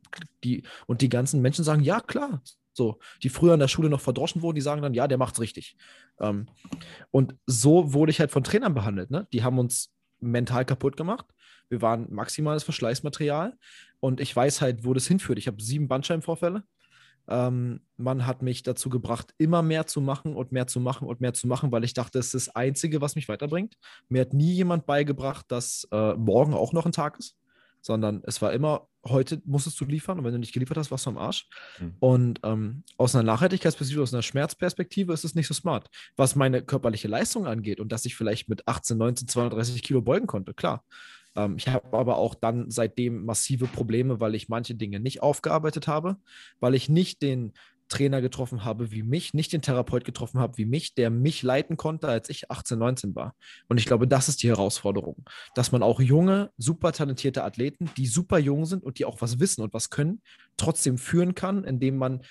die, 0.46 0.64
und 0.88 1.02
die 1.02 1.10
ganzen 1.10 1.42
Menschen 1.42 1.66
sagen, 1.66 1.82
ja, 1.82 2.00
klar. 2.00 2.42
So, 2.74 3.00
die 3.22 3.30
früher 3.30 3.56
in 3.56 3.60
der 3.60 3.68
Schule 3.68 3.90
noch 3.90 4.00
verdroschen 4.00 4.42
wurden, 4.42 4.56
die 4.56 4.62
sagen 4.62 4.82
dann, 4.82 4.94
ja, 4.94 5.08
der 5.08 5.18
macht's 5.18 5.42
richtig. 5.42 5.76
Ähm, 6.22 6.48
und 7.10 7.36
so 7.46 7.92
wurde 7.92 8.12
ich 8.12 8.22
halt 8.22 8.32
von 8.32 8.46
Trainern 8.46 8.74
behandelt. 8.74 9.12
Ne? 9.12 9.28
Die 9.34 9.44
haben 9.44 9.60
uns 9.60 9.92
mental 10.22 10.66
kaputt 10.66 10.98
gemacht. 10.98 11.26
Wir 11.70 11.82
waren 11.82 12.08
maximales 12.14 12.64
Verschleißmaterial 12.64 13.58
und 14.00 14.20
ich 14.20 14.36
weiß 14.36 14.62
halt, 14.62 14.86
wo 14.86 14.94
das 14.94 15.08
hinführt. 15.08 15.40
Ich 15.40 15.48
habe 15.48 15.62
sieben 15.62 15.88
Bandscheibenvorfälle. 15.88 16.64
Ähm, 17.28 17.82
man 17.98 18.26
hat 18.26 18.42
mich 18.42 18.64
dazu 18.64 18.90
gebracht, 18.90 19.34
immer 19.38 19.62
mehr 19.62 19.88
zu 19.88 20.02
machen 20.02 20.36
und 20.36 20.52
mehr 20.52 20.68
zu 20.68 20.80
machen 20.80 21.08
und 21.08 21.22
mehr 21.22 21.34
zu 21.34 21.48
machen, 21.48 21.72
weil 21.72 21.84
ich 21.84 21.94
dachte, 21.94 22.20
es 22.20 22.34
ist 22.34 22.48
das 22.48 22.56
Einzige, 22.56 23.00
was 23.00 23.16
mich 23.16 23.30
weiterbringt. 23.30 23.78
Mir 24.10 24.22
hat 24.22 24.34
nie 24.34 24.54
jemand 24.54 24.86
beigebracht, 24.86 25.46
dass 25.50 25.88
äh, 25.92 26.14
morgen 26.16 26.54
auch 26.54 26.74
noch 26.74 26.86
ein 26.86 26.92
Tag 26.92 27.20
ist, 27.20 27.38
sondern 27.82 28.22
es 28.26 28.42
war 28.42 28.54
immer, 28.54 28.88
heute 29.06 29.42
musstest 29.46 29.80
du 29.82 29.86
liefern 29.86 30.20
und 30.20 30.26
wenn 30.26 30.34
du 30.34 30.40
nicht 30.40 30.54
geliefert 30.54 30.78
hast, 30.78 30.92
warst 30.92 31.06
du 31.06 31.10
am 31.10 31.18
Arsch. 31.18 31.48
Mhm. 31.80 31.96
Und 32.00 32.40
ähm, 32.44 32.84
aus 32.98 33.16
einer 33.16 33.24
Nachhaltigkeitsperspektive, 33.24 34.04
aus 34.04 34.14
einer 34.14 34.22
Schmerzperspektive 34.22 35.14
ist 35.14 35.26
es 35.26 35.36
nicht 35.36 35.48
so 35.48 35.54
smart. 35.54 35.90
Was 36.16 36.36
meine 36.36 36.62
körperliche 36.62 37.08
Leistung 37.08 37.48
angeht 37.48 37.80
und 37.80 37.92
dass 37.92 38.06
ich 38.06 38.16
vielleicht 38.16 38.50
mit 38.50 38.68
18, 38.68 38.98
19, 38.98 39.28
230 39.28 39.82
Kilo 39.84 40.02
beugen 40.02 40.28
konnte, 40.28 40.54
klar. 40.54 40.84
Ähm, 41.36 41.56
ich 41.58 41.68
habe 41.68 41.98
aber 41.98 42.18
auch 42.18 42.36
dann 42.36 42.70
seitdem 42.70 43.26
massive 43.26 43.68
Probleme, 43.68 44.20
weil 44.20 44.36
ich 44.36 44.50
manche 44.50 44.76
Dinge 44.76 45.00
nicht 45.00 45.22
aufgearbeitet 45.22 45.88
habe, 45.88 46.18
weil 46.60 46.76
ich 46.76 46.90
nicht 46.90 47.22
den 47.22 47.54
Trainer 47.92 48.22
getroffen 48.22 48.64
habe 48.64 48.92
wie 48.92 49.04
mich, 49.04 49.34
nicht 49.34 49.54
den 49.54 49.62
Therapeut 49.62 50.06
getroffen 50.06 50.40
habe 50.40 50.58
wie 50.58 50.66
mich, 50.66 50.96
der 50.96 51.10
mich 51.10 51.44
leiten 51.44 51.78
konnte, 51.78 52.08
als 52.08 52.30
ich 52.30 52.50
18, 52.50 52.80
19 52.80 53.16
war. 53.16 53.36
Und 53.68 53.78
ich 53.78 53.86
glaube, 53.86 54.08
das 54.08 54.30
ist 54.30 54.42
die 54.42 54.48
Herausforderung, 54.48 55.24
dass 55.54 55.72
man 55.72 55.84
auch 55.84 56.00
junge, 56.02 56.52
super 56.58 56.92
talentierte 56.94 57.44
Athleten, 57.44 57.92
die 57.98 58.08
super 58.08 58.40
jung 58.40 58.66
sind 58.66 58.84
und 58.84 58.98
die 58.98 59.06
auch 59.06 59.22
was 59.22 59.40
wissen 59.40 59.62
und 59.62 59.74
was 59.74 59.90
können, 59.90 60.22
trotzdem 60.58 60.98
führen 60.98 61.36
kann, 61.36 61.64
indem 61.64 61.98
man 61.98 62.22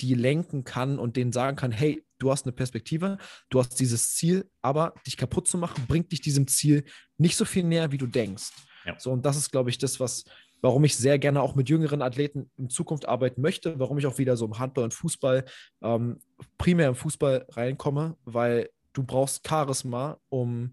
die 0.00 0.14
lenken 0.14 0.64
kann 0.64 0.98
und 0.98 1.16
denen 1.16 1.32
sagen 1.32 1.56
kann, 1.56 1.72
hey, 1.72 2.02
du 2.18 2.30
hast 2.30 2.46
eine 2.46 2.52
Perspektive, 2.52 3.18
du 3.50 3.60
hast 3.60 3.78
dieses 3.78 4.14
Ziel, 4.14 4.48
aber 4.62 4.94
dich 5.06 5.16
kaputt 5.16 5.46
zu 5.46 5.58
machen, 5.58 5.84
bringt 5.86 6.10
dich 6.12 6.20
diesem 6.20 6.46
Ziel 6.46 6.84
nicht 7.18 7.36
so 7.36 7.44
viel 7.44 7.64
näher, 7.64 7.92
wie 7.92 7.98
du 7.98 8.06
denkst. 8.06 8.50
Ja. 8.86 8.98
So, 8.98 9.12
und 9.12 9.26
das 9.26 9.36
ist, 9.36 9.50
glaube 9.50 9.70
ich, 9.70 9.78
das, 9.78 10.00
was, 10.00 10.24
warum 10.60 10.84
ich 10.84 10.96
sehr 10.96 11.18
gerne 11.18 11.42
auch 11.42 11.54
mit 11.54 11.68
jüngeren 11.68 12.02
Athleten 12.02 12.50
in 12.56 12.68
Zukunft 12.68 13.08
arbeiten 13.08 13.40
möchte, 13.40 13.78
warum 13.78 13.98
ich 13.98 14.06
auch 14.06 14.18
wieder 14.18 14.36
so 14.36 14.46
im 14.46 14.58
Handball 14.58 14.84
und 14.84 14.94
Fußball, 14.94 15.44
ähm, 15.82 16.18
primär 16.58 16.88
im 16.88 16.94
Fußball 16.94 17.46
reinkomme, 17.50 18.16
weil 18.24 18.70
du 18.92 19.02
brauchst 19.02 19.46
Charisma, 19.46 20.18
um 20.28 20.72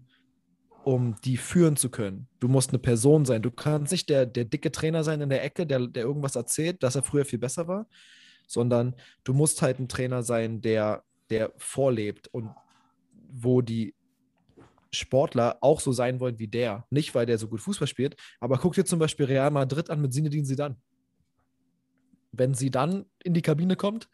um 0.84 1.16
die 1.22 1.36
führen 1.36 1.76
zu 1.76 1.90
können. 1.90 2.28
Du 2.40 2.48
musst 2.48 2.70
eine 2.70 2.78
Person 2.78 3.26
sein. 3.26 3.42
Du 3.42 3.50
kannst 3.50 3.92
nicht 3.92 4.08
der, 4.08 4.24
der 4.24 4.46
dicke 4.46 4.72
Trainer 4.72 5.04
sein 5.04 5.20
in 5.20 5.28
der 5.28 5.44
Ecke, 5.44 5.66
der, 5.66 5.86
der 5.86 6.04
irgendwas 6.04 6.34
erzählt, 6.34 6.82
dass 6.82 6.96
er 6.96 7.02
früher 7.02 7.26
viel 7.26 7.38
besser 7.38 7.68
war, 7.68 7.86
sondern 8.46 8.94
du 9.22 9.34
musst 9.34 9.60
halt 9.60 9.78
ein 9.80 9.88
Trainer 9.88 10.22
sein, 10.22 10.62
der, 10.62 11.02
der 11.28 11.52
vorlebt 11.58 12.28
und 12.28 12.54
wo 13.30 13.60
die 13.60 13.94
Sportler 14.92 15.58
auch 15.60 15.80
so 15.80 15.92
sein 15.92 16.20
wollen 16.20 16.38
wie 16.38 16.48
der. 16.48 16.86
Nicht, 16.90 17.14
weil 17.14 17.26
der 17.26 17.38
so 17.38 17.48
gut 17.48 17.60
Fußball 17.60 17.88
spielt, 17.88 18.16
aber 18.40 18.58
guck 18.58 18.74
dir 18.74 18.84
zum 18.84 18.98
Beispiel 18.98 19.26
Real 19.26 19.50
Madrid 19.50 19.90
an 19.90 20.00
mit 20.00 20.12
Zinedine 20.12 20.44
Zidane. 20.44 20.76
Wenn 22.32 22.54
sie 22.54 22.70
dann 22.70 23.06
in 23.22 23.34
die 23.34 23.42
Kabine 23.42 23.76
kommt, 23.76 24.08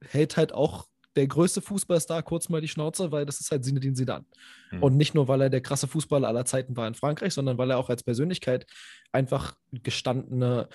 hält 0.00 0.36
halt 0.36 0.52
auch 0.52 0.86
der 1.16 1.26
größte 1.26 1.60
Fußballstar 1.60 2.22
kurz 2.22 2.48
mal 2.48 2.60
die 2.60 2.68
Schnauze, 2.68 3.10
weil 3.10 3.26
das 3.26 3.40
ist 3.40 3.50
halt 3.50 3.64
Zinedine 3.64 3.94
Zidane. 3.94 4.24
Mhm. 4.70 4.82
Und 4.82 4.96
nicht 4.96 5.14
nur, 5.14 5.26
weil 5.26 5.40
er 5.42 5.50
der 5.50 5.60
krasse 5.60 5.88
Fußballer 5.88 6.28
aller 6.28 6.44
Zeiten 6.44 6.76
war 6.76 6.86
in 6.86 6.94
Frankreich, 6.94 7.34
sondern 7.34 7.58
weil 7.58 7.70
er 7.70 7.78
auch 7.78 7.90
als 7.90 8.04
Persönlichkeit 8.04 8.66
einfach 9.10 9.56
gestandene 9.72 10.68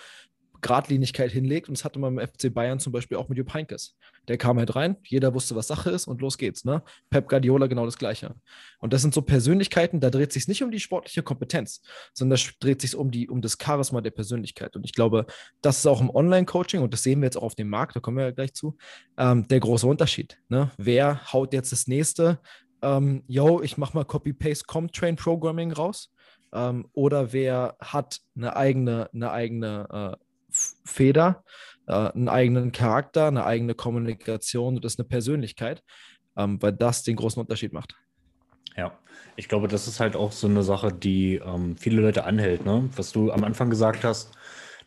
Gradlinigkeit 0.64 1.32
hinlegt. 1.32 1.68
Und 1.68 1.78
das 1.78 1.86
hatte 1.86 2.00
man 2.00 2.18
im 2.18 2.28
FC 2.28 2.52
Bayern 2.52 2.80
zum 2.80 2.92
Beispiel 2.92 3.18
auch 3.18 3.30
mit 3.30 3.38
Jupp 3.38 3.54
Heynckes. 3.54 3.96
Der 4.28 4.38
kam 4.38 4.58
halt 4.58 4.76
rein, 4.76 4.96
jeder 5.04 5.34
wusste, 5.36 5.56
was 5.56 5.68
Sache 5.68 5.92
ist 5.92 6.08
und 6.08 6.22
los 6.22 6.38
geht's. 6.38 6.66
Ne? 6.66 6.82
Pep 7.12 7.30
Guardiola 7.30 7.68
genau 7.68 7.86
das 7.86 7.98
Gleiche. 7.98 8.34
Und 8.80 8.94
das 8.94 9.02
sind 9.02 9.14
so 9.14 9.22
Persönlichkeiten, 9.22 10.00
da 10.00 10.10
dreht 10.10 10.32
sich 10.34 10.48
nicht 10.48 10.64
um 10.64 10.72
die 10.72 10.80
sportliche 10.80 11.22
Kompetenz, 11.22 11.82
sondern 12.14 12.40
da 12.40 12.52
dreht 12.60 12.82
sich 12.82 12.96
um, 12.96 13.12
um 13.30 13.42
das 13.42 13.58
Charisma 13.62 14.02
der 14.02 14.12
Persönlichkeit. 14.12 14.76
Und 14.76 14.86
ich 14.86 14.94
glaube, 14.94 15.28
das 15.62 15.80
ist 15.80 15.86
auch 15.86 16.02
im 16.02 16.10
Online-Coaching, 16.10 16.82
und 16.82 16.94
das 16.94 17.04
sehen 17.04 17.22
wir 17.22 17.26
jetzt 17.26 17.38
auch 17.38 17.44
auf 17.44 17.56
dem 17.56 17.70
Markt, 17.70 17.96
da 17.96 18.00
kommen 18.00 18.18
wir 18.18 18.26
ja 18.26 18.32
gleich 18.32 18.54
zu, 18.54 18.78
ähm, 19.18 19.48
der 19.48 19.60
große 19.60 19.86
Unterschied. 19.86 20.40
Ne? 20.48 20.72
Wer 20.78 21.32
haut 21.34 21.54
jetzt 21.54 21.74
das 21.74 21.88
nächste? 21.88 22.40
Ähm, 22.82 23.24
yo, 23.28 23.62
ich 23.62 23.78
mache 23.78 23.96
mal 23.96 24.06
Copy-Paste 24.06 24.66
Comtrain 24.66 25.18
Programming 25.18 25.74
raus. 25.74 26.12
Ähm, 26.54 26.88
oder 26.94 27.34
wer 27.34 27.76
hat 27.80 28.22
eine 28.36 28.56
eigene, 28.56 29.10
eine 29.14 29.32
eigene 29.32 30.18
äh, 30.20 30.24
Feder, 30.86 31.44
äh, 31.88 31.94
einen 31.94 32.30
eigenen 32.30 32.72
Charakter, 32.72 33.28
eine 33.28 33.46
eigene 33.46 33.76
Kommunikation 33.76 34.76
und 34.76 34.86
das 34.86 34.94
ist 34.94 35.00
eine 35.00 35.08
Persönlichkeit, 35.08 35.84
ähm, 36.38 36.62
weil 36.62 36.74
das 36.74 37.04
den 37.04 37.16
großen 37.16 37.42
Unterschied 37.42 37.74
macht. 37.74 37.96
Ja, 38.76 38.98
ich 39.36 39.48
glaube, 39.48 39.68
das 39.68 39.88
ist 39.88 40.00
halt 40.00 40.16
auch 40.16 40.32
so 40.32 40.48
eine 40.48 40.64
Sache, 40.64 40.92
die 40.92 41.36
ähm, 41.36 41.78
viele 41.78 42.02
Leute 42.02 42.24
anhält. 42.24 42.66
Ne? 42.66 42.90
Was 42.96 43.12
du 43.12 43.32
am 43.32 43.44
Anfang 43.44 43.70
gesagt 43.70 44.04
hast, 44.04 44.32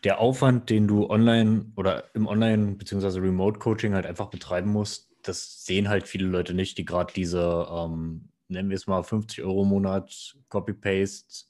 der 0.05 0.19
Aufwand, 0.21 0.71
den 0.71 0.87
du 0.87 1.09
online 1.09 1.73
oder 1.77 2.05
im 2.15 2.27
Online- 2.27 2.75
bzw. 2.77 3.21
Remote-Coaching 3.21 3.95
halt 3.95 4.07
einfach 4.07 4.27
betreiben 4.27 4.71
musst, 4.71 5.11
das 5.23 5.65
sehen 5.65 5.89
halt 5.89 6.07
viele 6.07 6.27
Leute 6.27 6.55
nicht, 6.55 6.79
die 6.79 6.85
gerade 6.85 7.13
diese, 7.13 7.67
ähm, 7.71 8.29
nennen 8.49 8.71
wir 8.71 8.77
es 8.77 8.87
mal, 8.87 9.03
50 9.03 9.43
Euro 9.43 9.63
im 9.63 9.69
Monat 9.69 10.37
Copy-Paste 10.49 11.47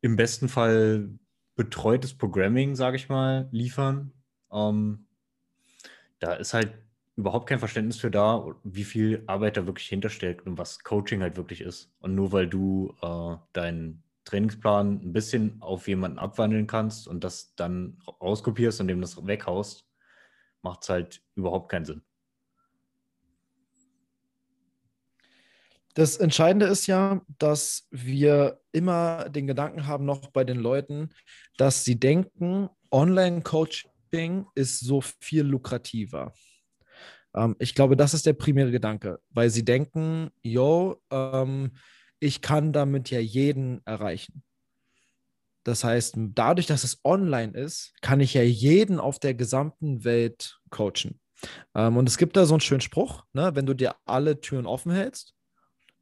im 0.00 0.16
besten 0.16 0.48
Fall 0.48 1.10
betreutes 1.58 2.16
Programming, 2.16 2.76
sage 2.76 2.96
ich 2.96 3.08
mal, 3.08 3.48
liefern. 3.50 4.12
Ähm, 4.52 5.06
da 6.20 6.34
ist 6.34 6.54
halt 6.54 6.72
überhaupt 7.16 7.48
kein 7.48 7.58
Verständnis 7.58 7.98
für 7.98 8.12
da, 8.12 8.54
wie 8.62 8.84
viel 8.84 9.24
Arbeit 9.26 9.56
da 9.56 9.66
wirklich 9.66 9.88
hintersteckt 9.88 10.46
und 10.46 10.56
was 10.56 10.78
Coaching 10.84 11.20
halt 11.20 11.36
wirklich 11.36 11.60
ist. 11.60 11.92
Und 11.98 12.14
nur 12.14 12.30
weil 12.30 12.46
du 12.46 12.94
äh, 13.02 13.36
deinen 13.52 14.04
Trainingsplan 14.24 15.00
ein 15.02 15.12
bisschen 15.12 15.60
auf 15.60 15.88
jemanden 15.88 16.20
abwandeln 16.20 16.68
kannst 16.68 17.08
und 17.08 17.24
das 17.24 17.56
dann 17.56 17.98
rauskopierst 18.20 18.80
und 18.80 18.86
dem 18.86 19.00
das 19.00 19.26
weghaust, 19.26 19.84
macht 20.62 20.84
es 20.84 20.88
halt 20.88 21.22
überhaupt 21.34 21.70
keinen 21.70 21.86
Sinn. 21.86 22.02
Das 25.98 26.16
Entscheidende 26.16 26.66
ist 26.66 26.86
ja, 26.86 27.22
dass 27.38 27.88
wir 27.90 28.60
immer 28.70 29.28
den 29.30 29.48
Gedanken 29.48 29.88
haben, 29.88 30.04
noch 30.04 30.30
bei 30.30 30.44
den 30.44 30.58
Leuten, 30.58 31.08
dass 31.56 31.84
sie 31.84 31.98
denken, 31.98 32.68
Online-Coaching 32.92 34.46
ist 34.54 34.78
so 34.78 35.00
viel 35.00 35.42
lukrativer. 35.42 36.32
Ähm, 37.34 37.56
ich 37.58 37.74
glaube, 37.74 37.96
das 37.96 38.14
ist 38.14 38.26
der 38.26 38.34
primäre 38.34 38.70
Gedanke, 38.70 39.18
weil 39.30 39.50
sie 39.50 39.64
denken, 39.64 40.30
yo, 40.40 41.02
ähm, 41.10 41.72
ich 42.20 42.42
kann 42.42 42.72
damit 42.72 43.10
ja 43.10 43.18
jeden 43.18 43.84
erreichen. 43.84 44.44
Das 45.64 45.82
heißt, 45.82 46.14
dadurch, 46.16 46.68
dass 46.68 46.84
es 46.84 47.00
online 47.02 47.58
ist, 47.58 47.92
kann 48.02 48.20
ich 48.20 48.34
ja 48.34 48.42
jeden 48.42 49.00
auf 49.00 49.18
der 49.18 49.34
gesamten 49.34 50.04
Welt 50.04 50.60
coachen. 50.70 51.18
Ähm, 51.74 51.96
und 51.96 52.08
es 52.08 52.18
gibt 52.18 52.36
da 52.36 52.46
so 52.46 52.54
einen 52.54 52.60
schönen 52.60 52.82
Spruch, 52.82 53.24
ne? 53.32 53.56
wenn 53.56 53.66
du 53.66 53.74
dir 53.74 53.96
alle 54.04 54.40
Türen 54.40 54.64
offen 54.64 54.92
hältst, 54.92 55.34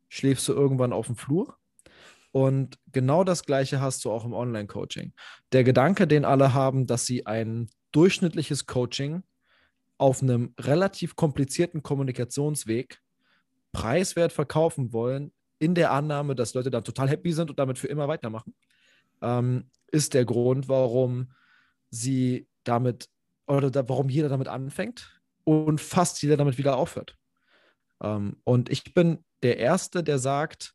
schläfst 0.09 0.47
du 0.49 0.53
irgendwann 0.53 0.93
auf 0.93 1.07
dem 1.07 1.17
Flur. 1.17 1.57
Und 2.33 2.79
genau 2.93 3.25
das 3.25 3.45
Gleiche 3.45 3.81
hast 3.81 4.05
du 4.05 4.11
auch 4.11 4.25
im 4.25 4.35
Online-Coaching. 4.35 5.15
Der 5.53 5.65
Gedanke, 5.65 6.07
den 6.07 6.25
alle 6.25 6.53
haben, 6.53 6.87
dass 6.87 7.07
sie 7.07 7.27
ein 7.27 7.71
durchschnittliches 7.93 8.67
Coaching 8.67 9.23
auf 9.99 10.23
einem 10.23 10.55
relativ 10.61 11.17
komplizierten 11.17 11.83
Kommunikationsweg 11.83 13.01
preiswert 13.73 14.33
verkaufen 14.33 14.93
wollen, 14.93 15.33
in 15.59 15.75
der 15.75 15.93
Annahme, 15.93 16.35
dass 16.35 16.55
Leute 16.55 16.71
dann 16.71 16.85
total 16.85 17.09
happy 17.09 17.33
sind 17.33 17.51
und 17.51 17.59
damit 17.59 17.79
für 17.79 17.89
immer 17.89 18.09
weitermachen, 18.09 18.55
ähm, 19.23 19.71
ist 19.91 20.15
der 20.15 20.25
Grund, 20.25 20.69
warum 20.69 21.33
sie 21.91 22.47
damit 22.65 23.09
oder 23.47 23.71
da, 23.71 23.89
warum 23.89 24.09
jeder 24.09 24.29
damit 24.29 24.49
anfängt 24.49 25.21
und 25.45 25.81
fast 25.81 26.21
jeder 26.23 26.37
damit 26.37 26.59
wieder 26.59 26.77
aufhört. 26.77 27.17
Ähm, 28.03 28.37
und 28.45 28.69
ich 28.69 28.93
bin 28.93 29.25
der 29.43 29.59
Erste, 29.59 30.03
der 30.03 30.19
sagt, 30.19 30.75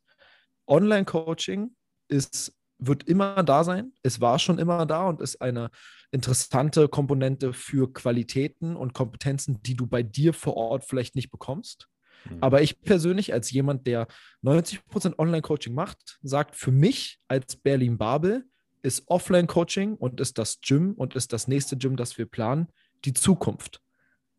Online-Coaching 0.66 1.74
ist, 2.08 2.54
wird 2.78 3.04
immer 3.04 3.42
da 3.42 3.64
sein. 3.64 3.92
Es 4.02 4.20
war 4.20 4.38
schon 4.38 4.58
immer 4.58 4.86
da 4.86 5.06
und 5.08 5.20
ist 5.20 5.40
eine 5.40 5.70
interessante 6.10 6.88
Komponente 6.88 7.52
für 7.52 7.92
Qualitäten 7.92 8.76
und 8.76 8.92
Kompetenzen, 8.92 9.62
die 9.62 9.74
du 9.74 9.86
bei 9.86 10.02
dir 10.02 10.34
vor 10.34 10.56
Ort 10.56 10.84
vielleicht 10.84 11.14
nicht 11.14 11.30
bekommst. 11.30 11.88
Mhm. 12.28 12.38
Aber 12.40 12.62
ich 12.62 12.80
persönlich, 12.82 13.32
als 13.32 13.50
jemand, 13.50 13.86
der 13.86 14.06
90% 14.42 15.18
Online-Coaching 15.18 15.74
macht, 15.74 16.18
sagt 16.22 16.56
für 16.56 16.72
mich 16.72 17.18
als 17.28 17.56
Berlin-Babel 17.56 18.44
ist 18.82 19.04
Offline-Coaching 19.06 19.94
und 19.94 20.20
ist 20.20 20.38
das 20.38 20.60
Gym 20.60 20.92
und 20.94 21.14
ist 21.14 21.32
das 21.32 21.48
nächste 21.48 21.76
Gym, 21.76 21.96
das 21.96 22.18
wir 22.18 22.26
planen, 22.26 22.68
die 23.04 23.12
Zukunft. 23.12 23.80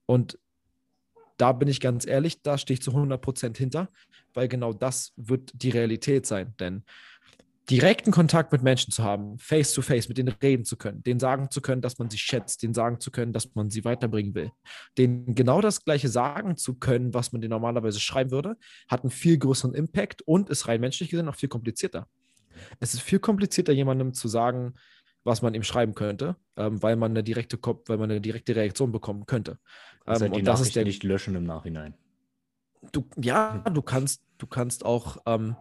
Und 0.05 0.37
da 1.37 1.51
bin 1.51 1.67
ich 1.67 1.79
ganz 1.79 2.05
ehrlich, 2.05 2.41
da 2.41 2.57
stehe 2.57 2.75
ich 2.75 2.81
zu 2.81 2.91
100% 2.91 3.57
hinter, 3.57 3.89
weil 4.33 4.47
genau 4.47 4.73
das 4.73 5.13
wird 5.15 5.51
die 5.53 5.69
Realität 5.69 6.25
sein. 6.25 6.53
Denn 6.59 6.83
direkten 7.69 8.11
Kontakt 8.11 8.51
mit 8.51 8.61
Menschen 8.61 8.91
zu 8.91 9.03
haben, 9.03 9.37
face 9.39 9.73
to 9.73 9.81
face, 9.81 10.09
mit 10.09 10.17
denen 10.17 10.35
reden 10.41 10.65
zu 10.65 10.75
können, 10.75 11.01
denen 11.03 11.19
sagen 11.19 11.49
zu 11.49 11.61
können, 11.61 11.81
dass 11.81 11.97
man 11.97 12.09
sie 12.09 12.17
schätzt, 12.17 12.61
denen 12.61 12.73
sagen 12.73 12.99
zu 12.99 13.09
können, 13.09 13.31
dass 13.31 13.55
man 13.55 13.69
sie 13.69 13.85
weiterbringen 13.85 14.35
will, 14.35 14.51
denen 14.97 15.33
genau 15.33 15.61
das 15.61 15.83
Gleiche 15.83 16.09
sagen 16.09 16.57
zu 16.57 16.75
können, 16.75 17.13
was 17.13 17.31
man 17.31 17.41
denen 17.41 17.51
normalerweise 17.51 17.99
schreiben 17.99 18.31
würde, 18.31 18.57
hat 18.89 19.03
einen 19.03 19.11
viel 19.11 19.37
größeren 19.37 19.73
Impact 19.75 20.21
und 20.23 20.49
ist 20.49 20.67
rein 20.67 20.81
menschlich 20.81 21.09
gesehen 21.09 21.29
auch 21.29 21.35
viel 21.35 21.49
komplizierter. 21.49 22.07
Es 22.79 22.93
ist 22.93 23.01
viel 23.01 23.19
komplizierter, 23.19 23.71
jemandem 23.71 24.13
zu 24.13 24.27
sagen, 24.27 24.73
was 25.23 25.41
man 25.41 25.53
ihm 25.53 25.63
schreiben 25.63 25.95
könnte, 25.95 26.35
ähm, 26.57 26.83
weil 26.83 26.95
man 26.97 27.11
eine 27.11 27.23
direkte 27.23 27.57
weil 27.61 27.97
man 27.97 28.11
eine 28.11 28.21
direkte 28.21 28.55
Reaktion 28.55 28.91
bekommen 28.91 29.25
könnte. 29.25 29.57
Ähm, 30.05 30.19
halt 30.19 30.35
die 30.35 30.39
und 30.39 30.45
das 30.45 30.61
ist 30.61 30.75
der 30.75 30.85
nicht 30.85 31.03
löschen 31.03 31.35
im 31.35 31.45
Nachhinein. 31.45 31.93
Du, 32.91 33.05
ja, 33.21 33.59
du 33.59 33.81
kannst, 33.81 34.23
du 34.37 34.47
kannst 34.47 34.85
auch, 34.85 35.17
ähm, 35.25 35.55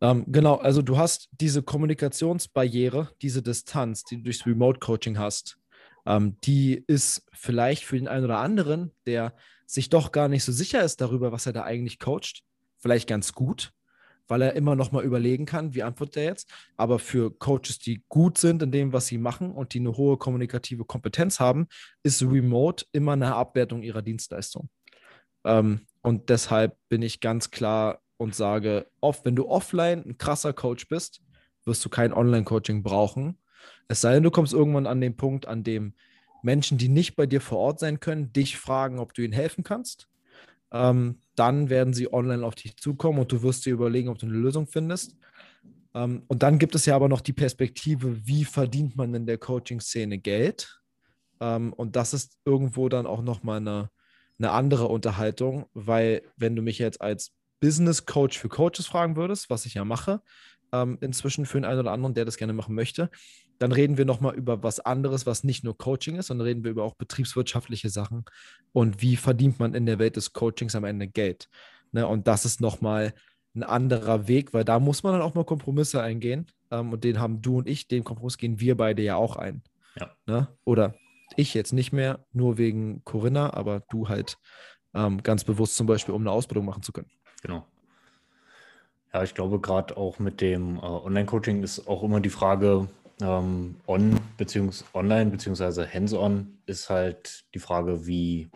ähm, 0.00 0.24
genau, 0.28 0.56
also 0.56 0.80
du 0.80 0.96
hast 0.96 1.28
diese 1.32 1.62
Kommunikationsbarriere, 1.62 3.10
diese 3.20 3.42
Distanz, 3.42 4.04
die 4.04 4.16
du 4.16 4.24
durchs 4.24 4.46
Remote-Coaching 4.46 5.18
hast, 5.18 5.58
ähm, 6.06 6.38
die 6.44 6.82
ist 6.86 7.26
vielleicht 7.32 7.84
für 7.84 7.96
den 7.96 8.08
einen 8.08 8.24
oder 8.24 8.38
anderen, 8.38 8.92
der 9.06 9.34
sich 9.66 9.90
doch 9.90 10.12
gar 10.12 10.28
nicht 10.28 10.44
so 10.44 10.52
sicher 10.52 10.82
ist 10.82 11.00
darüber, 11.00 11.32
was 11.32 11.46
er 11.46 11.52
da 11.52 11.64
eigentlich 11.64 11.98
coacht, 11.98 12.42
vielleicht 12.78 13.08
ganz 13.08 13.32
gut, 13.32 13.72
weil 14.28 14.42
er 14.42 14.54
immer 14.54 14.76
noch 14.76 14.92
mal 14.92 15.04
überlegen 15.04 15.46
kann, 15.46 15.74
wie 15.74 15.82
antwortet 15.82 16.16
er 16.18 16.24
jetzt. 16.24 16.50
Aber 16.76 16.98
für 16.98 17.30
Coaches, 17.30 17.78
die 17.78 18.02
gut 18.08 18.38
sind 18.38 18.62
in 18.62 18.72
dem, 18.72 18.92
was 18.92 19.06
sie 19.06 19.18
machen 19.18 19.52
und 19.52 19.74
die 19.74 19.80
eine 19.80 19.96
hohe 19.96 20.16
kommunikative 20.16 20.84
Kompetenz 20.84 21.40
haben, 21.40 21.66
ist 22.02 22.22
Remote 22.22 22.86
immer 22.92 23.12
eine 23.12 23.34
Abwertung 23.34 23.82
ihrer 23.82 24.02
Dienstleistung. 24.02 24.68
Ähm, 25.44 25.86
und 26.02 26.30
deshalb 26.30 26.76
bin 26.88 27.02
ich 27.02 27.20
ganz 27.20 27.50
klar 27.50 28.00
und 28.16 28.34
sage, 28.34 28.86
oft, 29.00 29.24
wenn 29.24 29.36
du 29.36 29.48
offline 29.48 30.04
ein 30.06 30.18
krasser 30.18 30.52
Coach 30.52 30.88
bist, 30.88 31.20
wirst 31.64 31.84
du 31.84 31.88
kein 31.88 32.12
Online-Coaching 32.12 32.82
brauchen. 32.82 33.38
Es 33.88 34.00
sei 34.00 34.14
denn, 34.14 34.22
du 34.22 34.30
kommst 34.30 34.52
irgendwann 34.52 34.86
an 34.86 35.00
den 35.00 35.16
Punkt, 35.16 35.46
an 35.46 35.64
dem 35.64 35.94
Menschen, 36.42 36.78
die 36.78 36.88
nicht 36.88 37.16
bei 37.16 37.26
dir 37.26 37.40
vor 37.40 37.58
Ort 37.58 37.80
sein 37.80 38.00
können, 38.00 38.32
dich 38.32 38.58
fragen, 38.58 38.98
ob 38.98 39.14
du 39.14 39.22
ihnen 39.22 39.32
helfen 39.32 39.64
kannst. 39.64 40.08
Ähm, 40.72 41.20
dann 41.36 41.70
werden 41.70 41.94
sie 41.94 42.12
online 42.12 42.44
auf 42.44 42.54
dich 42.54 42.76
zukommen 42.76 43.18
und 43.18 43.32
du 43.32 43.42
wirst 43.42 43.66
dir 43.66 43.72
überlegen, 43.72 44.08
ob 44.08 44.18
du 44.18 44.26
eine 44.26 44.34
Lösung 44.34 44.66
findest. 44.66 45.16
Ähm, 45.94 46.22
und 46.28 46.42
dann 46.42 46.58
gibt 46.58 46.74
es 46.74 46.86
ja 46.86 46.96
aber 46.96 47.08
noch 47.08 47.20
die 47.20 47.32
Perspektive, 47.32 48.26
wie 48.26 48.44
verdient 48.44 48.96
man 48.96 49.14
in 49.14 49.26
der 49.26 49.38
Coaching-Szene 49.38 50.18
Geld? 50.18 50.80
Ähm, 51.40 51.72
und 51.72 51.96
das 51.96 52.14
ist 52.14 52.38
irgendwo 52.44 52.88
dann 52.88 53.06
auch 53.06 53.22
nochmal 53.22 53.58
eine, 53.58 53.90
eine 54.38 54.50
andere 54.50 54.88
Unterhaltung, 54.88 55.66
weil 55.72 56.22
wenn 56.36 56.56
du 56.56 56.62
mich 56.62 56.78
jetzt 56.78 57.00
als 57.00 57.32
Business 57.60 58.04
Coach 58.04 58.38
für 58.38 58.48
Coaches 58.48 58.86
fragen 58.86 59.16
würdest, 59.16 59.48
was 59.48 59.64
ich 59.64 59.74
ja 59.74 59.84
mache, 59.84 60.20
ähm, 60.74 60.98
inzwischen 61.00 61.46
für 61.46 61.58
den 61.58 61.64
einen 61.64 61.80
oder 61.80 61.92
anderen, 61.92 62.14
der 62.14 62.24
das 62.24 62.36
gerne 62.36 62.52
machen 62.52 62.74
möchte, 62.74 63.08
dann 63.58 63.70
reden 63.70 63.96
wir 63.96 64.04
nochmal 64.04 64.34
über 64.34 64.62
was 64.64 64.80
anderes, 64.80 65.24
was 65.24 65.44
nicht 65.44 65.62
nur 65.62 65.78
Coaching 65.78 66.16
ist, 66.16 66.26
sondern 66.26 66.46
reden 66.46 66.64
wir 66.64 66.72
über 66.72 66.82
auch 66.82 66.94
betriebswirtschaftliche 66.94 67.88
Sachen 67.88 68.24
und 68.72 69.00
wie 69.00 69.16
verdient 69.16 69.60
man 69.60 69.74
in 69.74 69.86
der 69.86 70.00
Welt 70.00 70.16
des 70.16 70.32
Coachings 70.32 70.74
am 70.74 70.84
Ende 70.84 71.06
Geld. 71.06 71.48
Ne? 71.92 72.06
Und 72.06 72.26
das 72.26 72.44
ist 72.44 72.60
nochmal 72.60 73.14
ein 73.54 73.62
anderer 73.62 74.26
Weg, 74.26 74.52
weil 74.52 74.64
da 74.64 74.80
muss 74.80 75.04
man 75.04 75.12
dann 75.12 75.22
auch 75.22 75.34
mal 75.34 75.44
Kompromisse 75.44 76.02
eingehen. 76.02 76.46
Ähm, 76.72 76.92
und 76.92 77.04
den 77.04 77.20
haben 77.20 77.40
du 77.40 77.58
und 77.58 77.68
ich, 77.68 77.86
den 77.86 78.02
Kompromiss 78.02 78.36
gehen 78.36 78.58
wir 78.58 78.76
beide 78.76 79.02
ja 79.02 79.14
auch 79.14 79.36
ein. 79.36 79.62
Ja. 79.98 80.10
Ne? 80.26 80.48
Oder 80.64 80.96
ich 81.36 81.54
jetzt 81.54 81.72
nicht 81.72 81.92
mehr, 81.92 82.26
nur 82.32 82.58
wegen 82.58 83.04
Corinna, 83.04 83.54
aber 83.54 83.80
du 83.90 84.08
halt 84.08 84.38
ähm, 84.92 85.22
ganz 85.22 85.44
bewusst 85.44 85.76
zum 85.76 85.86
Beispiel, 85.86 86.14
um 86.14 86.22
eine 86.22 86.32
Ausbildung 86.32 86.64
machen 86.64 86.82
zu 86.82 86.92
können. 86.92 87.10
Genau. 87.42 87.64
Ja, 89.14 89.22
ich 89.22 89.34
glaube, 89.34 89.60
gerade 89.60 89.96
auch 89.96 90.18
mit 90.18 90.40
dem 90.40 90.76
äh, 90.76 90.80
Online-Coaching 90.80 91.62
ist 91.62 91.86
auch 91.86 92.02
immer 92.02 92.18
die 92.18 92.30
Frage, 92.30 92.88
ähm, 93.22 93.76
on 93.86 94.18
beziehungs 94.36 94.84
online 94.92 95.30
beziehungsweise 95.30 95.88
hands-on 95.88 96.58
ist 96.66 96.90
halt 96.90 97.44
die 97.54 97.60
Frage, 97.60 98.08
wie 98.08 98.50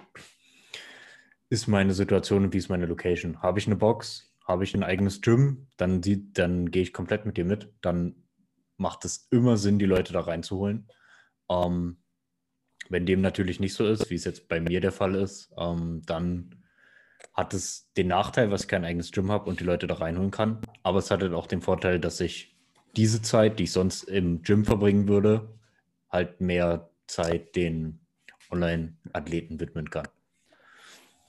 ist 1.48 1.68
meine 1.68 1.94
Situation 1.94 2.42
und 2.42 2.54
wie 2.54 2.58
ist 2.58 2.70
meine 2.70 2.86
Location? 2.86 3.40
Habe 3.40 3.60
ich 3.60 3.68
eine 3.68 3.76
Box? 3.76 4.34
Habe 4.48 4.64
ich 4.64 4.74
ein 4.74 4.82
eigenes 4.82 5.20
Gym? 5.20 5.68
Dann, 5.76 6.02
dann 6.32 6.72
gehe 6.72 6.82
ich 6.82 6.92
komplett 6.92 7.24
mit 7.24 7.36
dir 7.36 7.44
mit. 7.44 7.72
Dann 7.80 8.24
macht 8.78 9.04
es 9.04 9.28
immer 9.30 9.56
Sinn, 9.58 9.78
die 9.78 9.86
Leute 9.86 10.12
da 10.12 10.22
reinzuholen. 10.22 10.88
Ähm, 11.48 11.98
wenn 12.88 13.06
dem 13.06 13.20
natürlich 13.20 13.60
nicht 13.60 13.74
so 13.74 13.86
ist, 13.86 14.10
wie 14.10 14.16
es 14.16 14.24
jetzt 14.24 14.48
bei 14.48 14.60
mir 14.60 14.80
der 14.80 14.92
Fall 14.92 15.14
ist, 15.14 15.52
ähm, 15.56 16.02
dann 16.04 16.57
hat 17.38 17.54
es 17.54 17.88
den 17.96 18.08
Nachteil, 18.08 18.50
dass 18.50 18.62
ich 18.62 18.68
kein 18.68 18.84
eigenes 18.84 19.12
Gym 19.12 19.30
habe 19.30 19.48
und 19.48 19.60
die 19.60 19.64
Leute 19.64 19.86
da 19.86 19.94
reinholen 19.94 20.32
kann. 20.32 20.60
Aber 20.82 20.98
es 20.98 21.08
hat 21.12 21.22
halt 21.22 21.32
auch 21.34 21.46
den 21.46 21.62
Vorteil, 21.62 22.00
dass 22.00 22.18
ich 22.18 22.56
diese 22.96 23.22
Zeit, 23.22 23.60
die 23.60 23.62
ich 23.62 23.72
sonst 23.72 24.02
im 24.02 24.42
Gym 24.42 24.64
verbringen 24.64 25.06
würde, 25.06 25.48
halt 26.10 26.40
mehr 26.40 26.90
Zeit 27.06 27.54
den 27.54 28.00
Online-Athleten 28.50 29.60
widmen 29.60 29.88
kann. 29.88 30.08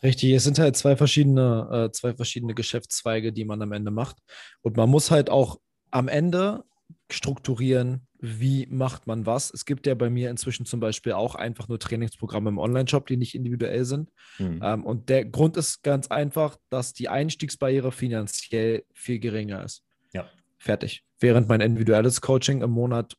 Richtig, 0.02 0.32
es 0.32 0.46
sind 0.46 0.58
halt 0.58 0.76
zwei 0.78 0.96
verschiedene, 0.96 1.90
äh, 1.90 1.92
zwei 1.92 2.16
verschiedene 2.16 2.56
Geschäftszweige, 2.56 3.32
die 3.32 3.46
man 3.46 3.62
am 3.62 3.72
Ende 3.72 3.92
macht. 3.92 4.18
Und 4.62 4.78
man 4.78 4.90
muss 4.90 5.12
halt 5.12 5.30
auch 5.30 5.60
am 5.92 6.08
Ende 6.08 6.64
strukturieren, 7.12 8.08
wie 8.20 8.68
macht 8.68 9.08
man 9.08 9.26
was. 9.26 9.52
Es 9.52 9.66
gibt 9.66 9.88
ja 9.88 9.96
bei 9.96 10.10
mir 10.10 10.30
inzwischen 10.30 10.66
zum 10.66 10.80
Beispiel 10.80 11.14
auch 11.14 11.36
einfach 11.36 11.68
nur 11.68 11.80
Trainingsprogramme 11.80 12.50
im 12.50 12.58
Online-Shop, 12.58 13.08
die 13.08 13.18
nicht 13.18 13.36
individuell 13.36 13.86
sind. 13.86 14.12
Mhm. 14.38 14.62
Ähm, 14.64 14.84
und 14.86 15.10
der 15.10 15.26
Grund 15.26 15.58
ist 15.58 15.84
ganz 15.84 16.08
einfach, 16.08 16.58
dass 16.70 16.94
die 16.94 17.10
Einstiegsbarriere 17.10 17.92
finanziell 17.92 18.84
viel 18.94 19.20
geringer 19.20 19.64
ist. 19.64 19.84
Ja. 20.14 20.30
Fertig. 20.58 21.04
Während 21.20 21.48
mein 21.48 21.62
individuelles 21.62 22.22
Coaching 22.22 22.62
im 22.62 22.72
Monat 22.72 23.16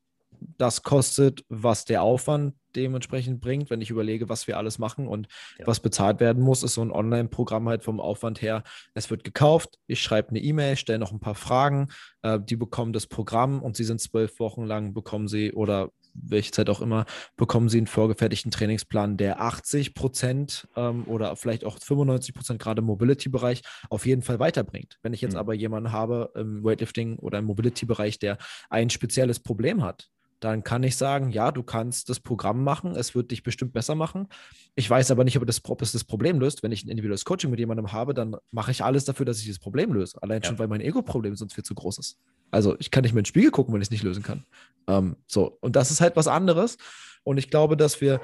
das 0.58 0.82
kostet, 0.82 1.44
was 1.48 1.84
der 1.84 2.02
Aufwand 2.02 2.54
dementsprechend 2.76 3.40
bringt, 3.40 3.70
wenn 3.70 3.80
ich 3.80 3.90
überlege, 3.90 4.28
was 4.28 4.46
wir 4.46 4.56
alles 4.56 4.78
machen 4.78 5.06
und 5.06 5.28
ja. 5.58 5.66
was 5.66 5.80
bezahlt 5.80 6.20
werden 6.20 6.42
muss, 6.42 6.62
ist 6.62 6.74
so 6.74 6.82
ein 6.82 6.92
Online-Programm 6.92 7.68
halt 7.68 7.84
vom 7.84 8.00
Aufwand 8.00 8.42
her. 8.42 8.62
Es 8.94 9.10
wird 9.10 9.24
gekauft, 9.24 9.78
ich 9.86 10.02
schreibe 10.02 10.30
eine 10.30 10.40
E-Mail, 10.40 10.76
stelle 10.76 10.98
noch 10.98 11.12
ein 11.12 11.20
paar 11.20 11.34
Fragen, 11.34 11.88
äh, 12.22 12.38
die 12.40 12.56
bekommen 12.56 12.92
das 12.92 13.06
Programm 13.06 13.62
und 13.62 13.76
sie 13.76 13.84
sind 13.84 14.00
zwölf 14.00 14.38
Wochen 14.40 14.64
lang, 14.64 14.94
bekommen 14.94 15.28
sie 15.28 15.52
oder 15.52 15.90
welche 16.14 16.50
Zeit 16.50 16.68
auch 16.70 16.80
immer, 16.80 17.06
bekommen 17.36 17.68
sie 17.68 17.78
einen 17.78 17.86
vorgefertigten 17.86 18.50
Trainingsplan, 18.50 19.16
der 19.16 19.40
80 19.40 19.94
Prozent 19.94 20.68
ähm, 20.76 21.04
oder 21.06 21.36
vielleicht 21.36 21.64
auch 21.64 21.78
95 21.78 22.34
Prozent 22.34 22.60
gerade 22.60 22.80
im 22.80 22.86
Mobility-Bereich 22.86 23.62
auf 23.88 24.06
jeden 24.06 24.22
Fall 24.22 24.38
weiterbringt. 24.38 24.98
Wenn 25.02 25.12
ich 25.12 25.20
jetzt 25.20 25.34
mhm. 25.34 25.38
aber 25.38 25.54
jemanden 25.54 25.92
habe 25.92 26.32
im 26.34 26.64
Weightlifting 26.64 27.18
oder 27.18 27.38
im 27.38 27.44
Mobility-Bereich, 27.46 28.18
der 28.18 28.38
ein 28.68 28.90
spezielles 28.90 29.40
Problem 29.40 29.82
hat, 29.82 30.10
dann 30.40 30.64
kann 30.64 30.82
ich 30.82 30.96
sagen, 30.96 31.30
ja, 31.30 31.52
du 31.52 31.62
kannst 31.62 32.08
das 32.08 32.18
Programm 32.18 32.64
machen, 32.64 32.96
es 32.96 33.14
wird 33.14 33.30
dich 33.30 33.42
bestimmt 33.42 33.74
besser 33.74 33.94
machen. 33.94 34.26
Ich 34.74 34.88
weiß 34.88 35.10
aber 35.10 35.22
nicht, 35.24 35.36
ob, 35.36 35.46
das, 35.46 35.62
ob 35.66 35.82
es 35.82 35.92
das 35.92 36.02
Problem 36.04 36.40
löst. 36.40 36.62
Wenn 36.62 36.72
ich 36.72 36.84
ein 36.84 36.88
individuelles 36.88 37.26
Coaching 37.26 37.50
mit 37.50 37.60
jemandem 37.60 37.92
habe, 37.92 38.14
dann 38.14 38.36
mache 38.50 38.70
ich 38.70 38.82
alles 38.82 39.04
dafür, 39.04 39.26
dass 39.26 39.38
ich 39.38 39.44
dieses 39.44 39.58
Problem 39.58 39.92
löse. 39.92 40.20
Allein 40.22 40.40
ja. 40.40 40.48
schon, 40.48 40.58
weil 40.58 40.68
mein 40.68 40.80
Ego-Problem 40.80 41.36
sonst 41.36 41.54
viel 41.54 41.64
zu 41.64 41.74
groß 41.74 41.98
ist. 41.98 42.18
Also 42.50 42.74
ich 42.78 42.90
kann 42.90 43.02
nicht 43.02 43.12
mehr 43.12 43.20
ins 43.20 43.28
Spiegel 43.28 43.50
gucken, 43.50 43.74
wenn 43.74 43.82
ich 43.82 43.86
es 43.86 43.92
nicht 43.92 44.02
lösen 44.02 44.22
kann. 44.22 44.44
Ähm, 44.88 45.16
so, 45.26 45.58
und 45.60 45.76
das 45.76 45.90
ist 45.90 46.00
halt 46.00 46.16
was 46.16 46.26
anderes. 46.26 46.78
Und 47.22 47.36
ich 47.36 47.50
glaube, 47.50 47.76
dass 47.76 48.00
wir, 48.00 48.20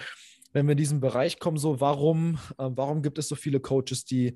wenn 0.54 0.66
wir 0.66 0.72
in 0.72 0.78
diesen 0.78 1.00
Bereich 1.00 1.38
kommen, 1.38 1.58
so, 1.58 1.80
warum, 1.80 2.38
äh, 2.56 2.70
warum 2.70 3.02
gibt 3.02 3.18
es 3.18 3.28
so 3.28 3.34
viele 3.34 3.60
Coaches, 3.60 4.06
die 4.06 4.34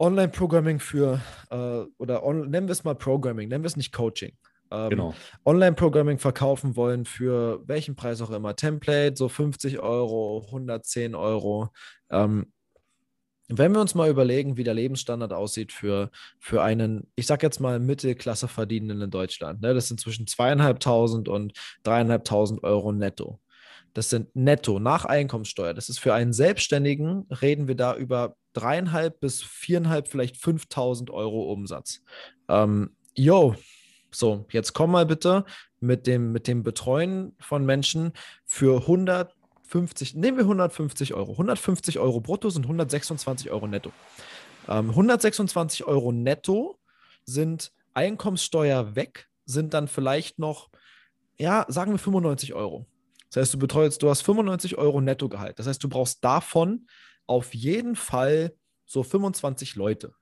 Online-Programming 0.00 0.80
für, 0.80 1.20
äh, 1.50 1.84
oder 1.98 2.24
on, 2.24 2.50
nennen 2.50 2.66
wir 2.66 2.72
es 2.72 2.82
mal 2.82 2.96
Programming, 2.96 3.48
nennen 3.48 3.62
wir 3.62 3.68
es 3.68 3.76
nicht 3.76 3.92
Coaching 3.92 4.36
ähm, 4.72 4.90
genau. 4.90 5.14
Online-Programming 5.44 6.18
verkaufen 6.18 6.76
wollen 6.76 7.04
für 7.04 7.62
welchen 7.66 7.94
Preis 7.94 8.20
auch 8.20 8.30
immer. 8.30 8.56
Template, 8.56 9.16
so 9.16 9.28
50 9.28 9.80
Euro, 9.80 10.44
110 10.46 11.14
Euro. 11.14 11.70
Ähm, 12.10 12.52
wenn 13.48 13.72
wir 13.72 13.80
uns 13.80 13.94
mal 13.94 14.08
überlegen, 14.08 14.56
wie 14.56 14.64
der 14.64 14.72
Lebensstandard 14.72 15.32
aussieht 15.32 15.72
für, 15.72 16.10
für 16.38 16.62
einen, 16.62 17.10
ich 17.16 17.26
sag 17.26 17.42
jetzt 17.42 17.60
mal, 17.60 17.78
Mittelklasse 17.80 18.48
verdienenden 18.48 19.02
in 19.02 19.10
Deutschland, 19.10 19.60
ne? 19.60 19.74
das 19.74 19.88
sind 19.88 20.00
zwischen 20.00 20.26
zweieinhalbtausend 20.26 21.28
und 21.28 21.52
dreieinhalbtausend 21.82 22.64
Euro 22.64 22.92
netto. 22.92 23.40
Das 23.92 24.08
sind 24.08 24.34
netto 24.34 24.78
nach 24.78 25.04
Einkommenssteuer. 25.04 25.74
Das 25.74 25.90
ist 25.90 25.98
für 25.98 26.14
einen 26.14 26.32
Selbstständigen, 26.32 27.26
reden 27.42 27.68
wir 27.68 27.74
da 27.74 27.94
über 27.94 28.36
dreieinhalb 28.54 29.20
bis 29.20 29.42
viereinhalb, 29.42 30.08
vielleicht 30.08 30.38
5000 30.38 31.10
Euro 31.10 31.52
Umsatz. 31.52 32.02
Ähm, 32.48 32.96
yo, 33.14 33.54
so, 34.14 34.46
jetzt 34.50 34.72
komm 34.72 34.92
mal 34.92 35.06
bitte 35.06 35.44
mit 35.80 36.06
dem, 36.06 36.32
mit 36.32 36.46
dem 36.46 36.62
Betreuen 36.62 37.34
von 37.40 37.64
Menschen 37.64 38.12
für 38.44 38.82
150, 38.82 40.14
nehmen 40.14 40.38
wir 40.38 40.44
150 40.44 41.14
Euro. 41.14 41.32
150 41.32 41.98
Euro 41.98 42.20
brutto 42.20 42.50
sind 42.50 42.64
126 42.64 43.50
Euro 43.50 43.66
netto. 43.66 43.92
Ähm, 44.68 44.90
126 44.90 45.84
Euro 45.84 46.12
netto 46.12 46.78
sind 47.24 47.72
Einkommenssteuer 47.94 48.94
weg, 48.94 49.28
sind 49.44 49.74
dann 49.74 49.88
vielleicht 49.88 50.38
noch, 50.38 50.70
ja, 51.36 51.64
sagen 51.68 51.92
wir 51.92 51.98
95 51.98 52.54
Euro. 52.54 52.86
Das 53.32 53.42
heißt, 53.42 53.54
du 53.54 53.58
betreust, 53.58 54.02
du 54.02 54.10
hast 54.10 54.20
95 54.22 54.76
Euro 54.76 55.00
Nettogehalt. 55.00 55.58
Das 55.58 55.66
heißt, 55.66 55.82
du 55.82 55.88
brauchst 55.88 56.22
davon 56.22 56.86
auf 57.26 57.54
jeden 57.54 57.96
Fall 57.96 58.54
so 58.84 59.02
25 59.02 59.74
Leute, 59.74 60.14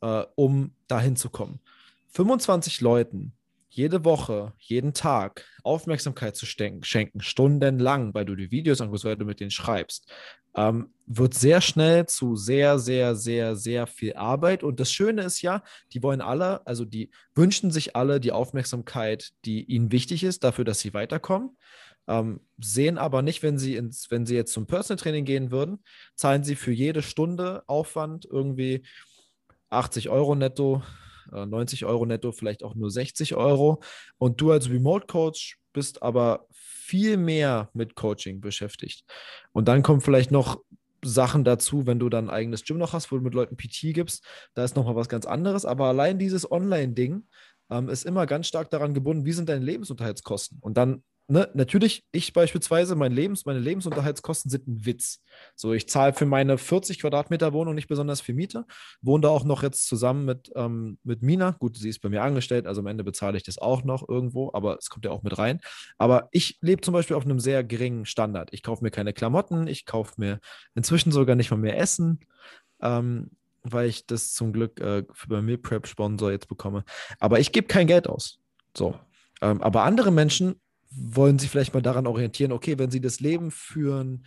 äh, 0.00 0.24
um 0.34 0.74
dahin 0.88 1.14
zu 1.14 1.30
kommen. 1.30 1.60
25 2.12 2.80
Leuten 2.80 3.32
jede 3.68 4.04
Woche, 4.04 4.52
jeden 4.58 4.92
Tag 4.92 5.46
Aufmerksamkeit 5.62 6.36
zu 6.36 6.44
schenken, 6.44 7.20
stundenlang, 7.22 8.12
weil 8.12 8.26
du 8.26 8.36
die 8.36 8.50
Videos 8.50 8.82
anguckst, 8.82 9.06
weil 9.06 9.16
du 9.16 9.24
mit 9.24 9.40
denen 9.40 9.50
schreibst, 9.50 10.12
ähm, 10.54 10.92
wird 11.06 11.32
sehr 11.32 11.62
schnell 11.62 12.04
zu 12.04 12.36
sehr, 12.36 12.78
sehr, 12.78 13.14
sehr, 13.14 13.56
sehr 13.56 13.86
viel 13.86 14.12
Arbeit. 14.12 14.62
Und 14.62 14.78
das 14.78 14.92
Schöne 14.92 15.22
ist 15.22 15.40
ja, 15.40 15.62
die 15.94 16.02
wollen 16.02 16.20
alle, 16.20 16.66
also 16.66 16.84
die 16.84 17.10
wünschen 17.34 17.70
sich 17.70 17.96
alle 17.96 18.20
die 18.20 18.32
Aufmerksamkeit, 18.32 19.30
die 19.46 19.64
ihnen 19.64 19.90
wichtig 19.90 20.22
ist, 20.22 20.44
dafür, 20.44 20.66
dass 20.66 20.80
sie 20.80 20.92
weiterkommen. 20.92 21.56
Ähm, 22.08 22.40
sehen 22.58 22.98
aber 22.98 23.22
nicht, 23.22 23.42
wenn 23.42 23.56
sie 23.56 23.76
ins, 23.76 24.10
wenn 24.10 24.26
sie 24.26 24.34
jetzt 24.34 24.52
zum 24.52 24.66
Personal 24.66 25.00
Training 25.00 25.24
gehen 25.24 25.50
würden, 25.50 25.82
zahlen 26.14 26.44
sie 26.44 26.56
für 26.56 26.72
jede 26.72 27.00
Stunde 27.00 27.62
Aufwand 27.68 28.26
irgendwie 28.26 28.82
80 29.70 30.10
Euro 30.10 30.34
netto, 30.34 30.82
90 31.30 31.82
äh, 31.82 31.84
Euro 31.86 32.06
netto, 32.06 32.32
vielleicht 32.32 32.62
auch 32.62 32.74
nur 32.74 32.90
60 32.90 33.34
Euro. 33.34 33.82
Und 34.18 34.40
du 34.40 34.50
als 34.50 34.70
Remote 34.70 35.06
Coach 35.06 35.58
bist 35.72 36.02
aber 36.02 36.46
viel 36.50 37.16
mehr 37.16 37.70
mit 37.72 37.94
Coaching 37.94 38.40
beschäftigt. 38.40 39.04
Und 39.52 39.68
dann 39.68 39.82
kommen 39.82 40.00
vielleicht 40.00 40.30
noch 40.30 40.60
Sachen 41.04 41.44
dazu, 41.44 41.86
wenn 41.86 41.98
du 41.98 42.08
dann 42.08 42.26
ein 42.26 42.34
eigenes 42.34 42.64
Gym 42.64 42.78
noch 42.78 42.92
hast, 42.92 43.10
wo 43.10 43.16
du 43.16 43.22
mit 43.22 43.34
Leuten 43.34 43.56
PT 43.56 43.92
gibst, 43.94 44.24
da 44.54 44.64
ist 44.64 44.76
nochmal 44.76 44.96
was 44.96 45.08
ganz 45.08 45.26
anderes. 45.26 45.64
Aber 45.64 45.86
allein 45.86 46.18
dieses 46.18 46.50
Online-Ding 46.50 47.26
ähm, 47.70 47.88
ist 47.88 48.04
immer 48.04 48.26
ganz 48.26 48.46
stark 48.46 48.70
daran 48.70 48.94
gebunden, 48.94 49.24
wie 49.24 49.32
sind 49.32 49.48
deine 49.48 49.64
Lebensunterhaltskosten. 49.64 50.58
Und 50.60 50.76
dann 50.76 51.02
ne, 51.28 51.48
natürlich, 51.54 52.04
ich 52.12 52.32
beispielsweise, 52.32 52.94
mein 52.94 53.12
Lebens, 53.12 53.44
meine 53.46 53.58
Lebensunterhaltskosten 53.58 54.50
sind 54.50 54.66
ein 54.66 54.86
Witz. 54.86 55.20
So, 55.54 55.72
ich 55.72 55.88
zahle 55.88 56.12
für 56.12 56.26
meine 56.26 56.58
40 56.58 57.00
Quadratmeter 57.00 57.52
Wohnung 57.52 57.74
nicht 57.74 57.88
besonders 57.88 58.20
viel 58.20 58.34
Miete, 58.34 58.66
wohne 59.00 59.22
da 59.22 59.28
auch 59.28 59.44
noch 59.44 59.62
jetzt 59.62 59.86
zusammen 59.86 60.24
mit, 60.24 60.50
ähm, 60.54 60.98
mit 61.04 61.22
Mina. 61.22 61.56
Gut, 61.58 61.76
sie 61.76 61.88
ist 61.88 62.00
bei 62.00 62.08
mir 62.08 62.22
angestellt, 62.22 62.66
also 62.66 62.80
am 62.80 62.86
Ende 62.86 63.04
bezahle 63.04 63.36
ich 63.36 63.44
das 63.44 63.58
auch 63.58 63.84
noch 63.84 64.08
irgendwo, 64.08 64.50
aber 64.52 64.76
es 64.78 64.90
kommt 64.90 65.04
ja 65.04 65.10
auch 65.10 65.22
mit 65.22 65.38
rein. 65.38 65.60
Aber 65.98 66.28
ich 66.32 66.58
lebe 66.60 66.82
zum 66.82 66.94
Beispiel 66.94 67.16
auf 67.16 67.24
einem 67.24 67.40
sehr 67.40 67.64
geringen 67.64 68.04
Standard. 68.04 68.50
Ich 68.52 68.62
kaufe 68.62 68.84
mir 68.84 68.90
keine 68.90 69.12
Klamotten, 69.12 69.66
ich 69.66 69.86
kaufe 69.86 70.14
mir 70.18 70.40
inzwischen 70.74 71.12
sogar 71.12 71.36
nicht 71.36 71.50
mal 71.50 71.56
mehr 71.56 71.78
Essen. 71.78 72.20
ähm, 72.82 73.30
weil 73.62 73.88
ich 73.88 74.06
das 74.06 74.32
zum 74.32 74.52
Glück 74.52 74.80
äh, 74.80 75.04
für 75.12 75.28
bei 75.28 75.42
Meal 75.42 75.58
Prep 75.58 75.86
Sponsor 75.86 76.32
jetzt 76.32 76.48
bekomme. 76.48 76.84
Aber 77.20 77.40
ich 77.40 77.52
gebe 77.52 77.68
kein 77.68 77.86
Geld 77.86 78.08
aus. 78.08 78.40
So. 78.76 78.98
Ähm, 79.40 79.62
aber 79.62 79.82
andere 79.84 80.10
Menschen 80.10 80.60
wollen 80.94 81.38
sich 81.38 81.50
vielleicht 81.50 81.74
mal 81.74 81.82
daran 81.82 82.06
orientieren, 82.06 82.52
okay, 82.52 82.78
wenn 82.78 82.90
sie 82.90 83.00
das 83.00 83.20
Leben 83.20 83.50
führen 83.50 84.26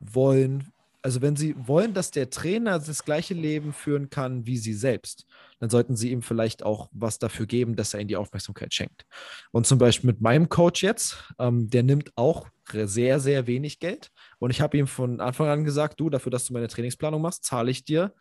wollen, 0.00 0.72
also 1.02 1.20
wenn 1.20 1.34
sie 1.34 1.54
wollen, 1.58 1.94
dass 1.94 2.12
der 2.12 2.30
Trainer 2.30 2.78
das 2.78 3.04
gleiche 3.04 3.34
Leben 3.34 3.72
führen 3.72 4.08
kann 4.08 4.46
wie 4.46 4.56
sie 4.56 4.72
selbst, 4.72 5.26
dann 5.58 5.68
sollten 5.68 5.96
sie 5.96 6.10
ihm 6.12 6.22
vielleicht 6.22 6.62
auch 6.62 6.88
was 6.92 7.18
dafür 7.18 7.46
geben, 7.46 7.74
dass 7.74 7.92
er 7.92 8.00
ihnen 8.00 8.08
die 8.08 8.16
Aufmerksamkeit 8.16 8.72
schenkt. 8.72 9.04
Und 9.50 9.66
zum 9.66 9.78
Beispiel 9.78 10.08
mit 10.08 10.20
meinem 10.20 10.48
Coach 10.48 10.82
jetzt, 10.82 11.16
ähm, 11.38 11.68
der 11.70 11.82
nimmt 11.82 12.12
auch 12.16 12.48
sehr, 12.70 13.18
sehr 13.18 13.46
wenig 13.46 13.80
Geld. 13.80 14.12
Und 14.38 14.50
ich 14.50 14.60
habe 14.60 14.78
ihm 14.78 14.86
von 14.86 15.20
Anfang 15.20 15.48
an 15.48 15.64
gesagt, 15.64 15.98
du, 15.98 16.08
dafür, 16.08 16.30
dass 16.30 16.46
du 16.46 16.52
meine 16.52 16.68
Trainingsplanung 16.68 17.20
machst, 17.20 17.44
zahle 17.44 17.70
ich 17.70 17.84
dir 17.84 18.14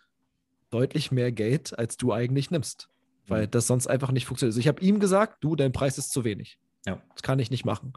deutlich 0.72 1.12
mehr 1.12 1.32
Geld, 1.32 1.78
als 1.78 1.98
du 1.98 2.12
eigentlich 2.12 2.50
nimmst. 2.50 2.89
Weil 3.28 3.46
mhm. 3.46 3.52
das 3.52 3.68
sonst 3.68 3.88
einfach 3.88 4.12
nicht 4.12 4.26
funktioniert. 4.26 4.54
Also 4.54 4.60
ich 4.60 4.68
habe 4.68 4.82
ihm 4.82 5.00
gesagt, 5.00 5.44
du, 5.44 5.56
dein 5.56 5.72
Preis 5.72 5.98
ist 5.98 6.12
zu 6.12 6.24
wenig. 6.24 6.58
Ja. 6.86 7.02
Das 7.14 7.22
kann 7.22 7.40
ich 7.40 7.52
nicht 7.52 7.66
machen. 7.66 7.94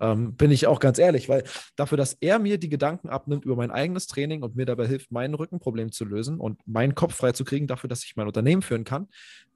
Ähm, 0.00 0.34
bin 0.34 0.50
ich 0.50 0.66
auch 0.66 0.80
ganz 0.80 0.98
ehrlich, 0.98 1.28
weil 1.28 1.44
dafür, 1.74 1.96
dass 1.96 2.14
er 2.20 2.38
mir 2.38 2.58
die 2.58 2.68
Gedanken 2.68 3.08
abnimmt 3.08 3.44
über 3.44 3.56
mein 3.56 3.70
eigenes 3.70 4.06
Training 4.06 4.42
und 4.42 4.56
mir 4.56 4.66
dabei 4.66 4.86
hilft, 4.86 5.10
mein 5.10 5.34
Rückenproblem 5.34 5.90
zu 5.92 6.04
lösen 6.04 6.38
und 6.38 6.60
meinen 6.66 6.94
Kopf 6.94 7.14
frei 7.14 7.32
zu 7.32 7.44
kriegen, 7.44 7.66
dafür, 7.66 7.88
dass 7.88 8.04
ich 8.04 8.16
mein 8.16 8.26
Unternehmen 8.26 8.62
führen 8.62 8.84
kann. 8.84 9.08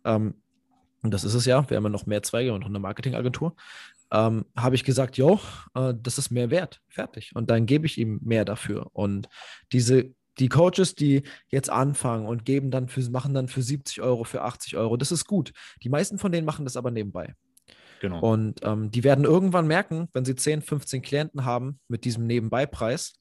Ähm, 0.05 0.35
und 1.03 1.15
das 1.15 1.25
ist 1.25 1.35
es 1.35 1.47
ja, 1.47 1.69
wir 1.69 1.77
haben 1.77 1.85
ja 1.85 1.91
noch 1.91 2.07
mehr 2.07 2.23
Zweige 2.23 2.53
und 2.53 2.61
noch 2.61 2.69
eine 2.69 2.79
Marketingagentur. 2.79 3.55
Ähm, 4.13 4.45
habe 4.57 4.75
ich 4.75 4.85
gesagt, 4.85 5.17
jo, 5.17 5.41
äh, 5.75 5.95
das 5.97 6.19
ist 6.19 6.31
mehr 6.31 6.51
wert, 6.51 6.81
fertig. 6.89 7.33
Und 7.35 7.51
dann 7.51 7.67
gebe 7.67 7.87
ich 7.87 7.97
ihm 7.97 8.19
mehr 8.23 8.45
dafür. 8.45 8.89
Und 8.93 9.29
diese 9.73 10.15
die 10.39 10.49
Coaches, 10.49 10.95
die 10.95 11.23
jetzt 11.49 11.71
anfangen 11.71 12.27
und 12.27 12.45
geben 12.45 12.71
dann 12.71 12.89
für, 12.89 13.09
machen 13.11 13.35
dann 13.35 13.49
für 13.49 13.63
70 13.63 14.01
Euro, 14.01 14.25
für 14.25 14.43
80 14.43 14.77
Euro, 14.77 14.97
das 14.97 15.13
ist 15.13 15.27
gut. 15.27 15.53
Die 15.83 15.89
meisten 15.89 16.19
von 16.19 16.33
denen 16.33 16.47
machen 16.47 16.65
das 16.65 16.77
aber 16.77 16.91
nebenbei. 16.91 17.35
Genau. 18.01 18.21
Und 18.21 18.61
ähm, 18.65 18.91
die 18.91 19.05
werden 19.05 19.25
irgendwann 19.25 19.67
merken, 19.67 20.09
wenn 20.13 20.25
sie 20.25 20.35
10, 20.35 20.63
15 20.63 21.03
Klienten 21.03 21.45
haben 21.45 21.79
mit 21.87 22.05
diesem 22.05 22.27
Nebenbeipreis, 22.27 23.13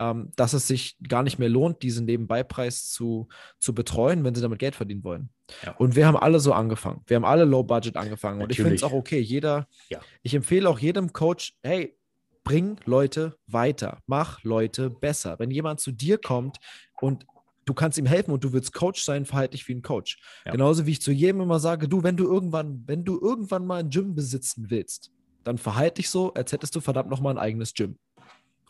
ähm, 0.00 0.32
dass 0.34 0.54
es 0.54 0.66
sich 0.66 0.96
gar 1.06 1.22
nicht 1.22 1.38
mehr 1.38 1.48
lohnt, 1.48 1.82
diesen 1.82 2.06
Nebenbeipreis 2.06 2.90
zu, 2.90 3.28
zu 3.60 3.74
betreuen, 3.74 4.24
wenn 4.24 4.34
sie 4.34 4.40
damit 4.40 4.58
Geld 4.58 4.74
verdienen 4.74 5.04
wollen. 5.04 5.28
Ja. 5.64 5.72
Und 5.76 5.94
wir 5.94 6.06
haben 6.06 6.16
alle 6.16 6.40
so 6.40 6.52
angefangen. 6.52 7.02
Wir 7.06 7.16
haben 7.16 7.24
alle 7.24 7.44
Low 7.44 7.62
Budget 7.62 7.96
angefangen. 7.96 8.38
Natürlich. 8.38 8.58
Und 8.60 8.64
ich 8.64 8.64
finde 8.64 8.76
es 8.76 8.82
auch 8.82 8.96
okay. 8.96 9.20
Jeder, 9.20 9.68
ja. 9.90 10.00
ich 10.22 10.34
empfehle 10.34 10.68
auch 10.68 10.78
jedem 10.78 11.12
Coach, 11.12 11.54
hey, 11.62 11.96
bring 12.44 12.76
Leute 12.84 13.36
weiter, 13.46 13.98
mach 14.06 14.42
Leute 14.42 14.90
besser. 14.90 15.38
Wenn 15.38 15.50
jemand 15.50 15.80
zu 15.80 15.92
dir 15.92 16.18
kommt 16.18 16.58
und 17.00 17.26
du 17.64 17.74
kannst 17.74 17.98
ihm 17.98 18.06
helfen 18.06 18.32
und 18.32 18.44
du 18.44 18.52
willst 18.52 18.72
Coach 18.72 19.02
sein, 19.02 19.24
verhalte 19.24 19.52
dich 19.52 19.66
wie 19.68 19.74
ein 19.74 19.82
Coach. 19.82 20.18
Ja. 20.44 20.52
Genauso 20.52 20.86
wie 20.86 20.92
ich 20.92 21.02
zu 21.02 21.12
jedem 21.12 21.40
immer 21.40 21.58
sage, 21.58 21.88
du, 21.88 22.02
wenn 22.02 22.16
du 22.16 22.24
irgendwann, 22.24 22.84
wenn 22.86 23.04
du 23.04 23.20
irgendwann 23.20 23.66
mal 23.66 23.80
ein 23.80 23.90
Gym 23.90 24.14
besitzen 24.14 24.66
willst, 24.68 25.10
dann 25.44 25.58
verhalte 25.58 25.96
dich 25.96 26.10
so, 26.10 26.32
als 26.34 26.52
hättest 26.52 26.74
du 26.74 26.80
verdammt 26.80 27.10
nochmal 27.10 27.34
ein 27.34 27.38
eigenes 27.38 27.74
Gym. 27.74 27.98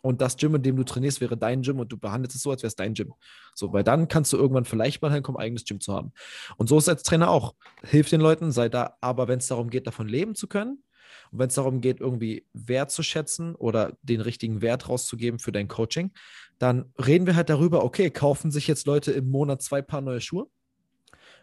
Und 0.03 0.20
das 0.20 0.36
Gym, 0.36 0.55
in 0.55 0.62
dem 0.62 0.76
du 0.76 0.84
trainierst, 0.84 1.22
wäre 1.22 1.34
dein 1.34 1.62
Gym 1.62 1.78
und 1.78 1.90
du 1.90 1.97
behandelst 1.97 2.36
es 2.36 2.42
so, 2.42 2.51
als 2.51 2.62
wäre 2.62 2.68
es 2.68 2.76
dein 2.76 2.92
Gym. 2.92 3.14
So, 3.55 3.72
weil 3.72 3.84
dann 3.84 4.07
kannst 4.07 4.34
du 4.34 4.36
irgendwann 4.36 4.66
vielleicht 4.66 5.01
mal 5.01 5.11
hinkommen, 5.11 5.38
ein 5.38 5.47
eigenes 5.47 5.64
Gym 5.64 5.80
zu 5.80 5.95
haben. 5.95 6.12
Und 6.59 6.68
so 6.68 6.76
ist 6.76 6.84
es 6.84 6.88
als 6.90 7.03
Trainer 7.05 7.30
auch. 7.30 7.55
Hilf 7.82 8.11
den 8.11 8.20
Leuten, 8.20 8.53
sei 8.53 8.68
da, 8.68 8.99
aber 9.01 9.28
wenn 9.28 9.38
es 9.38 9.47
darum 9.47 9.70
geht, 9.70 9.86
davon 9.86 10.07
leben 10.07 10.34
zu 10.34 10.47
können, 10.47 10.84
und 11.35 11.41
wenn 11.41 11.49
es 11.49 11.57
darum 11.57 11.80
geht, 11.80 12.01
irgendwie 12.01 12.47
wertzuschätzen 12.53 13.57
oder 13.57 13.97
den 14.03 14.20
richtigen 14.20 14.62
Wert 14.62 14.89
rauszugeben 14.89 15.41
für 15.41 15.51
dein 15.51 15.66
Coaching, 15.66 16.12
dann 16.61 16.93
reden 16.97 17.26
wir 17.26 17.35
halt 17.35 17.51
darüber, 17.51 17.82
okay, 17.82 18.09
kaufen 18.09 18.53
sich 18.53 18.68
jetzt 18.68 18.87
Leute 18.87 19.11
im 19.11 19.28
Monat 19.28 19.61
zwei 19.61 19.82
Paar 19.82 20.01
neue 20.01 20.20
Schuhe 20.20 20.47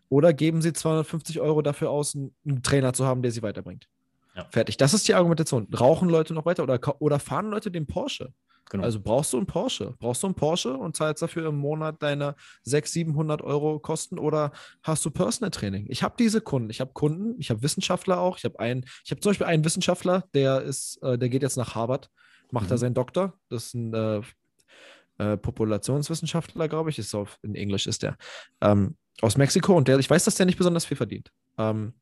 oder 0.08 0.32
geben 0.32 0.62
sie 0.62 0.72
250 0.72 1.42
Euro 1.42 1.62
dafür 1.62 1.90
aus, 1.90 2.16
einen 2.16 2.64
Trainer 2.64 2.94
zu 2.94 3.06
haben, 3.06 3.22
der 3.22 3.34
sie 3.34 3.44
weiterbringt. 3.44 3.90
Ja. 4.34 4.48
Fertig. 4.50 4.78
Das 4.78 4.94
ist 4.94 5.10
die 5.10 5.14
Argumentation. 5.14 5.68
Rauchen 5.78 6.08
Leute 6.08 6.34
noch 6.34 6.46
weiter 6.46 6.64
oder, 6.64 6.80
oder 7.02 7.20
fahren 7.20 7.50
Leute 7.50 7.70
den 7.70 7.86
Porsche? 7.86 8.32
Genau. 8.70 8.84
Also 8.84 9.02
brauchst 9.02 9.34
du 9.34 9.38
einen 9.38 9.48
Porsche. 9.48 9.96
Brauchst 10.00 10.24
du 10.24 10.28
einen 10.28 10.36
Porsche 10.36 10.76
und 10.78 10.96
zahlst 10.96 11.22
dafür 11.22 11.50
im 11.50 11.58
Monat 11.58 12.02
deine 12.02 12.36
600, 12.64 12.88
700 12.88 13.42
Euro 13.42 13.80
Kosten 13.80 14.18
oder 14.18 14.52
hast 14.84 15.04
du 15.04 15.12
Personal 15.12 15.52
Training? 15.52 15.88
Ich 15.90 16.04
habe 16.04 16.16
diese 16.18 16.40
Kunden. 16.40 16.70
Ich 16.70 16.80
habe 16.80 16.92
Kunden, 16.94 17.36
ich 17.40 17.50
habe 17.50 17.62
Wissenschaftler 17.64 18.20
auch. 18.20 18.38
Ich 18.38 18.46
habe 18.46 18.60
einen, 18.60 18.86
ich 19.04 19.12
habe 19.12 19.20
zum 19.20 19.32
Beispiel 19.32 19.48
einen 19.48 19.66
Wissenschaftler, 19.66 20.24
der 20.34 20.62
ist, 20.62 21.02
äh, 21.04 21.18
der 21.18 21.30
geht 21.30 21.42
jetzt 21.42 21.58
nach 21.58 21.76
Harvard, 21.76 22.10
macht 22.52 22.66
mhm. 22.66 22.70
da 22.70 22.78
seinen 22.78 22.94
Doktor. 22.94 23.34
Das 23.50 23.68
ist 23.68 23.74
ein 23.74 23.94
äh, 23.94 24.22
äh, 25.18 25.38
Populationswissenschaftler, 25.38 26.70
glaube 26.70 26.92
ich. 26.92 27.00
Ist 27.00 27.14
auf, 27.14 27.40
in 27.42 27.56
Englisch 27.56 27.88
ist 27.88 28.04
der. 28.04 28.18
Ähm, 28.62 28.96
aus 29.22 29.38
Mexiko 29.38 29.76
und 29.76 29.88
der, 29.88 30.00
ich 30.00 30.10
weiß, 30.10 30.24
dass 30.24 30.36
der 30.36 30.46
nicht 30.46 30.58
besonders 30.58 30.86
viel 30.86 30.98
verdient. 30.98 31.32
Ähm, 31.58 31.94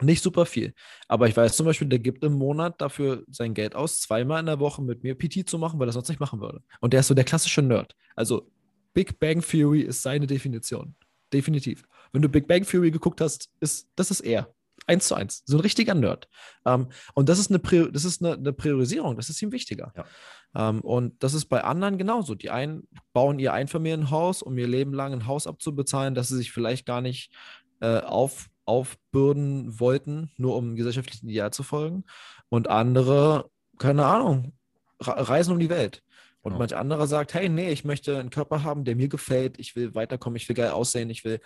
nicht 0.00 0.22
super 0.22 0.46
viel. 0.46 0.74
Aber 1.08 1.28
ich 1.28 1.36
weiß 1.36 1.56
zum 1.56 1.66
Beispiel, 1.66 1.88
der 1.88 2.00
gibt 2.00 2.24
im 2.24 2.32
Monat 2.32 2.80
dafür 2.80 3.24
sein 3.28 3.54
Geld 3.54 3.74
aus, 3.74 4.00
zweimal 4.00 4.40
in 4.40 4.46
der 4.46 4.58
Woche 4.58 4.82
mit 4.82 5.02
mir 5.02 5.16
PT 5.16 5.48
zu 5.48 5.58
machen, 5.58 5.78
weil 5.78 5.88
er 5.88 5.92
sonst 5.92 6.08
nicht 6.08 6.20
machen 6.20 6.40
würde. 6.40 6.62
Und 6.80 6.92
der 6.92 7.00
ist 7.00 7.08
so 7.08 7.14
der 7.14 7.24
klassische 7.24 7.62
Nerd. 7.62 7.94
Also 8.16 8.50
Big 8.92 9.18
Bang 9.18 9.40
Theory 9.40 9.82
ist 9.82 10.02
seine 10.02 10.26
Definition. 10.26 10.94
Definitiv. 11.32 11.84
Wenn 12.12 12.22
du 12.22 12.28
Big 12.28 12.46
Bang 12.46 12.64
Theory 12.64 12.90
geguckt 12.90 13.20
hast, 13.20 13.50
ist 13.60 13.88
das 13.96 14.10
ist 14.10 14.20
er. 14.20 14.52
Eins 14.86 15.08
zu 15.08 15.14
eins. 15.14 15.42
So 15.46 15.56
ein 15.56 15.60
richtiger 15.60 15.94
Nerd. 15.94 16.28
Um, 16.64 16.72
ähm, 16.72 16.88
und 17.14 17.28
das 17.28 17.38
ist, 17.38 17.50
eine, 17.50 17.58
Prior 17.58 17.90
das 17.90 18.04
ist 18.04 18.22
eine, 18.22 18.34
eine, 18.34 18.52
Priorisierung. 18.52 19.16
Das 19.16 19.30
ist 19.30 19.40
ihm 19.40 19.50
wichtiger. 19.50 19.92
Ja. 19.96 20.68
Um, 20.68 20.76
ähm, 20.76 20.80
und 20.82 21.22
das 21.22 21.32
ist 21.32 21.46
bei 21.46 21.64
anderen 21.64 21.96
genauso. 21.96 22.34
Die 22.34 22.50
einen 22.50 22.86
bauen 23.12 23.38
ihr 23.38 23.52
Einfamilienhaus, 23.52 24.42
um 24.42 24.58
ihr 24.58 24.68
Leben 24.68 24.92
lang 24.92 25.12
ein 25.12 25.26
Haus 25.26 25.46
abzubezahlen, 25.46 26.14
das 26.14 26.28
sie 26.28 26.36
sich 26.36 26.52
vielleicht 26.52 26.84
gar 26.84 27.00
nicht 27.00 27.32
äh, 27.80 28.00
auf 28.00 28.50
aufbürden 28.66 29.78
wollten, 29.80 30.30
nur 30.36 30.56
um 30.56 30.76
gesellschaftlichen 30.76 31.28
Ideal 31.28 31.52
zu 31.52 31.62
folgen. 31.62 32.04
Und 32.48 32.68
andere, 32.68 33.50
keine 33.78 34.06
Ahnung, 34.06 34.52
reisen 35.00 35.52
um 35.52 35.58
die 35.58 35.70
Welt. 35.70 36.02
Und 36.42 36.52
ja. 36.52 36.58
manch 36.58 36.76
anderer 36.76 37.06
sagt, 37.06 37.34
hey, 37.34 37.48
nee, 37.48 37.70
ich 37.70 37.84
möchte 37.84 38.18
einen 38.18 38.30
Körper 38.30 38.62
haben, 38.62 38.84
der 38.84 38.96
mir 38.96 39.08
gefällt, 39.08 39.58
ich 39.58 39.76
will 39.76 39.94
weiterkommen, 39.94 40.36
ich 40.36 40.48
will 40.48 40.56
geil 40.56 40.70
aussehen, 40.70 41.10
ich 41.10 41.24
will 41.24 41.40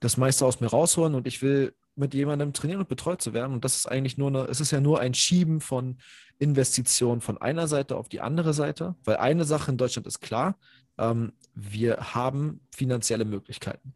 das 0.00 0.16
meiste 0.16 0.44
aus 0.44 0.60
mir 0.60 0.66
rausholen 0.66 1.14
und 1.14 1.26
ich 1.26 1.42
will 1.42 1.74
mit 1.94 2.14
jemandem 2.14 2.52
trainieren 2.52 2.80
und 2.80 2.88
betreut 2.88 3.22
zu 3.22 3.32
werden. 3.32 3.52
Und 3.52 3.64
das 3.64 3.76
ist 3.76 3.86
eigentlich 3.86 4.18
nur 4.18 4.28
eine, 4.28 4.44
es 4.44 4.60
ist 4.60 4.70
ja 4.70 4.80
nur 4.80 5.00
ein 5.00 5.14
Schieben 5.14 5.60
von 5.60 5.98
Investitionen 6.38 7.20
von 7.20 7.38
einer 7.38 7.68
Seite 7.68 7.96
auf 7.96 8.08
die 8.08 8.20
andere 8.20 8.54
Seite, 8.54 8.96
weil 9.04 9.18
eine 9.18 9.44
Sache 9.44 9.70
in 9.70 9.76
Deutschland 9.76 10.06
ist 10.06 10.20
klar, 10.20 10.58
ähm, 10.98 11.32
wir 11.54 12.14
haben 12.14 12.60
finanzielle 12.74 13.24
Möglichkeiten. 13.24 13.94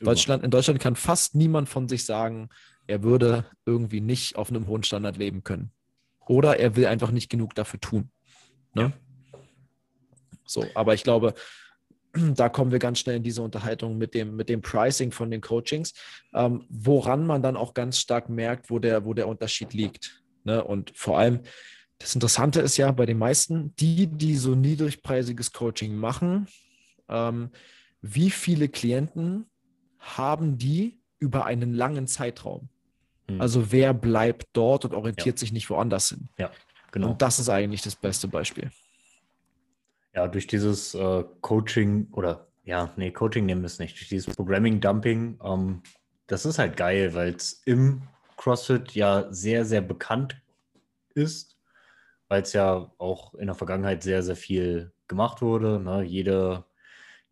Deutschland, 0.00 0.44
in 0.44 0.50
Deutschland 0.50 0.80
kann 0.80 0.96
fast 0.96 1.34
niemand 1.34 1.68
von 1.68 1.88
sich 1.88 2.04
sagen, 2.04 2.48
er 2.86 3.02
würde 3.02 3.44
irgendwie 3.66 4.00
nicht 4.00 4.36
auf 4.36 4.50
einem 4.50 4.66
hohen 4.66 4.82
Standard 4.82 5.16
leben 5.16 5.44
können. 5.44 5.70
Oder 6.26 6.58
er 6.58 6.76
will 6.76 6.86
einfach 6.86 7.10
nicht 7.10 7.28
genug 7.30 7.54
dafür 7.54 7.80
tun. 7.80 8.10
Ne? 8.74 8.82
Ja. 8.82 8.92
So, 10.44 10.64
aber 10.74 10.94
ich 10.94 11.04
glaube, 11.04 11.34
da 12.34 12.48
kommen 12.48 12.72
wir 12.72 12.78
ganz 12.78 13.00
schnell 13.00 13.16
in 13.16 13.22
diese 13.22 13.42
Unterhaltung 13.42 13.98
mit 13.98 14.14
dem, 14.14 14.36
mit 14.36 14.48
dem 14.48 14.62
Pricing 14.62 15.12
von 15.12 15.30
den 15.30 15.40
Coachings, 15.40 15.92
ähm, 16.34 16.64
woran 16.68 17.26
man 17.26 17.42
dann 17.42 17.56
auch 17.56 17.74
ganz 17.74 17.98
stark 17.98 18.28
merkt, 18.28 18.70
wo 18.70 18.78
der, 18.78 19.04
wo 19.04 19.14
der 19.14 19.28
Unterschied 19.28 19.74
liegt. 19.74 20.22
Ne? 20.44 20.62
Und 20.62 20.92
vor 20.96 21.18
allem, 21.18 21.40
das 21.98 22.14
Interessante 22.14 22.60
ist 22.60 22.76
ja 22.76 22.90
bei 22.92 23.06
den 23.06 23.18
meisten, 23.18 23.74
die, 23.76 24.06
die 24.06 24.36
so 24.36 24.54
niedrigpreisiges 24.54 25.52
Coaching 25.52 25.96
machen, 25.96 26.46
ähm, 27.08 27.50
wie 28.00 28.30
viele 28.30 28.68
Klienten 28.68 29.46
haben 30.16 30.58
die 30.58 31.00
über 31.18 31.44
einen 31.44 31.74
langen 31.74 32.06
Zeitraum. 32.06 32.68
Hm. 33.28 33.40
Also 33.40 33.72
wer 33.72 33.92
bleibt 33.92 34.46
dort 34.52 34.84
und 34.84 34.94
orientiert 34.94 35.36
ja. 35.36 35.40
sich 35.40 35.52
nicht 35.52 35.68
woanders 35.68 36.10
hin. 36.10 36.28
Ja, 36.38 36.50
genau. 36.92 37.10
Und 37.10 37.22
das 37.22 37.38
ist 37.38 37.48
eigentlich 37.48 37.82
das 37.82 37.96
beste 37.96 38.28
Beispiel. 38.28 38.70
Ja, 40.14 40.28
durch 40.28 40.46
dieses 40.46 40.94
äh, 40.94 41.24
Coaching 41.40 42.08
oder 42.12 42.48
ja, 42.64 42.92
nee, 42.96 43.10
Coaching 43.10 43.46
nehmen 43.46 43.62
wir 43.62 43.66
es 43.66 43.78
nicht, 43.78 43.96
durch 43.96 44.08
dieses 44.08 44.36
Programming-Dumping, 44.36 45.40
ähm, 45.42 45.82
das 46.26 46.44
ist 46.44 46.58
halt 46.58 46.76
geil, 46.76 47.14
weil 47.14 47.34
es 47.34 47.62
im 47.64 48.02
CrossFit 48.36 48.94
ja 48.94 49.26
sehr, 49.30 49.64
sehr 49.64 49.80
bekannt 49.80 50.40
ist, 51.14 51.56
weil 52.28 52.42
es 52.42 52.52
ja 52.52 52.92
auch 52.98 53.34
in 53.34 53.46
der 53.46 53.54
Vergangenheit 53.54 54.02
sehr, 54.02 54.22
sehr 54.22 54.36
viel 54.36 54.92
gemacht 55.08 55.40
wurde. 55.40 55.80
Ne? 55.80 56.02
Jede, 56.02 56.64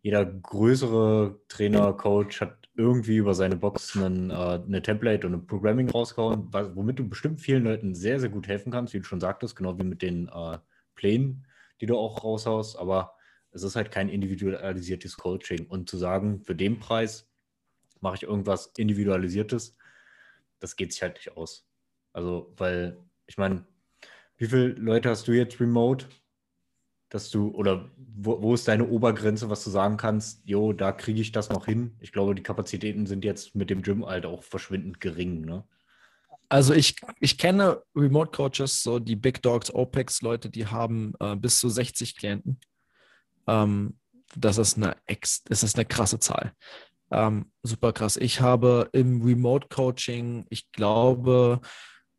jeder 0.01 0.25
größere 0.25 1.39
Trainer, 1.47 1.93
Coach 1.93 2.41
hat 2.41 2.56
irgendwie 2.77 3.17
über 3.17 3.33
seine 3.33 3.55
Box 3.55 3.97
einen, 3.97 4.29
äh, 4.29 4.33
eine 4.33 4.81
Template 4.81 5.25
und 5.25 5.33
ein 5.33 5.47
Programming 5.47 5.89
rausgehauen, 5.89 6.53
womit 6.75 6.99
du 6.99 7.09
bestimmt 7.09 7.41
vielen 7.41 7.63
Leuten 7.63 7.95
sehr, 7.95 8.19
sehr 8.19 8.29
gut 8.29 8.47
helfen 8.47 8.71
kannst, 8.71 8.93
wie 8.93 8.99
du 8.99 9.03
schon 9.03 9.19
sagtest, 9.19 9.55
genau 9.55 9.77
wie 9.79 9.83
mit 9.83 10.01
den 10.01 10.27
äh, 10.27 10.59
Plänen, 10.95 11.47
die 11.81 11.87
du 11.87 11.97
auch 11.97 12.23
raushaust. 12.23 12.77
Aber 12.77 13.15
es 13.51 13.63
ist 13.63 13.75
halt 13.75 13.91
kein 13.91 14.09
individualisiertes 14.09 15.17
Coaching. 15.17 15.65
Und 15.65 15.89
zu 15.89 15.97
sagen, 15.97 16.43
für 16.43 16.55
den 16.55 16.79
Preis 16.79 17.29
mache 17.99 18.17
ich 18.17 18.23
irgendwas 18.23 18.67
Individualisiertes, 18.77 19.75
das 20.59 20.75
geht 20.75 20.93
sich 20.93 21.01
halt 21.01 21.15
nicht 21.15 21.35
aus. 21.35 21.67
Also, 22.13 22.53
weil, 22.57 22.99
ich 23.25 23.37
meine, 23.37 23.65
wie 24.37 24.45
viele 24.45 24.67
Leute 24.67 25.09
hast 25.09 25.27
du 25.27 25.31
jetzt 25.31 25.59
remote? 25.59 26.05
Dass 27.09 27.29
du, 27.29 27.49
oder 27.49 27.89
wo, 27.97 28.41
wo 28.41 28.53
ist 28.53 28.67
deine 28.67 28.87
Obergrenze, 28.87 29.49
was 29.49 29.63
du 29.63 29.69
sagen 29.69 29.97
kannst, 29.97 30.41
jo, 30.45 30.73
da 30.73 30.91
kriege 30.91 31.21
ich 31.21 31.31
das 31.31 31.49
noch 31.49 31.65
hin? 31.65 31.95
Ich 32.01 32.11
glaube, 32.11 32.35
die 32.35 32.43
Kapazitäten 32.43 33.05
sind 33.05 33.23
jetzt 33.23 33.55
mit 33.55 33.69
dem 33.69 33.81
Gym 33.81 34.05
halt 34.05 34.25
auch 34.25 34.43
verschwindend 34.43 34.99
gering, 34.99 35.41
ne? 35.41 35.63
Also 36.49 36.73
ich, 36.73 36.95
ich 37.19 37.37
kenne 37.37 37.83
Remote 37.93 38.31
Coaches, 38.31 38.81
so 38.81 38.99
die 38.99 39.17
Big 39.17 39.41
Dogs, 39.41 39.73
OPEX, 39.73 40.21
Leute, 40.21 40.49
die 40.49 40.67
haben 40.67 41.13
äh, 41.19 41.35
bis 41.35 41.59
zu 41.59 41.67
60 41.67 42.15
Klienten. 42.15 42.61
Ähm, 43.47 43.97
das 44.35 44.57
ist 44.57 44.77
eine 44.77 44.95
ex, 45.05 45.43
das 45.43 45.63
ist 45.63 45.75
eine 45.75 45.85
krasse 45.85 46.19
Zahl. 46.19 46.53
Ähm, 47.11 47.51
super 47.63 47.93
krass. 47.93 48.17
Ich 48.17 48.41
habe 48.41 48.89
im 48.93 49.21
Remote 49.21 49.67
Coaching, 49.69 50.45
ich 50.49 50.71
glaube, 50.71 51.59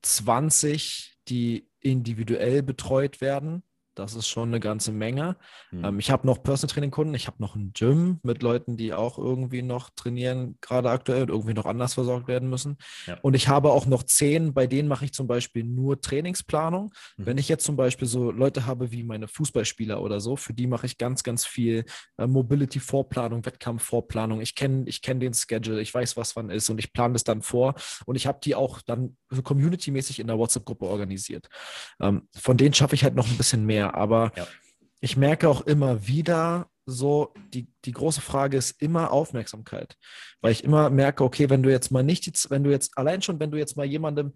20, 0.02 1.16
die 1.28 1.68
individuell 1.80 2.62
betreut 2.62 3.20
werden. 3.20 3.62
Das 3.98 4.14
ist 4.14 4.28
schon 4.28 4.50
eine 4.50 4.60
ganze 4.60 4.92
Menge. 4.92 5.36
Mhm. 5.72 5.84
Ähm, 5.84 5.98
ich 5.98 6.12
habe 6.12 6.24
noch 6.24 6.40
Personal 6.40 6.72
Training 6.72 6.92
Kunden, 6.92 7.14
ich 7.14 7.26
habe 7.26 7.38
noch 7.40 7.56
ein 7.56 7.72
Gym 7.72 8.20
mit 8.22 8.44
Leuten, 8.44 8.76
die 8.76 8.94
auch 8.94 9.18
irgendwie 9.18 9.62
noch 9.62 9.90
trainieren, 9.90 10.56
gerade 10.60 10.90
aktuell 10.90 11.22
und 11.22 11.30
irgendwie 11.30 11.54
noch 11.54 11.66
anders 11.66 11.94
versorgt 11.94 12.28
werden 12.28 12.48
müssen. 12.48 12.76
Ja. 13.06 13.18
Und 13.22 13.34
ich 13.34 13.48
habe 13.48 13.72
auch 13.72 13.86
noch 13.86 14.04
zehn, 14.04 14.54
bei 14.54 14.68
denen 14.68 14.88
mache 14.88 15.04
ich 15.04 15.12
zum 15.12 15.26
Beispiel 15.26 15.64
nur 15.64 16.00
Trainingsplanung. 16.00 16.92
Mhm. 17.16 17.26
Wenn 17.26 17.38
ich 17.38 17.48
jetzt 17.48 17.64
zum 17.64 17.74
Beispiel 17.74 18.06
so 18.06 18.30
Leute 18.30 18.66
habe 18.66 18.92
wie 18.92 19.02
meine 19.02 19.26
Fußballspieler 19.26 20.00
oder 20.00 20.20
so, 20.20 20.36
für 20.36 20.54
die 20.54 20.68
mache 20.68 20.86
ich 20.86 20.96
ganz, 20.96 21.24
ganz 21.24 21.44
viel 21.44 21.84
äh, 22.18 22.28
Mobility-Vorplanung, 22.28 23.44
Wettkampf-Vorplanung. 23.44 24.40
Ich 24.40 24.54
kenne 24.54 24.84
ich 24.86 25.02
kenn 25.02 25.18
den 25.18 25.34
Schedule, 25.34 25.80
ich 25.80 25.92
weiß, 25.92 26.16
was 26.16 26.36
wann 26.36 26.50
ist 26.50 26.70
und 26.70 26.78
ich 26.78 26.92
plane 26.92 27.14
das 27.14 27.24
dann 27.24 27.42
vor. 27.42 27.74
Und 28.06 28.14
ich 28.14 28.28
habe 28.28 28.38
die 28.44 28.54
auch 28.54 28.80
dann 28.80 29.16
so 29.28 29.42
community-mäßig 29.42 30.20
in 30.20 30.28
der 30.28 30.38
WhatsApp-Gruppe 30.38 30.86
organisiert. 30.86 31.48
Ähm, 32.00 32.28
von 32.32 32.56
denen 32.56 32.74
schaffe 32.74 32.94
ich 32.94 33.02
halt 33.02 33.16
noch 33.16 33.26
ein 33.26 33.36
bisschen 33.36 33.66
mehr 33.66 33.87
aber 33.94 34.32
ja. 34.36 34.46
ich 35.00 35.16
merke 35.16 35.48
auch 35.48 35.62
immer 35.62 36.06
wieder, 36.06 36.68
so 36.86 37.34
die, 37.52 37.68
die 37.84 37.92
große 37.92 38.22
Frage 38.22 38.56
ist 38.56 38.80
immer 38.80 39.12
Aufmerksamkeit. 39.12 39.96
Weil 40.40 40.52
ich 40.52 40.64
immer 40.64 40.88
merke, 40.88 41.22
okay, 41.22 41.50
wenn 41.50 41.62
du 41.62 41.70
jetzt 41.70 41.90
mal 41.90 42.02
nicht, 42.02 42.50
wenn 42.50 42.64
du 42.64 42.70
jetzt, 42.70 42.96
allein 42.96 43.20
schon, 43.20 43.38
wenn 43.40 43.50
du 43.50 43.58
jetzt 43.58 43.76
mal 43.76 43.84
jemandem 43.84 44.32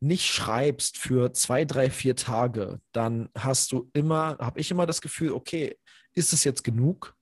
nicht 0.00 0.26
schreibst 0.26 0.98
für 0.98 1.32
zwei, 1.32 1.64
drei, 1.64 1.90
vier 1.90 2.14
Tage, 2.14 2.80
dann 2.92 3.28
hast 3.36 3.72
du 3.72 3.90
immer, 3.92 4.38
habe 4.38 4.60
ich 4.60 4.70
immer 4.70 4.86
das 4.86 5.00
Gefühl, 5.00 5.32
okay, 5.32 5.76
ist 6.14 6.32
es 6.32 6.44
jetzt 6.44 6.62
genug? 6.62 7.15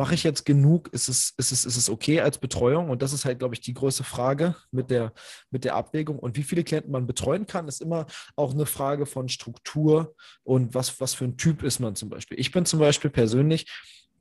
Mache 0.00 0.14
ich 0.14 0.22
jetzt 0.22 0.46
genug? 0.46 0.88
Ist 0.94 1.10
es, 1.10 1.34
ist, 1.36 1.52
es, 1.52 1.66
ist 1.66 1.76
es 1.76 1.90
okay 1.90 2.22
als 2.22 2.38
Betreuung? 2.38 2.88
Und 2.88 3.02
das 3.02 3.12
ist 3.12 3.26
halt, 3.26 3.38
glaube 3.38 3.54
ich, 3.54 3.60
die 3.60 3.74
größte 3.74 4.02
Frage 4.02 4.56
mit 4.70 4.90
der, 4.90 5.12
mit 5.50 5.62
der 5.64 5.74
Abwägung. 5.74 6.18
Und 6.18 6.38
wie 6.38 6.42
viele 6.42 6.64
Klienten 6.64 6.90
man 6.90 7.06
betreuen 7.06 7.46
kann, 7.46 7.68
ist 7.68 7.82
immer 7.82 8.06
auch 8.34 8.54
eine 8.54 8.64
Frage 8.64 9.04
von 9.04 9.28
Struktur 9.28 10.14
und 10.42 10.72
was, 10.72 11.02
was 11.02 11.12
für 11.12 11.26
ein 11.26 11.36
Typ 11.36 11.62
ist 11.62 11.80
man 11.80 11.96
zum 11.96 12.08
Beispiel. 12.08 12.40
Ich 12.40 12.50
bin 12.50 12.64
zum 12.64 12.80
Beispiel 12.80 13.10
persönlich 13.10 13.66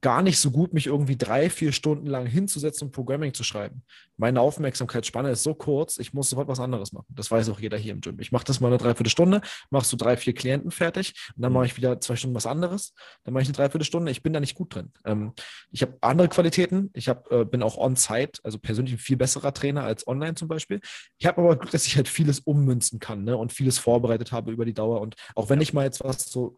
gar 0.01 0.21
nicht 0.21 0.39
so 0.39 0.51
gut, 0.51 0.73
mich 0.73 0.87
irgendwie 0.87 1.17
drei, 1.17 1.49
vier 1.49 1.71
Stunden 1.71 2.07
lang 2.07 2.25
hinzusetzen 2.25 2.87
und 2.87 2.91
Programming 2.91 3.33
zu 3.33 3.43
schreiben. 3.43 3.83
Meine 4.15 4.41
Aufmerksamkeitsspanne 4.41 5.31
ist 5.31 5.43
so 5.43 5.53
kurz, 5.53 5.97
ich 5.97 6.13
muss 6.13 6.29
sofort 6.29 6.47
was 6.47 6.59
anderes 6.59 6.93
machen. 6.93 7.07
Das 7.09 7.31
weiß 7.31 7.49
auch 7.49 7.59
jeder 7.59 7.77
hier 7.77 7.93
im 7.93 8.01
Gym. 8.01 8.19
Ich 8.19 8.31
mache 8.31 8.45
das 8.45 8.59
mal 8.59 8.67
eine 8.67 8.77
Dreiviertelstunde, 8.77 9.41
machst 9.69 9.91
du 9.91 9.97
drei, 9.97 10.15
vier 10.17 10.33
Klienten 10.33 10.71
fertig 10.71 11.13
und 11.35 11.41
dann 11.41 11.51
mache 11.51 11.65
ich 11.65 11.77
wieder 11.77 11.99
zwei 11.99 12.15
Stunden 12.15 12.35
was 12.35 12.45
anderes. 12.45 12.93
Dann 13.23 13.33
mache 13.33 13.43
ich 13.43 13.49
eine 13.49 13.55
Dreiviertelstunde. 13.55 14.11
Ich 14.11 14.23
bin 14.23 14.33
da 14.33 14.39
nicht 14.39 14.55
gut 14.55 14.75
drin. 14.75 14.91
Ähm, 15.05 15.33
ich 15.71 15.81
habe 15.81 15.97
andere 16.01 16.29
Qualitäten. 16.29 16.89
Ich 16.93 17.09
hab, 17.09 17.31
äh, 17.31 17.43
bin 17.45 17.61
auch 17.61 17.77
on-site, 17.77 18.39
also 18.43 18.57
persönlich 18.57 18.95
ein 18.95 18.99
viel 18.99 19.17
besserer 19.17 19.53
Trainer 19.53 19.83
als 19.83 20.07
online 20.07 20.35
zum 20.35 20.47
Beispiel. 20.47 20.79
Ich 21.17 21.25
habe 21.25 21.41
aber 21.41 21.57
Glück, 21.57 21.71
dass 21.71 21.87
ich 21.87 21.95
halt 21.95 22.07
vieles 22.07 22.39
ummünzen 22.39 22.99
kann 22.99 23.23
ne, 23.23 23.35
und 23.35 23.51
vieles 23.51 23.79
vorbereitet 23.79 24.31
habe 24.31 24.51
über 24.51 24.65
die 24.65 24.73
Dauer. 24.73 25.01
Und 25.01 25.15
auch 25.35 25.49
wenn 25.49 25.61
ich 25.61 25.73
mal 25.73 25.83
jetzt 25.85 26.03
was 26.03 26.23
so 26.23 26.55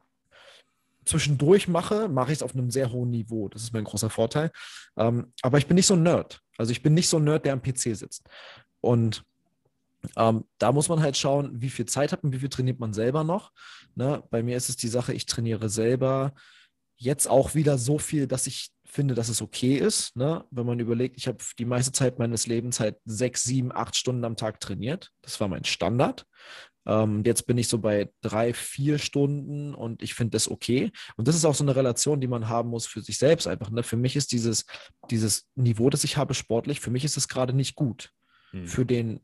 zwischendurch 1.05 1.67
mache, 1.67 2.07
mache 2.09 2.31
ich 2.31 2.39
es 2.39 2.43
auf 2.43 2.53
einem 2.53 2.71
sehr 2.71 2.91
hohen 2.91 3.09
Niveau. 3.09 3.49
Das 3.49 3.63
ist 3.63 3.73
mein 3.73 3.83
großer 3.83 4.09
Vorteil. 4.09 4.51
Ähm, 4.97 5.33
aber 5.41 5.57
ich 5.57 5.67
bin 5.67 5.75
nicht 5.75 5.87
so 5.87 5.95
ein 5.95 6.03
Nerd. 6.03 6.41
Also 6.57 6.71
ich 6.71 6.83
bin 6.83 6.93
nicht 6.93 7.09
so 7.09 7.17
ein 7.17 7.23
Nerd, 7.23 7.45
der 7.45 7.53
am 7.53 7.61
PC 7.61 7.95
sitzt. 7.95 8.23
Und 8.81 9.23
ähm, 10.15 10.45
da 10.57 10.71
muss 10.71 10.89
man 10.89 11.01
halt 11.01 11.17
schauen, 11.17 11.61
wie 11.61 11.69
viel 11.69 11.85
Zeit 11.85 12.11
hat 12.11 12.23
man, 12.23 12.33
wie 12.33 12.39
viel 12.39 12.49
trainiert 12.49 12.79
man 12.79 12.93
selber 12.93 13.23
noch. 13.23 13.51
Ne? 13.95 14.23
Bei 14.29 14.43
mir 14.43 14.57
ist 14.57 14.69
es 14.69 14.75
die 14.75 14.87
Sache, 14.87 15.13
ich 15.13 15.25
trainiere 15.25 15.69
selber 15.69 16.33
jetzt 16.97 17.27
auch 17.27 17.55
wieder 17.55 17.77
so 17.77 17.97
viel, 17.97 18.27
dass 18.27 18.45
ich 18.45 18.69
finde, 18.85 19.15
dass 19.15 19.29
es 19.29 19.41
okay 19.41 19.77
ist. 19.77 20.15
Ne? 20.15 20.45
Wenn 20.51 20.65
man 20.65 20.79
überlegt, 20.79 21.17
ich 21.17 21.27
habe 21.27 21.37
die 21.57 21.65
meiste 21.65 21.91
Zeit 21.91 22.19
meines 22.19 22.45
Lebens 22.45 22.79
halt 22.79 22.97
sechs, 23.05 23.43
sieben, 23.43 23.71
acht 23.71 23.95
Stunden 23.95 24.25
am 24.25 24.35
Tag 24.35 24.59
trainiert. 24.59 25.09
Das 25.21 25.39
war 25.39 25.47
mein 25.47 25.63
Standard. 25.63 26.25
Ähm, 26.85 27.23
jetzt 27.25 27.45
bin 27.45 27.57
ich 27.57 27.67
so 27.67 27.77
bei 27.77 28.11
drei, 28.21 28.53
vier 28.53 28.97
Stunden 28.97 29.75
und 29.75 30.01
ich 30.01 30.13
finde 30.13 30.31
das 30.31 30.49
okay. 30.49 30.91
Und 31.15 31.27
das 31.27 31.35
ist 31.35 31.45
auch 31.45 31.55
so 31.55 31.63
eine 31.63 31.75
Relation, 31.75 32.21
die 32.21 32.27
man 32.27 32.49
haben 32.49 32.69
muss 32.69 32.87
für 32.87 33.01
sich 33.01 33.17
selbst 33.17 33.47
einfach. 33.47 33.69
Ne? 33.69 33.83
Für 33.83 33.97
mich 33.97 34.15
ist 34.15 34.31
dieses, 34.31 34.65
dieses 35.09 35.47
Niveau, 35.55 35.89
das 35.89 36.03
ich 36.03 36.17
habe 36.17 36.33
sportlich, 36.33 36.79
für 36.79 36.91
mich 36.91 37.05
ist 37.05 37.17
es 37.17 37.27
gerade 37.27 37.53
nicht 37.53 37.75
gut. 37.75 38.11
Hm. 38.51 38.65
Für 38.65 38.85
den 38.85 39.21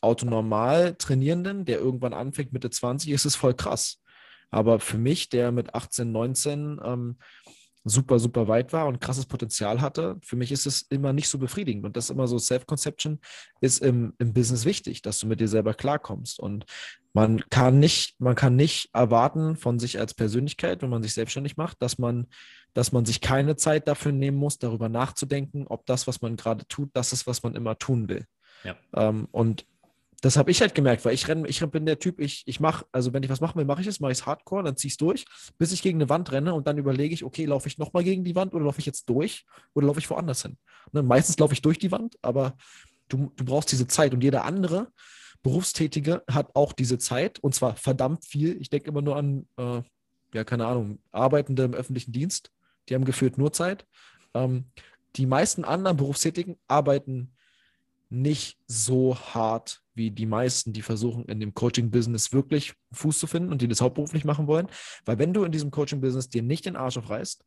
autonormal 0.00 0.94
Trainierenden, 0.96 1.64
der 1.64 1.78
irgendwann 1.78 2.14
anfängt, 2.14 2.52
Mitte 2.52 2.70
20, 2.70 3.10
ist 3.10 3.24
es 3.24 3.36
voll 3.36 3.54
krass. 3.54 4.02
Aber 4.50 4.78
für 4.78 4.98
mich, 4.98 5.28
der 5.28 5.50
mit 5.50 5.74
18, 5.74 6.12
19 6.12 6.80
ähm, 6.84 7.18
super, 7.84 8.18
super 8.18 8.48
weit 8.48 8.72
war 8.72 8.86
und 8.86 9.00
krasses 9.00 9.26
Potenzial 9.26 9.80
hatte, 9.80 10.16
für 10.22 10.36
mich 10.36 10.50
ist 10.50 10.66
es 10.66 10.82
immer 10.82 11.12
nicht 11.12 11.28
so 11.28 11.38
befriedigend. 11.38 11.84
Und 11.84 11.96
das 11.96 12.06
ist 12.06 12.10
immer 12.10 12.26
so, 12.26 12.38
Self-Conception 12.38 13.20
ist 13.60 13.82
im, 13.82 14.14
im 14.18 14.32
Business 14.32 14.64
wichtig, 14.64 15.02
dass 15.02 15.18
du 15.18 15.26
mit 15.26 15.40
dir 15.40 15.48
selber 15.48 15.74
klarkommst. 15.74 16.40
Und 16.40 16.64
man 17.12 17.40
kann 17.50 17.78
nicht, 17.78 18.18
man 18.20 18.34
kann 18.34 18.56
nicht 18.56 18.88
erwarten 18.94 19.56
von 19.56 19.78
sich 19.78 20.00
als 20.00 20.14
Persönlichkeit, 20.14 20.82
wenn 20.82 20.90
man 20.90 21.02
sich 21.02 21.14
selbstständig 21.14 21.56
macht, 21.56 21.82
dass 21.82 21.98
man, 21.98 22.26
dass 22.72 22.90
man 22.90 23.04
sich 23.04 23.20
keine 23.20 23.56
Zeit 23.56 23.86
dafür 23.86 24.12
nehmen 24.12 24.38
muss, 24.38 24.58
darüber 24.58 24.88
nachzudenken, 24.88 25.66
ob 25.68 25.84
das, 25.84 26.06
was 26.06 26.22
man 26.22 26.36
gerade 26.36 26.66
tut, 26.66 26.90
das 26.94 27.12
ist, 27.12 27.26
was 27.26 27.42
man 27.42 27.54
immer 27.54 27.78
tun 27.78 28.08
will. 28.08 28.26
Ja. 28.64 28.76
Ähm, 28.94 29.28
und 29.30 29.66
das 30.24 30.38
habe 30.38 30.50
ich 30.50 30.62
halt 30.62 30.74
gemerkt, 30.74 31.04
weil 31.04 31.12
ich 31.12 31.28
renne, 31.28 31.46
ich 31.48 31.60
bin 31.66 31.84
der 31.84 31.98
Typ, 31.98 32.18
ich, 32.18 32.44
ich 32.46 32.58
mache, 32.58 32.86
also 32.92 33.12
wenn 33.12 33.22
ich 33.22 33.28
was 33.28 33.42
machen 33.42 33.58
will, 33.58 33.66
mache 33.66 33.82
ich 33.82 33.86
es, 33.86 34.00
mache 34.00 34.10
ich 34.10 34.18
es 34.20 34.26
hardcore, 34.26 34.62
dann 34.62 34.74
ziehe 34.74 34.88
ich 34.88 34.94
es 34.94 34.96
durch, 34.96 35.26
bis 35.58 35.70
ich 35.70 35.82
gegen 35.82 35.98
eine 35.98 36.08
Wand 36.08 36.32
renne 36.32 36.54
und 36.54 36.66
dann 36.66 36.78
überlege 36.78 37.12
ich, 37.12 37.24
okay, 37.24 37.44
laufe 37.44 37.68
ich 37.68 37.76
nochmal 37.76 38.04
gegen 38.04 38.24
die 38.24 38.34
Wand 38.34 38.54
oder 38.54 38.64
laufe 38.64 38.80
ich 38.80 38.86
jetzt 38.86 39.06
durch 39.10 39.44
oder 39.74 39.86
laufe 39.86 39.98
ich 39.98 40.08
woanders 40.08 40.40
hin? 40.40 40.56
Ne, 40.92 41.02
meistens 41.02 41.38
laufe 41.38 41.52
ich 41.52 41.60
durch 41.60 41.78
die 41.78 41.92
Wand, 41.92 42.16
aber 42.22 42.56
du, 43.08 43.32
du 43.36 43.44
brauchst 43.44 43.70
diese 43.70 43.86
Zeit 43.86 44.14
und 44.14 44.24
jeder 44.24 44.46
andere 44.46 44.88
Berufstätige 45.42 46.22
hat 46.30 46.56
auch 46.56 46.72
diese 46.72 46.96
Zeit 46.96 47.38
und 47.40 47.54
zwar 47.54 47.76
verdammt 47.76 48.24
viel. 48.24 48.58
Ich 48.62 48.70
denke 48.70 48.88
immer 48.88 49.02
nur 49.02 49.16
an, 49.16 49.46
äh, 49.58 49.82
ja, 50.32 50.42
keine 50.44 50.64
Ahnung, 50.66 51.00
Arbeitende 51.12 51.64
im 51.64 51.74
öffentlichen 51.74 52.12
Dienst, 52.12 52.50
die 52.88 52.94
haben 52.94 53.04
gefühlt 53.04 53.36
nur 53.36 53.52
Zeit. 53.52 53.84
Ähm, 54.32 54.70
die 55.16 55.26
meisten 55.26 55.66
anderen 55.66 55.98
Berufstätigen 55.98 56.56
arbeiten 56.66 57.33
nicht 58.10 58.58
so 58.66 59.16
hart 59.16 59.82
wie 59.94 60.10
die 60.10 60.26
meisten, 60.26 60.72
die 60.72 60.82
versuchen, 60.82 61.24
in 61.26 61.40
dem 61.40 61.54
Coaching-Business 61.54 62.32
wirklich 62.32 62.74
Fuß 62.92 63.18
zu 63.18 63.26
finden 63.26 63.52
und 63.52 63.62
die 63.62 63.68
das 63.68 63.80
hauptberuflich 63.80 64.24
machen 64.24 64.46
wollen. 64.46 64.68
Weil 65.04 65.18
wenn 65.18 65.32
du 65.32 65.44
in 65.44 65.52
diesem 65.52 65.70
Coaching-Business 65.70 66.28
dir 66.28 66.42
nicht 66.42 66.66
den 66.66 66.76
Arsch 66.76 66.96
aufreißt 66.96 67.44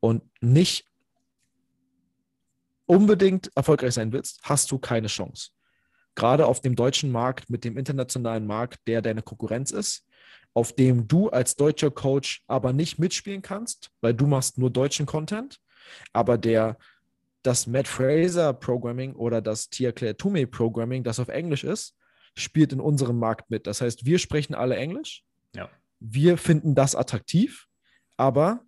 und 0.00 0.22
nicht 0.40 0.86
unbedingt 2.86 3.50
erfolgreich 3.54 3.94
sein 3.94 4.12
willst, 4.12 4.40
hast 4.42 4.70
du 4.72 4.78
keine 4.78 5.06
Chance. 5.08 5.50
Gerade 6.14 6.46
auf 6.46 6.60
dem 6.60 6.74
deutschen 6.74 7.12
Markt 7.12 7.48
mit 7.50 7.64
dem 7.64 7.78
internationalen 7.78 8.46
Markt, 8.46 8.80
der 8.86 9.00
deine 9.00 9.22
Konkurrenz 9.22 9.70
ist, 9.70 10.04
auf 10.54 10.72
dem 10.72 11.06
du 11.06 11.28
als 11.28 11.54
deutscher 11.54 11.90
Coach 11.90 12.42
aber 12.48 12.72
nicht 12.72 12.98
mitspielen 12.98 13.42
kannst, 13.42 13.90
weil 14.00 14.14
du 14.14 14.26
machst 14.26 14.58
nur 14.58 14.70
deutschen 14.70 15.06
Content, 15.06 15.60
aber 16.12 16.36
der 16.38 16.76
das 17.42 17.66
Matt 17.66 17.88
Fraser 17.88 18.52
Programming 18.52 19.14
oder 19.14 19.40
das 19.40 19.70
Tia 19.70 19.92
Claire 19.92 20.16
Toomey 20.16 20.46
Programming, 20.46 21.02
das 21.02 21.20
auf 21.20 21.28
Englisch 21.28 21.64
ist, 21.64 21.96
spielt 22.36 22.72
in 22.72 22.80
unserem 22.80 23.18
Markt 23.18 23.50
mit. 23.50 23.66
Das 23.66 23.80
heißt, 23.80 24.04
wir 24.04 24.18
sprechen 24.18 24.54
alle 24.54 24.76
Englisch. 24.76 25.24
Ja. 25.54 25.68
Wir 25.98 26.38
finden 26.38 26.74
das 26.74 26.94
attraktiv, 26.94 27.66
aber 28.16 28.64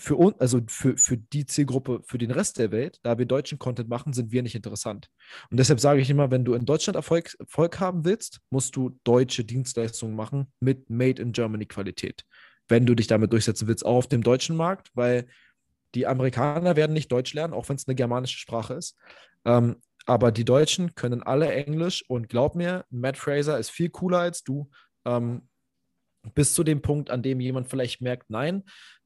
für 0.00 0.16
uns, 0.16 0.40
also 0.40 0.60
für, 0.66 0.96
für 0.96 1.18
die 1.18 1.44
Zielgruppe, 1.44 2.00
für 2.06 2.16
den 2.16 2.30
Rest 2.30 2.58
der 2.58 2.70
Welt, 2.70 2.98
da 3.02 3.18
wir 3.18 3.26
deutschen 3.26 3.58
Content 3.58 3.88
machen, 3.88 4.12
sind 4.12 4.32
wir 4.32 4.42
nicht 4.42 4.54
interessant. 4.54 5.10
Und 5.50 5.58
deshalb 5.58 5.78
sage 5.78 6.00
ich 6.00 6.08
immer, 6.08 6.30
wenn 6.30 6.44
du 6.44 6.54
in 6.54 6.64
Deutschland 6.64 6.96
Erfolg, 6.96 7.36
Erfolg 7.38 7.80
haben 7.80 8.04
willst, 8.04 8.40
musst 8.48 8.76
du 8.76 8.98
deutsche 9.04 9.44
Dienstleistungen 9.44 10.16
machen 10.16 10.52
mit 10.58 10.88
Made 10.88 11.20
in 11.20 11.32
Germany 11.32 11.66
Qualität. 11.66 12.24
Wenn 12.66 12.86
du 12.86 12.94
dich 12.94 13.08
damit 13.08 13.32
durchsetzen 13.32 13.68
willst, 13.68 13.84
auch 13.84 13.96
auf 13.96 14.06
dem 14.06 14.22
deutschen 14.22 14.56
Markt, 14.56 14.90
weil 14.94 15.26
die 15.94 16.06
Amerikaner 16.06 16.76
werden 16.76 16.92
nicht 16.92 17.10
Deutsch 17.10 17.34
lernen, 17.34 17.54
auch 17.54 17.68
wenn 17.68 17.76
es 17.76 17.86
eine 17.86 17.94
germanische 17.94 18.38
Sprache 18.38 18.74
ist. 18.74 18.96
Ähm, 19.44 19.76
aber 20.06 20.32
die 20.32 20.44
Deutschen 20.44 20.94
können 20.94 21.22
alle 21.22 21.52
Englisch 21.52 22.04
und 22.08 22.28
glaub 22.28 22.54
mir, 22.54 22.84
Matt 22.90 23.16
Fraser 23.16 23.58
ist 23.58 23.70
viel 23.70 23.90
cooler 23.90 24.20
als 24.20 24.42
du. 24.42 24.70
Ähm, 25.04 25.48
bis 26.34 26.52
zu 26.54 26.64
dem 26.64 26.82
Punkt, 26.82 27.10
an 27.10 27.22
dem 27.22 27.40
jemand 27.40 27.68
vielleicht 27.68 28.00
merkt, 28.02 28.28
nein, 28.30 28.64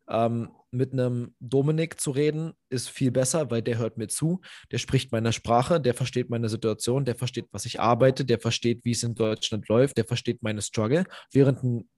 ähm, 0.09 0.51
mit 0.70 0.93
einem 0.93 1.35
Dominik 1.41 2.01
zu 2.01 2.11
reden 2.11 2.53
ist 2.68 2.91
viel 2.91 3.11
besser, 3.11 3.51
weil 3.51 3.62
der 3.62 3.78
hört 3.78 3.97
mir 3.97 4.09
zu, 4.09 4.41
der 4.70 4.78
spricht 4.78 5.12
meine 5.12 5.32
Sprache, 5.32 5.80
der 5.80 5.95
versteht 5.95 6.30
meine 6.30 6.49
Situation, 6.49 7.05
der 7.05 7.14
versteht, 7.14 7.47
was 7.53 7.64
ich 7.64 7.80
arbeite, 7.80 8.24
der 8.24 8.41
versteht, 8.41 8.85
wie 8.85 8.91
es 8.91 9.03
in 9.03 9.14
Deutschland 9.14 9.68
läuft, 9.68 9.97
der 9.97 10.05
versteht 10.05 10.43
meine 10.43 10.62
Struggle, 10.62 11.05
während 11.32 11.62
ein 11.62 11.89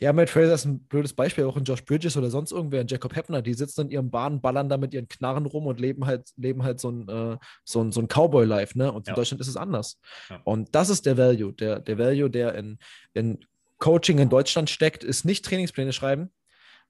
Ja, 0.00 0.12
Matt 0.12 0.30
Fraser 0.30 0.54
ist 0.54 0.64
ein 0.64 0.80
blödes 0.80 1.12
Beispiel, 1.12 1.44
auch 1.44 1.56
in 1.56 1.64
Josh 1.64 1.84
Bridges 1.84 2.16
oder 2.16 2.30
sonst 2.30 2.52
irgendwer, 2.52 2.82
in 2.82 2.86
Jacob 2.86 3.16
Heppner, 3.16 3.42
die 3.42 3.54
sitzen 3.54 3.82
in 3.82 3.90
ihrem 3.90 4.10
Bahn, 4.10 4.40
ballern 4.40 4.68
da 4.68 4.76
mit 4.76 4.94
ihren 4.94 5.08
Knarren 5.08 5.46
rum 5.46 5.66
und 5.66 5.80
leben 5.80 6.06
halt, 6.06 6.30
leben 6.36 6.62
halt 6.62 6.78
so 6.78 6.90
ein, 6.90 7.08
äh, 7.08 7.36
so 7.64 7.82
ein, 7.82 7.90
so 7.90 8.00
ein 8.00 8.06
Cowboy-Life, 8.06 8.78
ne? 8.78 8.92
Und 8.92 9.08
in 9.08 9.12
ja. 9.12 9.14
Deutschland 9.16 9.40
ist 9.40 9.48
es 9.48 9.56
anders. 9.56 9.98
Ja. 10.30 10.40
Und 10.44 10.74
das 10.74 10.88
ist 10.88 11.04
der 11.04 11.16
Value. 11.16 11.52
Der, 11.52 11.80
der 11.80 11.98
Value, 11.98 12.30
der 12.30 12.54
in, 12.54 12.78
in 13.12 13.44
Coaching 13.78 14.18
in 14.18 14.28
Deutschland 14.28 14.70
steckt, 14.70 15.02
ist 15.02 15.24
nicht 15.24 15.44
Trainingspläne 15.44 15.92
schreiben, 15.92 16.30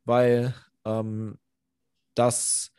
weil 0.04 0.54
ähm, 0.84 1.38
das 2.14 2.72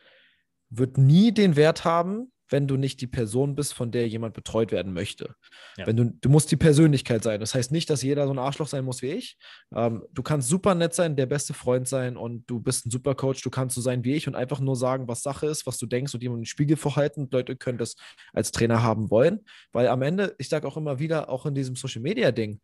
wird 0.68 0.96
nie 0.96 1.32
den 1.32 1.56
Wert 1.56 1.84
haben, 1.84 2.30
wenn 2.50 2.66
du 2.66 2.76
nicht 2.76 3.00
die 3.00 3.06
Person 3.06 3.54
bist, 3.54 3.72
von 3.74 3.90
der 3.90 4.08
jemand 4.08 4.34
betreut 4.34 4.72
werden 4.72 4.92
möchte. 4.92 5.34
Ja. 5.76 5.86
Wenn 5.86 5.96
du, 5.96 6.04
du 6.20 6.28
musst 6.28 6.50
die 6.50 6.56
Persönlichkeit 6.56 7.22
sein. 7.22 7.40
Das 7.40 7.54
heißt 7.54 7.72
nicht, 7.72 7.88
dass 7.88 8.02
jeder 8.02 8.26
so 8.26 8.32
ein 8.32 8.38
Arschloch 8.38 8.66
sein 8.68 8.84
muss 8.84 9.02
wie 9.02 9.12
ich. 9.12 9.38
Ähm, 9.74 10.04
du 10.12 10.22
kannst 10.22 10.48
super 10.48 10.74
nett 10.74 10.92
sein, 10.92 11.16
der 11.16 11.26
beste 11.26 11.54
Freund 11.54 11.88
sein 11.88 12.16
und 12.16 12.48
du 12.50 12.60
bist 12.60 12.86
ein 12.86 12.90
super 12.90 13.14
Coach. 13.14 13.42
Du 13.42 13.50
kannst 13.50 13.76
so 13.76 13.80
sein 13.80 14.04
wie 14.04 14.14
ich 14.14 14.26
und 14.26 14.34
einfach 14.34 14.60
nur 14.60 14.76
sagen, 14.76 15.08
was 15.08 15.22
Sache 15.22 15.46
ist, 15.46 15.66
was 15.66 15.78
du 15.78 15.86
denkst 15.86 16.12
und 16.12 16.22
jemanden 16.22 16.42
den 16.42 16.46
Spiegel 16.46 16.76
vorhalten. 16.76 17.28
Leute 17.30 17.56
können 17.56 17.78
das 17.78 17.96
als 18.32 18.50
Trainer 18.50 18.82
haben 18.82 19.10
wollen, 19.10 19.40
weil 19.72 19.88
am 19.88 20.02
Ende, 20.02 20.34
ich 20.38 20.48
sage 20.48 20.66
auch 20.66 20.76
immer 20.76 20.98
wieder, 20.98 21.28
auch 21.28 21.46
in 21.46 21.54
diesem 21.54 21.76
Social 21.76 22.02
Media 22.02 22.32
Ding, 22.32 22.60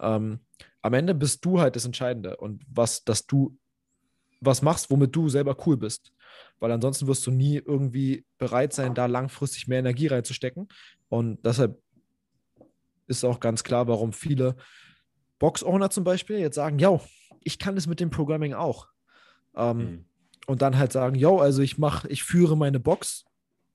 ähm, 0.00 0.40
am 0.82 0.94
Ende 0.94 1.14
bist 1.14 1.44
du 1.44 1.60
halt 1.60 1.76
das 1.76 1.84
Entscheidende 1.84 2.36
und 2.36 2.62
was, 2.68 3.04
dass 3.04 3.26
du 3.26 3.56
was 4.40 4.62
machst, 4.62 4.90
womit 4.90 5.14
du 5.16 5.28
selber 5.28 5.56
cool 5.66 5.76
bist 5.76 6.13
weil 6.60 6.70
ansonsten 6.72 7.06
wirst 7.06 7.26
du 7.26 7.30
nie 7.30 7.56
irgendwie 7.56 8.24
bereit 8.38 8.72
sein, 8.72 8.94
da 8.94 9.06
langfristig 9.06 9.68
mehr 9.68 9.78
Energie 9.78 10.06
reinzustecken. 10.06 10.68
Und 11.08 11.44
deshalb 11.44 11.78
ist 13.06 13.24
auch 13.24 13.40
ganz 13.40 13.64
klar, 13.64 13.86
warum 13.88 14.12
viele 14.12 14.56
Box-Owner 15.38 15.90
zum 15.90 16.04
Beispiel 16.04 16.38
jetzt 16.38 16.54
sagen, 16.54 16.78
ja, 16.78 17.00
ich 17.42 17.58
kann 17.58 17.74
das 17.74 17.86
mit 17.86 18.00
dem 18.00 18.10
Programming 18.10 18.54
auch. 18.54 18.88
Ähm, 19.54 19.78
mhm. 19.78 20.04
Und 20.46 20.62
dann 20.62 20.78
halt 20.78 20.92
sagen, 20.92 21.16
ja, 21.16 21.30
also 21.30 21.62
ich 21.62 21.78
mache, 21.78 22.08
ich 22.08 22.22
führe 22.22 22.56
meine 22.56 22.80
Box 22.80 23.24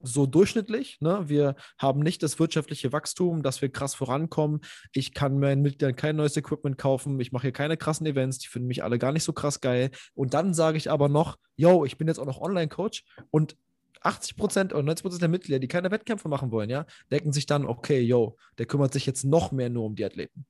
so 0.00 0.26
durchschnittlich. 0.26 0.98
Ne? 1.00 1.28
Wir 1.28 1.56
haben 1.78 2.00
nicht 2.00 2.22
das 2.22 2.38
wirtschaftliche 2.38 2.92
Wachstum, 2.92 3.42
dass 3.42 3.62
wir 3.62 3.70
krass 3.70 3.94
vorankommen. 3.94 4.60
Ich 4.92 5.14
kann 5.14 5.38
meinen 5.38 5.62
Mitgliedern 5.62 5.96
kein 5.96 6.16
neues 6.16 6.36
Equipment 6.36 6.78
kaufen. 6.78 7.18
Ich 7.20 7.32
mache 7.32 7.42
hier 7.42 7.52
keine 7.52 7.76
krassen 7.76 8.06
Events. 8.06 8.38
Die 8.38 8.48
finden 8.48 8.68
mich 8.68 8.82
alle 8.82 8.98
gar 8.98 9.12
nicht 9.12 9.24
so 9.24 9.32
krass 9.32 9.60
geil. 9.60 9.90
Und 10.14 10.34
dann 10.34 10.54
sage 10.54 10.78
ich 10.78 10.90
aber 10.90 11.08
noch, 11.08 11.36
yo, 11.56 11.84
ich 11.84 11.98
bin 11.98 12.08
jetzt 12.08 12.18
auch 12.18 12.26
noch 12.26 12.40
Online-Coach 12.40 13.04
und 13.30 13.56
80 14.02 14.36
Prozent 14.36 14.72
oder 14.72 14.82
90 14.82 15.02
Prozent 15.02 15.22
der 15.22 15.28
Mitglieder, 15.28 15.58
die 15.58 15.68
keine 15.68 15.90
Wettkämpfe 15.90 16.28
machen 16.28 16.50
wollen, 16.50 16.70
ja, 16.70 16.86
denken 17.10 17.32
sich 17.32 17.46
dann, 17.46 17.66
okay, 17.66 18.00
yo, 18.00 18.36
der 18.58 18.66
kümmert 18.66 18.92
sich 18.92 19.04
jetzt 19.06 19.24
noch 19.24 19.52
mehr 19.52 19.68
nur 19.68 19.84
um 19.84 19.94
die 19.94 20.04
Athleten. 20.04 20.46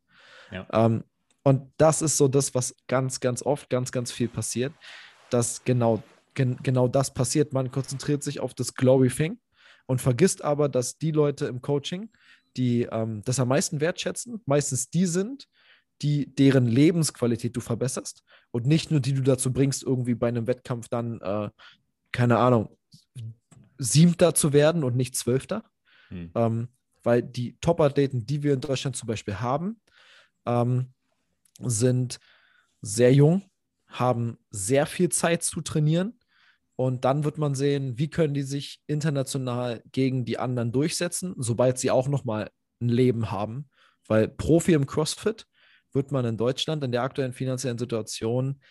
Ja. 0.52 0.66
Ähm, 0.72 1.04
und 1.42 1.72
das 1.76 2.02
ist 2.02 2.16
so 2.16 2.28
das, 2.28 2.54
was 2.54 2.74
ganz, 2.86 3.18
ganz 3.20 3.42
oft, 3.42 3.70
ganz, 3.70 3.92
ganz 3.92 4.12
viel 4.12 4.28
passiert, 4.28 4.72
dass 5.30 5.64
genau 5.64 6.02
gen 6.34 6.56
genau 6.62 6.88
das 6.88 7.12
passiert. 7.12 7.52
Man 7.52 7.70
konzentriert 7.70 8.22
sich 8.22 8.40
auf 8.40 8.54
das 8.54 8.74
Glory 8.74 9.08
Thing 9.08 9.38
und 9.86 10.00
vergisst 10.00 10.42
aber, 10.42 10.68
dass 10.68 10.98
die 10.98 11.10
Leute 11.10 11.46
im 11.46 11.60
Coaching, 11.62 12.10
die 12.56 12.82
ähm, 12.90 13.22
das 13.24 13.40
am 13.40 13.48
meisten 13.48 13.80
wertschätzen, 13.80 14.40
meistens 14.46 14.90
die 14.90 15.06
sind, 15.06 15.48
die 16.02 16.34
deren 16.34 16.66
Lebensqualität 16.66 17.56
du 17.56 17.60
verbesserst 17.60 18.22
und 18.50 18.66
nicht 18.66 18.90
nur 18.90 19.00
die 19.00 19.12
du 19.12 19.22
dazu 19.22 19.52
bringst, 19.52 19.82
irgendwie 19.82 20.14
bei 20.14 20.28
einem 20.28 20.46
Wettkampf 20.46 20.88
dann, 20.88 21.20
äh, 21.20 21.50
keine 22.12 22.38
Ahnung, 22.38 22.76
Siebter 23.78 24.34
zu 24.34 24.52
werden 24.52 24.84
und 24.84 24.96
nicht 24.96 25.16
Zwölfter. 25.16 25.64
Hm. 26.08 26.30
Ähm, 26.34 26.68
weil 27.02 27.22
die 27.22 27.56
Top-Athleten, 27.60 28.26
die 28.26 28.42
wir 28.42 28.52
in 28.52 28.60
Deutschland 28.60 28.96
zum 28.96 29.06
Beispiel 29.06 29.36
haben, 29.36 29.80
ähm, 30.46 30.92
sind 31.60 32.18
sehr 32.82 33.12
jung, 33.12 33.42
haben 33.88 34.38
sehr 34.50 34.86
viel 34.86 35.08
Zeit 35.08 35.42
zu 35.42 35.60
trainieren 35.60 36.19
und 36.80 37.04
dann 37.04 37.24
wird 37.24 37.36
man 37.36 37.54
sehen, 37.54 37.98
wie 37.98 38.08
können 38.08 38.32
die 38.32 38.42
sich 38.42 38.80
international 38.86 39.82
gegen 39.92 40.24
die 40.24 40.38
anderen 40.38 40.72
durchsetzen, 40.72 41.34
sobald 41.36 41.76
sie 41.76 41.90
auch 41.90 42.08
nochmal 42.08 42.50
ein 42.80 42.88
Leben 42.88 43.30
haben. 43.30 43.68
Weil 44.06 44.28
Profi 44.28 44.72
im 44.72 44.86
CrossFit 44.86 45.46
wird 45.92 46.10
man 46.10 46.24
in 46.24 46.38
Deutschland 46.38 46.82
in 46.82 46.90
der 46.90 47.02
aktuellen 47.02 47.34
finanziellen 47.34 47.76
Situation 47.76 48.62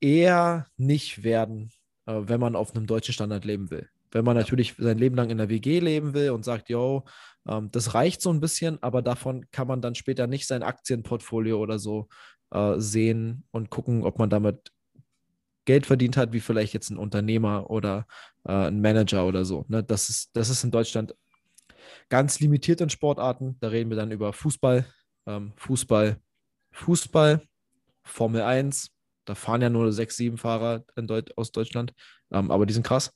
eher 0.00 0.66
nicht 0.76 1.22
werden, 1.22 1.70
äh, 2.06 2.22
wenn 2.22 2.40
man 2.40 2.56
auf 2.56 2.74
einem 2.74 2.88
deutschen 2.88 3.14
Standard 3.14 3.44
leben 3.44 3.70
will. 3.70 3.88
Wenn 4.10 4.24
man 4.24 4.36
natürlich 4.36 4.74
sein 4.76 4.98
Leben 4.98 5.14
lang 5.14 5.30
in 5.30 5.38
der 5.38 5.48
WG 5.48 5.78
leben 5.78 6.14
will 6.14 6.30
und 6.30 6.44
sagt, 6.44 6.68
yo, 6.68 7.04
ähm, 7.46 7.70
das 7.70 7.94
reicht 7.94 8.20
so 8.20 8.32
ein 8.32 8.40
bisschen, 8.40 8.82
aber 8.82 9.00
davon 9.00 9.48
kann 9.52 9.68
man 9.68 9.80
dann 9.80 9.94
später 9.94 10.26
nicht 10.26 10.48
sein 10.48 10.64
Aktienportfolio 10.64 11.56
oder 11.60 11.78
so 11.78 12.08
äh, 12.50 12.80
sehen 12.80 13.44
und 13.52 13.70
gucken, 13.70 14.02
ob 14.02 14.18
man 14.18 14.28
damit 14.28 14.72
Geld 15.68 15.84
verdient 15.84 16.16
hat, 16.16 16.32
wie 16.32 16.40
vielleicht 16.40 16.72
jetzt 16.72 16.88
ein 16.88 16.96
Unternehmer 16.96 17.68
oder 17.68 18.06
äh, 18.44 18.68
ein 18.68 18.80
Manager 18.80 19.26
oder 19.26 19.44
so. 19.44 19.66
Ne? 19.68 19.84
Das, 19.84 20.08
ist, 20.08 20.30
das 20.32 20.48
ist 20.48 20.64
in 20.64 20.70
Deutschland 20.70 21.14
ganz 22.08 22.40
limitiert 22.40 22.80
in 22.80 22.88
Sportarten. 22.88 23.58
Da 23.60 23.68
reden 23.68 23.90
wir 23.90 23.98
dann 23.98 24.10
über 24.10 24.32
Fußball, 24.32 24.86
ähm, 25.26 25.52
Fußball, 25.56 26.16
Fußball, 26.70 27.42
Formel 28.02 28.40
1. 28.40 28.92
Da 29.26 29.34
fahren 29.34 29.60
ja 29.60 29.68
nur 29.68 29.92
sechs, 29.92 30.16
sieben 30.16 30.38
Fahrer 30.38 30.86
Deut 30.96 31.36
aus 31.36 31.52
Deutschland, 31.52 31.92
ähm, 32.32 32.50
aber 32.50 32.64
die 32.64 32.72
sind 32.72 32.86
krass. 32.86 33.14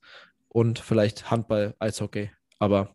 Und 0.49 0.79
vielleicht 0.79 1.31
Handball, 1.31 1.75
Eishockey. 1.79 2.33
Aber 2.59 2.95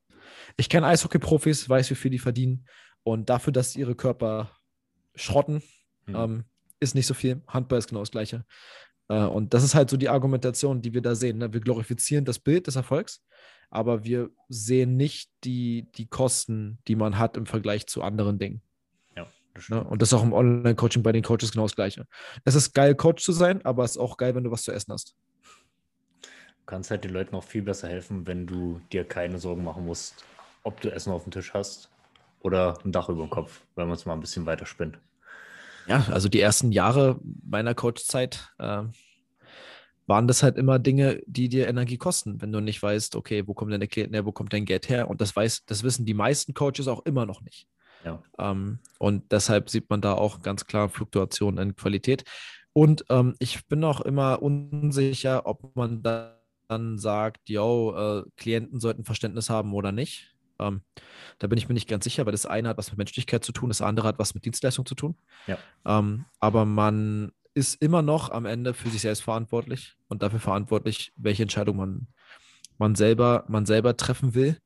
ich 0.56 0.70
kenne 0.70 0.86
Eishockey-Profis, 0.86 1.68
weiß, 1.68 1.90
wie 1.90 1.96
viel 1.96 2.12
die 2.12 2.20
verdienen. 2.20 2.68
Und 3.02 3.32
dafür, 3.32 3.54
dass 3.54 3.72
sie 3.72 3.80
ihre 3.80 3.96
Körper 3.96 4.52
schrotten, 5.16 5.64
mhm. 6.06 6.16
ähm, 6.16 6.44
ist 6.80 6.94
nicht 6.94 7.08
so 7.08 7.16
viel. 7.16 7.42
Handball 7.48 7.80
ist 7.80 7.88
genau 7.88 8.02
das 8.02 8.12
Gleiche. 8.12 8.46
Äh, 9.10 9.24
und 9.24 9.54
das 9.54 9.64
ist 9.64 9.76
halt 9.76 9.90
so 9.90 9.98
die 9.98 10.10
Argumentation, 10.10 10.82
die 10.82 10.94
wir 10.94 11.02
da 11.02 11.16
sehen. 11.16 11.38
Ne? 11.38 11.54
Wir 11.54 11.62
glorifizieren 11.62 12.26
das 12.26 12.40
Bild 12.40 12.68
des 12.68 12.76
Erfolgs, 12.76 13.24
aber 13.70 14.04
wir 14.04 14.30
sehen 14.50 14.98
nicht 14.98 15.30
die, 15.44 15.88
die 15.96 16.08
Kosten, 16.08 16.80
die 16.88 16.96
man 16.96 17.18
hat 17.18 17.38
im 17.38 17.46
Vergleich 17.46 17.88
zu 17.88 18.04
anderen 18.04 18.40
Dingen. 18.40 18.62
Ja, 19.16 19.28
das 19.54 19.70
ne? 19.70 19.84
Und 19.84 20.02
das 20.02 20.10
ist 20.10 20.14
auch 20.14 20.24
im 20.24 20.34
Online-Coaching 20.34 21.04
bei 21.04 21.12
den 21.12 21.24
Coaches 21.24 21.52
genau 21.52 21.66
das 21.66 21.76
Gleiche. 21.76 22.08
Es 22.46 22.56
ist 22.56 22.74
geil, 22.74 22.96
Coach 22.96 23.24
zu 23.24 23.32
sein, 23.32 23.64
aber 23.66 23.84
es 23.84 23.92
ist 23.92 23.98
auch 23.98 24.18
geil, 24.18 24.36
wenn 24.36 24.44
du 24.44 24.52
was 24.52 24.64
zu 24.64 24.72
essen 24.72 24.94
hast. 24.94 25.16
Du 26.22 26.72
kannst 26.72 26.92
halt 26.92 27.04
den 27.06 27.12
Leuten 27.12 27.36
auch 27.36 27.44
viel 27.44 27.62
besser 27.62 27.88
helfen, 27.88 28.28
wenn 28.28 28.46
du 28.46 28.82
dir 28.92 29.06
keine 29.06 29.40
Sorgen 29.40 29.64
machen 29.64 29.86
musst, 29.86 30.26
ob 30.64 30.82
du 30.82 30.92
Essen 30.92 31.14
auf 31.14 31.24
dem 31.24 31.32
Tisch 31.32 31.54
hast 31.54 31.90
oder 32.42 32.78
ein 32.84 32.92
Dach 32.92 33.08
über 33.08 33.26
dem 33.26 33.30
Kopf, 33.30 33.62
wenn 33.76 33.88
man 33.88 33.96
es 33.96 34.06
mal 34.06 34.14
ein 34.14 34.20
bisschen 34.20 34.46
weiter 34.46 34.66
spinnt. 34.66 35.00
Ja, 35.88 36.06
also 36.12 36.30
die 36.30 36.42
ersten 36.42 36.72
Jahre 36.72 37.20
meiner 37.44 37.74
Coachzeit 37.74 38.54
äh, 38.60 38.84
waren 40.06 40.28
das 40.28 40.44
halt 40.44 40.58
immer 40.58 40.80
Dinge, 40.80 41.22
die 41.26 41.50
dir 41.50 41.68
Energie 41.68 41.98
kosten, 41.98 42.42
wenn 42.42 42.52
du 42.52 42.60
nicht 42.62 42.82
weißt, 42.82 43.16
okay, 43.16 43.48
wo 43.48 43.54
kommt 43.54 43.72
deine 43.72 43.88
Klienten 43.88 44.14
her, 44.14 44.26
wo 44.26 44.32
kommt 44.32 44.54
dein 44.54 44.66
Geld 44.66 44.90
her? 44.90 45.10
Und 45.10 45.22
das 45.22 45.36
weiß, 45.36 45.66
das 45.66 45.84
wissen 45.84 46.06
die 46.06 46.14
meisten 46.14 46.54
Coaches 46.54 46.88
auch 46.88 47.06
immer 47.06 47.26
noch 47.26 47.42
nicht. 47.42 47.68
Ja. 48.06 48.22
Ähm, 48.40 48.80
und 49.00 49.32
deshalb 49.32 49.70
sieht 49.70 49.90
man 49.90 50.02
da 50.02 50.14
auch 50.14 50.42
ganz 50.42 50.66
klar 50.66 50.90
Fluktuationen 50.90 51.70
in 51.70 51.76
Qualität. 51.76 52.24
Und 52.74 53.06
ähm, 53.10 53.36
ich 53.40 53.68
bin 53.68 53.84
auch 53.84 54.02
immer 54.02 54.42
unsicher, 54.42 55.46
ob 55.46 55.76
man 55.76 56.04
dann 56.04 56.98
sagt, 56.98 57.50
yo, 57.50 57.96
äh, 57.96 58.30
Klienten 58.38 58.80
sollten 58.80 59.04
Verständnis 59.04 59.50
haben 59.50 59.74
oder 59.74 59.92
nicht. 59.92 60.37
Ähm, 60.60 60.82
da 61.40 61.48
bin 61.48 61.58
ich 61.58 61.68
mir 61.68 61.74
nicht 61.74 61.88
ganz 61.88 62.04
sicher, 62.04 62.26
weil 62.26 62.32
das 62.32 62.46
eine 62.46 62.70
hat 62.70 62.78
was 62.78 62.92
mit 62.92 62.98
Menschlichkeit 62.98 63.44
zu 63.44 63.52
tun, 63.52 63.70
das 63.70 63.82
andere 63.82 64.08
hat 64.08 64.20
was 64.20 64.34
mit 64.34 64.46
Dienstleistung 64.46 64.86
zu 64.86 64.96
tun. 64.96 65.16
Ja. 65.48 65.58
Ähm, 65.86 66.26
aber 66.40 66.66
man 66.66 67.32
ist 67.54 67.82
immer 67.82 68.02
noch 68.02 68.30
am 68.30 68.46
Ende 68.46 68.74
für 68.74 68.90
sich 68.90 69.02
selbst 69.02 69.24
verantwortlich 69.24 69.96
und 70.08 70.22
dafür 70.22 70.40
verantwortlich, 70.40 71.12
welche 71.16 71.44
Entscheidung 71.44 71.78
man, 71.78 72.08
man, 72.78 72.96
selber, 72.96 73.46
man 73.48 73.66
selber 73.66 73.98
treffen 73.98 74.36
will. 74.36 74.58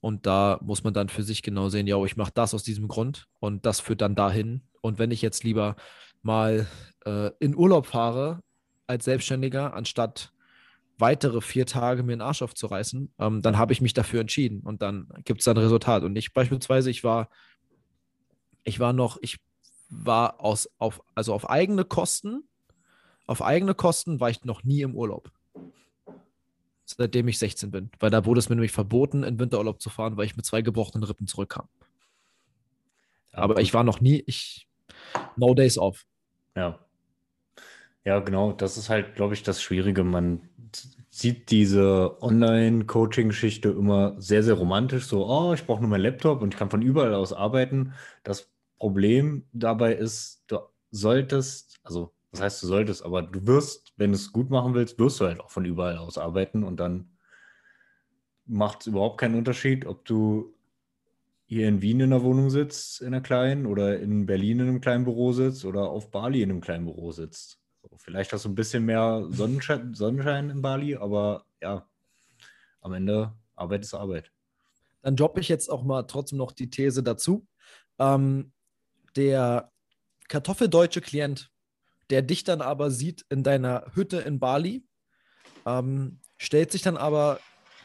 Und 0.00 0.26
da 0.26 0.60
muss 0.62 0.84
man 0.84 0.94
dann 0.94 1.08
für 1.08 1.24
sich 1.24 1.42
genau 1.42 1.68
sehen, 1.68 1.88
ja, 1.88 2.00
ich 2.04 2.16
mache 2.16 2.30
das 2.32 2.54
aus 2.54 2.62
diesem 2.62 2.86
Grund 2.86 3.26
und 3.40 3.66
das 3.66 3.80
führt 3.80 4.00
dann 4.00 4.14
dahin. 4.14 4.62
Und 4.80 5.00
wenn 5.00 5.10
ich 5.10 5.22
jetzt 5.22 5.42
lieber 5.42 5.74
mal 6.22 6.68
äh, 7.04 7.30
in 7.40 7.56
Urlaub 7.56 7.86
fahre 7.86 8.40
als 8.86 9.06
Selbstständiger, 9.06 9.74
anstatt 9.74 10.32
weitere 10.98 11.40
vier 11.40 11.66
Tage 11.66 12.02
mir 12.02 12.12
den 12.12 12.20
Arsch 12.20 12.42
aufzureißen, 12.42 13.12
ähm, 13.18 13.42
dann 13.42 13.56
habe 13.56 13.72
ich 13.72 13.80
mich 13.80 13.94
dafür 13.94 14.20
entschieden 14.20 14.60
und 14.60 14.82
dann 14.82 15.08
gibt 15.24 15.40
es 15.40 15.48
ein 15.48 15.56
Resultat. 15.56 16.02
Und 16.02 16.16
ich 16.16 16.32
beispielsweise, 16.32 16.90
ich 16.90 17.04
war, 17.04 17.28
ich 18.64 18.80
war 18.80 18.92
noch, 18.92 19.18
ich 19.20 19.38
war 19.88 20.40
aus, 20.40 20.68
auf, 20.78 21.00
also 21.14 21.32
auf 21.32 21.48
eigene 21.48 21.84
Kosten, 21.84 22.48
auf 23.26 23.42
eigene 23.42 23.74
Kosten 23.74 24.20
war 24.20 24.30
ich 24.30 24.44
noch 24.44 24.64
nie 24.64 24.82
im 24.82 24.94
Urlaub. 24.94 25.30
Seitdem 26.84 27.28
ich 27.28 27.38
16 27.38 27.70
bin. 27.70 27.90
Weil 28.00 28.10
da 28.10 28.24
wurde 28.24 28.38
es 28.38 28.48
mir 28.48 28.56
nämlich 28.56 28.72
verboten, 28.72 29.22
in 29.22 29.38
Winterurlaub 29.38 29.80
zu 29.80 29.90
fahren, 29.90 30.16
weil 30.16 30.24
ich 30.24 30.36
mit 30.36 30.46
zwei 30.46 30.62
gebrochenen 30.62 31.04
Rippen 31.04 31.26
zurückkam. 31.26 31.68
Aber 33.32 33.60
ich 33.60 33.74
war 33.74 33.84
noch 33.84 34.00
nie, 34.00 34.22
ich, 34.26 34.66
no 35.36 35.54
days 35.54 35.78
off. 35.78 36.06
Ja. 36.56 36.78
Ja, 38.04 38.20
genau. 38.20 38.52
Das 38.52 38.78
ist 38.78 38.88
halt, 38.88 39.14
glaube 39.14 39.34
ich, 39.34 39.42
das 39.42 39.62
Schwierige. 39.62 40.02
Man 40.02 40.48
sieht 41.18 41.50
diese 41.50 42.22
Online-Coaching-Geschichte 42.22 43.70
immer 43.70 44.14
sehr, 44.20 44.44
sehr 44.44 44.54
romantisch. 44.54 45.06
So, 45.06 45.26
oh, 45.26 45.52
ich 45.52 45.66
brauche 45.66 45.80
nur 45.80 45.90
meinen 45.90 46.02
Laptop 46.02 46.42
und 46.42 46.54
ich 46.54 46.58
kann 46.58 46.70
von 46.70 46.80
überall 46.80 47.12
aus 47.12 47.32
arbeiten. 47.32 47.92
Das 48.22 48.52
Problem 48.78 49.44
dabei 49.52 49.94
ist, 49.94 50.44
du 50.46 50.58
solltest, 50.92 51.80
also 51.82 52.12
das 52.30 52.40
heißt, 52.42 52.62
du 52.62 52.68
solltest, 52.68 53.04
aber 53.04 53.22
du 53.22 53.44
wirst, 53.48 53.94
wenn 53.96 54.12
du 54.12 54.16
es 54.16 54.32
gut 54.32 54.48
machen 54.48 54.74
willst, 54.74 55.00
wirst 55.00 55.18
du 55.18 55.24
halt 55.24 55.40
auch 55.40 55.50
von 55.50 55.64
überall 55.64 55.98
aus 55.98 56.18
arbeiten 56.18 56.62
und 56.62 56.78
dann 56.78 57.10
macht 58.46 58.82
es 58.82 58.86
überhaupt 58.86 59.18
keinen 59.18 59.34
Unterschied, 59.34 59.86
ob 59.86 60.04
du 60.04 60.54
hier 61.46 61.66
in 61.66 61.82
Wien 61.82 61.98
in 61.98 62.10
der 62.10 62.22
Wohnung 62.22 62.48
sitzt, 62.48 63.00
in 63.00 63.08
einer 63.08 63.22
kleinen, 63.22 63.66
oder 63.66 63.98
in 63.98 64.26
Berlin 64.26 64.60
in 64.60 64.68
einem 64.68 64.80
kleinen 64.80 65.02
Büro 65.02 65.32
sitzt 65.32 65.64
oder 65.64 65.88
auf 65.88 66.12
Bali 66.12 66.42
in 66.42 66.50
einem 66.50 66.60
kleinen 66.60 66.84
Büro 66.84 67.10
sitzt. 67.10 67.58
Vielleicht 67.98 68.32
hast 68.32 68.44
du 68.44 68.48
ein 68.48 68.54
bisschen 68.54 68.84
mehr 68.84 69.26
Sonnenschein, 69.30 69.94
Sonnenschein 69.94 70.50
in 70.50 70.62
Bali, 70.62 70.96
aber 70.96 71.44
ja, 71.60 71.86
am 72.80 72.92
Ende 72.92 73.34
Arbeit 73.54 73.82
ist 73.82 73.94
Arbeit. 73.94 74.32
Dann 75.02 75.16
droppe 75.16 75.40
ich 75.40 75.48
jetzt 75.48 75.68
auch 75.68 75.82
mal 75.82 76.04
trotzdem 76.04 76.38
noch 76.38 76.52
die 76.52 76.70
These 76.70 77.02
dazu. 77.02 77.46
Ähm, 77.98 78.52
der 79.16 79.72
kartoffeldeutsche 80.28 81.00
Klient, 81.00 81.50
der 82.10 82.22
dich 82.22 82.44
dann 82.44 82.62
aber 82.62 82.90
sieht 82.90 83.24
in 83.28 83.42
deiner 83.42 83.90
Hütte 83.94 84.18
in 84.18 84.38
Bali, 84.38 84.86
ähm, 85.66 86.20
stellt 86.36 86.72
sich 86.72 86.82
dann 86.82 86.96
aber 86.96 87.40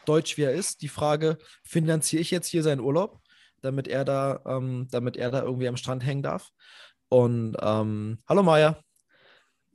deutsch 0.06 0.36
wie 0.36 0.42
er 0.42 0.52
ist, 0.52 0.82
die 0.82 0.88
Frage, 0.88 1.38
finanziere 1.62 2.20
ich 2.20 2.30
jetzt 2.30 2.48
hier 2.48 2.62
seinen 2.62 2.80
Urlaub, 2.80 3.20
damit 3.62 3.88
er 3.88 4.04
da, 4.04 4.42
ähm, 4.46 4.88
damit 4.90 5.16
er 5.16 5.30
da 5.30 5.42
irgendwie 5.42 5.68
am 5.68 5.76
Strand 5.76 6.04
hängen 6.04 6.22
darf? 6.22 6.50
Und 7.08 7.56
ähm, 7.60 8.18
hallo 8.28 8.42
Maya. 8.42 8.78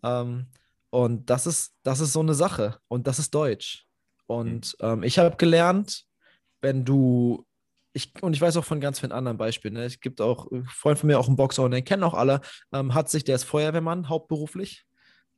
Ähm, 0.04 0.48
und 0.90 1.30
das 1.30 1.48
ist, 1.48 1.76
das 1.84 2.00
ist 2.00 2.14
so 2.14 2.20
eine 2.20 2.34
Sache. 2.34 2.80
Und 2.88 3.08
das 3.08 3.20
ist 3.20 3.34
Deutsch. 3.34 3.86
Und 4.28 4.76
mhm. 4.80 4.88
ähm, 4.88 5.04
ich 5.04 5.20
habe 5.20 5.38
gelernt, 5.38 6.06
wenn 6.62 6.86
du, 6.86 7.46
ich, 7.94 8.14
und 8.22 8.34
ich 8.34 8.42
weiß 8.42 8.58
auch 8.58 8.66
von 8.66 8.80
ganz 8.80 9.00
vielen 9.00 9.12
anderen 9.12 9.38
Beispielen, 9.38 9.74
ne? 9.76 9.84
es 9.84 10.00
gibt 10.00 10.22
auch, 10.22 10.52
ein 10.52 10.66
Freund 10.66 11.00
von 11.00 11.08
mir, 11.08 11.20
auch 11.20 11.28
einen 11.28 11.36
Boxer, 11.36 11.64
und 11.64 11.72
den 11.72 11.84
kennen 11.84 12.04
auch 12.04 12.14
alle, 12.14 12.42
ähm, 12.72 12.94
hat 12.94 13.10
sich, 13.10 13.24
der 13.24 13.36
ist 13.36 13.44
Feuerwehrmann, 13.44 14.10
hauptberuflich, 14.10 14.86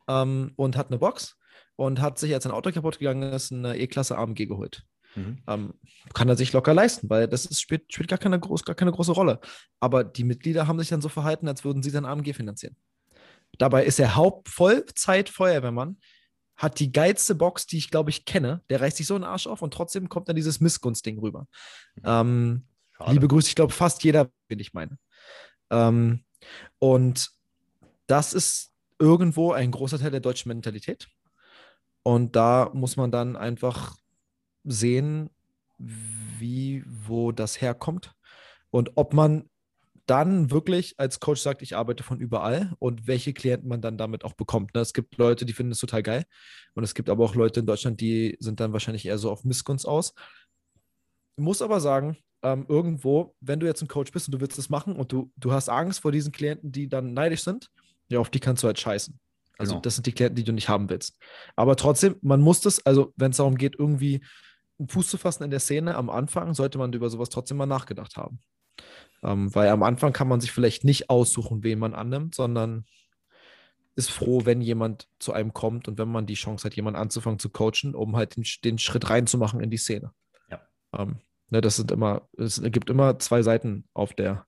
ähm, 0.08 0.52
und 0.56 0.76
hat 0.78 0.88
eine 0.88 0.98
Box 0.98 1.38
und 1.76 2.02
hat 2.02 2.20
sich, 2.20 2.34
als 2.34 2.46
ein 2.46 2.52
Auto 2.52 2.72
kaputt 2.72 3.00
gegangen 3.00 3.32
ist, 3.34 3.52
eine 3.52 3.78
E-Klasse 3.78 4.18
AMG 4.18 4.48
geholt. 4.48 4.84
Mhm. 5.16 5.42
Ähm, 5.48 5.74
kann 6.14 6.30
er 6.30 6.38
sich 6.38 6.54
locker 6.54 6.74
leisten, 6.74 7.10
weil 7.10 7.28
das 7.28 7.46
ist, 7.46 7.62
spielt, 7.62 7.92
spielt 7.94 8.10
gar, 8.10 8.20
keine 8.20 8.40
groß, 8.40 8.64
gar 8.64 8.76
keine 8.76 8.92
große 8.92 9.12
Rolle. 9.12 9.40
Aber 9.80 10.04
die 10.04 10.24
Mitglieder 10.24 10.68
haben 10.68 10.80
sich 10.80 10.90
dann 10.90 11.02
so 11.02 11.10
verhalten, 11.10 11.48
als 11.48 11.64
würden 11.64 11.84
sie 11.84 11.90
sein 11.90 12.06
AMG 12.06 12.34
finanzieren. 12.34 12.76
Dabei 13.62 13.86
ist 13.86 14.00
er 14.00 14.16
Hauptvollzeit-Feuerwehrmann, 14.16 16.00
hat 16.56 16.80
die 16.80 16.92
geilste 16.92 17.36
Box, 17.36 17.68
die 17.68 17.78
ich 17.78 17.92
glaube 17.92 18.10
ich 18.10 18.26
kenne. 18.26 18.64
Der 18.72 18.82
reißt 18.82 18.98
sich 18.98 19.06
so 19.06 19.14
einen 19.14 19.24
Arsch 19.24 19.46
auf 19.46 19.62
und 19.62 19.72
trotzdem 19.72 20.10
kommt 20.10 20.28
dann 20.28 20.36
dieses 20.36 20.62
Missgunstding 20.62 21.20
rüber. 21.20 21.46
Mhm. 21.94 22.02
Ähm, 22.04 22.66
liebe 23.06 23.28
Grüße, 23.28 23.50
ich 23.50 23.54
glaube 23.54 23.72
fast 23.72 24.04
jeder, 24.04 24.32
wen 24.48 24.58
ich 24.58 24.74
meine. 24.74 24.98
Ähm, 25.70 26.24
und 26.80 27.30
das 28.08 28.34
ist 28.34 28.72
irgendwo 28.98 29.52
ein 29.52 29.70
großer 29.70 30.00
Teil 30.00 30.10
der 30.10 30.22
deutschen 30.22 30.50
Mentalität. 30.50 31.08
Und 32.02 32.36
da 32.36 32.72
muss 32.74 32.98
man 32.98 33.12
dann 33.12 33.36
einfach 33.36 33.96
sehen, 34.64 35.30
wie, 35.78 36.84
wo 36.88 37.32
das 37.32 37.62
herkommt 37.62 38.16
und 38.72 38.94
ob 38.96 39.14
man 39.14 39.51
dann 40.12 40.52
wirklich 40.52 40.96
als 40.98 41.22
Coach 41.22 41.40
sagt, 41.40 41.62
ich 41.62 41.78
arbeite 41.78 42.04
von 42.04 42.20
überall 42.20 42.74
und 42.80 43.08
welche 43.08 43.32
Klienten 43.32 43.70
man 43.70 43.80
dann 43.80 43.98
damit 43.98 44.26
auch 44.26 44.34
bekommt. 44.34 44.76
Ne? 44.76 44.82
Es 44.82 44.92
gibt 44.92 45.18
Leute, 45.18 45.46
die 45.46 45.54
finden 45.54 45.72
es 45.72 45.80
total 45.80 46.04
geil 46.04 46.26
und 46.74 46.84
es 46.84 46.94
gibt 46.94 47.10
aber 47.10 47.24
auch 47.24 47.34
Leute 47.34 47.62
in 47.62 47.66
Deutschland, 47.66 48.02
die 48.02 48.36
sind 48.42 48.60
dann 48.60 48.74
wahrscheinlich 48.74 49.06
eher 49.06 49.18
so 49.18 49.32
auf 49.32 49.46
Missgunst 49.46 49.88
aus. 49.88 50.14
Ich 51.38 51.44
muss 51.46 51.62
aber 51.62 51.80
sagen, 51.80 52.18
ähm, 52.44 52.66
irgendwo, 52.68 53.36
wenn 53.40 53.62
du 53.62 53.68
jetzt 53.68 53.82
ein 53.82 53.88
Coach 53.88 54.12
bist 54.12 54.28
und 54.28 54.34
du 54.34 54.42
willst 54.42 54.58
das 54.58 54.70
machen 54.70 54.98
und 54.98 55.14
du, 55.14 55.32
du 55.38 55.54
hast 55.54 55.70
Angst 55.70 56.02
vor 56.02 56.12
diesen 56.12 56.34
Klienten, 56.34 56.74
die 56.74 56.90
dann 56.90 57.14
neidisch 57.14 57.44
sind, 57.44 57.70
ja, 58.10 58.20
auf 58.20 58.30
die 58.30 58.42
kannst 58.42 58.64
du 58.64 58.68
halt 58.68 58.82
scheißen. 58.82 59.18
Also 59.58 59.76
genau. 59.76 59.82
das 59.82 59.96
sind 59.96 60.08
die 60.08 60.12
Klienten, 60.12 60.36
die 60.36 60.44
du 60.44 60.52
nicht 60.52 60.68
haben 60.68 60.90
willst. 60.90 61.18
Aber 61.56 61.78
trotzdem, 61.78 62.18
man 62.22 62.42
muss 62.42 62.60
das, 62.60 62.86
also 62.86 63.14
wenn 63.16 63.32
es 63.32 63.38
darum 63.38 63.56
geht, 63.56 63.80
irgendwie 63.80 64.26
einen 64.78 64.90
Fuß 64.90 65.08
zu 65.08 65.18
fassen 65.18 65.44
in 65.44 65.52
der 65.52 65.62
Szene 65.62 65.96
am 65.96 66.10
Anfang, 66.10 66.54
sollte 66.54 66.80
man 66.80 66.92
über 66.92 67.10
sowas 67.10 67.30
trotzdem 67.30 67.56
mal 67.56 67.66
nachgedacht 67.66 68.18
haben. 68.18 68.42
Ähm, 69.24 69.54
weil 69.54 69.70
am 69.70 69.84
Anfang 69.84 70.14
kann 70.14 70.28
man 70.28 70.42
sich 70.42 70.52
vielleicht 70.52 70.84
nicht 70.84 71.10
aussuchen, 71.10 71.64
wen 71.64 71.80
man 71.80 71.94
annimmt, 71.94 72.36
sondern 72.36 72.86
ist 73.96 74.10
froh, 74.10 74.46
wenn 74.46 74.62
jemand 74.62 75.08
zu 75.20 75.34
einem 75.34 75.54
kommt 75.54 75.88
und 75.88 75.98
wenn 75.98 76.08
man 76.08 76.26
die 76.26 76.36
Chance 76.36 76.66
hat, 76.66 76.76
jemanden 76.76 77.00
anzufangen 77.00 77.40
zu 77.40 77.50
coachen, 77.50 77.94
um 77.94 78.16
halt 78.16 78.36
den, 78.36 78.46
den 78.64 78.78
Schritt 78.78 79.10
reinzumachen 79.10 79.60
in 79.60 79.70
die 79.70 79.78
Szene. 79.78 80.14
Ja. 80.50 80.62
Ähm, 80.98 81.18
ne, 81.50 81.62
das 81.62 81.76
sind 81.76 81.92
immer, 81.92 82.28
es 82.38 82.62
gibt 82.62 82.90
immer 82.90 83.20
zwei 83.20 83.42
Seiten 83.42 83.86
auf 83.94 84.14
der, 84.14 84.46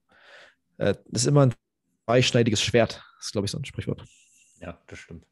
äh, 0.78 0.96
ist 1.12 1.28
immer 1.28 1.48
ein 1.48 1.54
zweischneidiges 2.06 2.62
Schwert, 2.62 3.04
das 3.18 3.28
ist, 3.28 3.32
glaube 3.34 3.46
ich, 3.46 3.52
so 3.52 3.58
ein 3.58 3.66
Sprichwort. 3.66 4.06
Ja, 4.60 4.80
das 4.88 5.00
stimmt. 5.00 5.26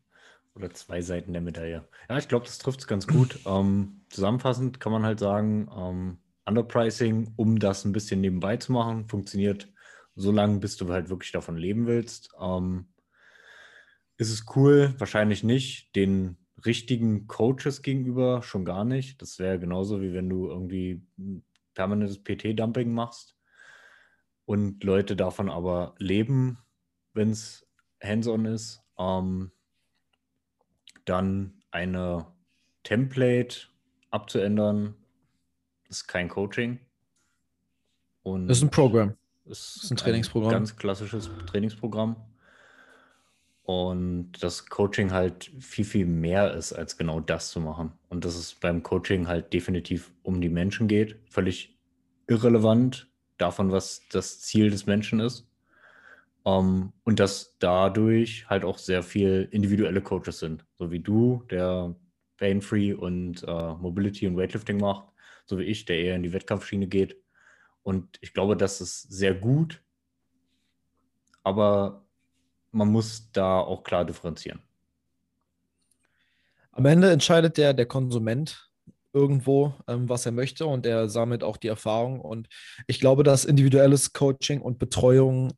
Oder 0.55 0.71
zwei 0.71 1.01
Seiten 1.01 1.31
der 1.31 1.41
Medaille. 1.41 1.87
Ja, 2.09 2.17
ich 2.17 2.27
glaube, 2.27 2.45
das 2.45 2.57
trifft 2.57 2.81
es 2.81 2.87
ganz 2.87 3.07
gut. 3.07 3.39
Ähm, 3.45 4.01
zusammenfassend 4.09 4.81
kann 4.81 4.91
man 4.91 5.05
halt 5.05 5.19
sagen, 5.19 5.69
ähm, 5.73 6.17
Underpricing, 6.45 7.33
um 7.35 7.59
das 7.59 7.85
ein 7.85 7.91
bisschen 7.91 8.21
nebenbei 8.21 8.57
zu 8.57 8.71
machen, 8.71 9.07
funktioniert 9.07 9.71
so 10.15 10.31
lange, 10.31 10.59
bis 10.59 10.77
du 10.77 10.89
halt 10.89 11.09
wirklich 11.09 11.31
davon 11.31 11.57
leben 11.57 11.87
willst. 11.87 12.29
Ähm, 12.39 12.87
ist 14.17 14.31
es 14.31 14.45
cool? 14.55 14.93
Wahrscheinlich 14.97 15.43
nicht. 15.43 15.95
Den 15.95 16.37
richtigen 16.65 17.27
Coaches 17.27 17.81
gegenüber 17.81 18.43
schon 18.43 18.65
gar 18.65 18.85
nicht. 18.85 19.21
Das 19.21 19.39
wäre 19.39 19.59
genauso 19.59 20.01
wie 20.01 20.13
wenn 20.13 20.29
du 20.29 20.47
irgendwie 20.47 21.01
permanentes 21.73 22.23
PT-Dumping 22.23 22.93
machst 22.93 23.35
und 24.45 24.83
Leute 24.83 25.15
davon 25.15 25.49
aber 25.49 25.95
leben, 25.97 26.57
wenn 27.13 27.31
es 27.31 27.67
hands-on 28.03 28.45
ist. 28.45 28.81
Ähm, 28.97 29.51
dann 31.05 31.63
eine 31.71 32.27
Template 32.83 33.67
abzuändern, 34.11 34.95
ist 35.91 36.07
kein 36.07 36.29
Coaching. 36.29 36.79
Und 38.23 38.47
das 38.47 38.57
ist 38.57 38.63
ein 38.63 38.71
Programm. 38.71 39.15
Das 39.45 39.77
ist 39.83 39.91
ein 39.91 39.97
Trainingsprogramm. 39.97 40.49
Ein 40.49 40.53
ganz 40.53 40.75
klassisches 40.75 41.29
Trainingsprogramm. 41.47 42.15
Und 43.63 44.31
das 44.41 44.65
Coaching 44.65 45.11
halt 45.11 45.51
viel, 45.59 45.85
viel 45.85 46.05
mehr 46.05 46.53
ist, 46.53 46.73
als 46.73 46.97
genau 46.97 47.19
das 47.19 47.51
zu 47.51 47.59
machen. 47.59 47.91
Und 48.09 48.25
dass 48.25 48.35
es 48.35 48.55
beim 48.55 48.83
Coaching 48.83 49.27
halt 49.27 49.53
definitiv 49.53 50.11
um 50.23 50.41
die 50.41 50.49
Menschen 50.49 50.87
geht. 50.87 51.19
Völlig 51.29 51.77
irrelevant 52.27 53.07
davon, 53.37 53.71
was 53.71 54.01
das 54.11 54.41
Ziel 54.41 54.69
des 54.71 54.85
Menschen 54.85 55.19
ist. 55.19 55.47
Um, 56.43 56.53
ähm, 56.53 56.93
und 57.03 57.19
dass 57.19 57.55
dadurch 57.59 58.49
halt 58.49 58.65
auch 58.65 58.79
sehr 58.79 59.03
viel 59.03 59.47
individuelle 59.51 60.01
Coaches 60.01 60.39
sind. 60.39 60.65
So 60.79 60.89
wie 60.89 60.99
du, 60.99 61.43
der 61.51 61.93
Pain-Free 62.37 62.93
und 62.93 63.43
uh, 63.47 63.75
Mobility 63.79 64.25
und 64.25 64.37
Weightlifting 64.37 64.79
macht 64.79 65.10
so 65.51 65.59
wie 65.59 65.65
ich, 65.65 65.83
der 65.83 65.99
eher 65.99 66.15
in 66.15 66.23
die 66.23 66.31
Wettkampfschiene 66.31 66.87
geht. 66.87 67.17
Und 67.83 68.17
ich 68.21 68.33
glaube, 68.33 68.55
das 68.55 68.79
ist 68.79 69.01
sehr 69.01 69.35
gut, 69.35 69.83
aber 71.43 72.05
man 72.71 72.87
muss 72.87 73.29
da 73.33 73.59
auch 73.59 73.83
klar 73.83 74.05
differenzieren. 74.05 74.61
Am 76.71 76.85
Ende 76.85 77.11
entscheidet 77.11 77.57
der, 77.57 77.73
der 77.73 77.85
Konsument 77.85 78.71
irgendwo, 79.11 79.73
ähm, 79.89 80.07
was 80.07 80.25
er 80.25 80.31
möchte 80.31 80.65
und 80.65 80.85
er 80.85 81.09
sammelt 81.09 81.43
auch 81.43 81.57
die 81.57 81.67
Erfahrung. 81.67 82.21
Und 82.21 82.47
ich 82.87 83.01
glaube, 83.01 83.23
dass 83.23 83.43
individuelles 83.43 84.13
Coaching 84.13 84.61
und 84.61 84.79
Betreuung 84.79 85.51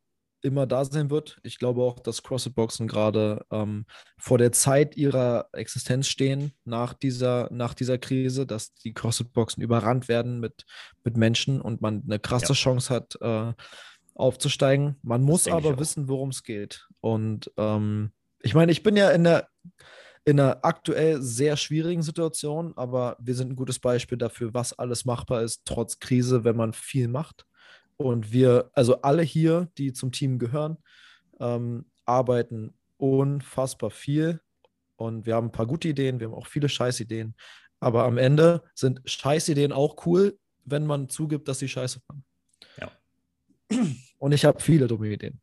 immer 0.43 0.67
da 0.67 0.85
sein 0.85 1.09
wird. 1.09 1.39
Ich 1.43 1.57
glaube 1.57 1.81
auch, 1.81 1.99
dass 1.99 2.21
CrossFit-Boxen 2.21 2.87
gerade 2.87 3.45
ähm, 3.49 3.85
vor 4.17 4.37
der 4.37 4.51
Zeit 4.51 4.95
ihrer 4.97 5.47
Existenz 5.53 6.07
stehen 6.07 6.53
nach 6.65 6.93
dieser, 6.93 7.47
nach 7.51 7.73
dieser 7.73 7.97
Krise, 7.97 8.45
dass 8.45 8.73
die 8.73 8.93
CrossFit-Boxen 8.93 9.63
überrannt 9.63 10.07
werden 10.07 10.39
mit, 10.39 10.65
mit 11.03 11.17
Menschen 11.17 11.61
und 11.61 11.81
man 11.81 12.03
eine 12.03 12.19
krasse 12.19 12.49
ja. 12.49 12.53
Chance 12.53 12.93
hat, 12.93 13.17
äh, 13.21 13.53
aufzusteigen. 14.15 14.97
Man 15.01 15.21
das 15.21 15.27
muss 15.27 15.47
aber 15.47 15.79
wissen, 15.79 16.07
worum 16.07 16.29
es 16.29 16.43
geht. 16.43 16.87
Und 16.99 17.51
ähm, 17.57 18.11
ich 18.41 18.53
meine, 18.53 18.71
ich 18.71 18.83
bin 18.83 18.95
ja 18.97 19.09
in 19.11 19.23
der 19.23 19.47
in 20.25 20.39
einer 20.39 20.63
aktuell 20.63 21.21
sehr 21.21 21.57
schwierigen 21.57 22.01
Situation, 22.01 22.73
aber 22.77 23.17
wir 23.19 23.35
sind 23.35 23.51
ein 23.51 23.55
gutes 23.57 23.79
Beispiel 23.79 24.17
dafür, 24.17 24.53
was 24.53 24.71
alles 24.71 25.03
machbar 25.03 25.41
ist, 25.41 25.63
trotz 25.65 25.99
Krise, 25.99 26.45
wenn 26.45 26.55
man 26.55 26.71
viel 26.71 27.09
macht. 27.09 27.45
Und 27.97 28.31
wir, 28.31 28.71
also 28.73 29.01
alle 29.01 29.23
hier, 29.23 29.69
die 29.77 29.93
zum 29.93 30.11
Team 30.11 30.39
gehören, 30.39 30.77
ähm, 31.39 31.85
arbeiten 32.05 32.73
unfassbar 32.97 33.91
viel. 33.91 34.41
Und 34.95 35.25
wir 35.25 35.35
haben 35.35 35.47
ein 35.47 35.51
paar 35.51 35.67
gute 35.67 35.89
Ideen, 35.89 36.19
wir 36.19 36.27
haben 36.27 36.33
auch 36.33 36.47
viele 36.47 36.69
Scheißideen. 36.69 37.35
Aber 37.79 38.05
am 38.05 38.17
Ende 38.17 38.63
sind 38.75 39.01
Scheißideen 39.05 39.71
auch 39.71 40.05
cool, 40.05 40.37
wenn 40.65 40.85
man 40.85 41.09
zugibt, 41.09 41.47
dass 41.47 41.59
sie 41.59 41.67
scheiße 41.67 41.99
waren. 42.07 42.23
Ja. 42.77 42.91
Und 44.17 44.31
ich 44.31 44.45
habe 44.45 44.61
viele 44.61 44.87
dumme 44.87 45.09
Ideen. 45.09 45.41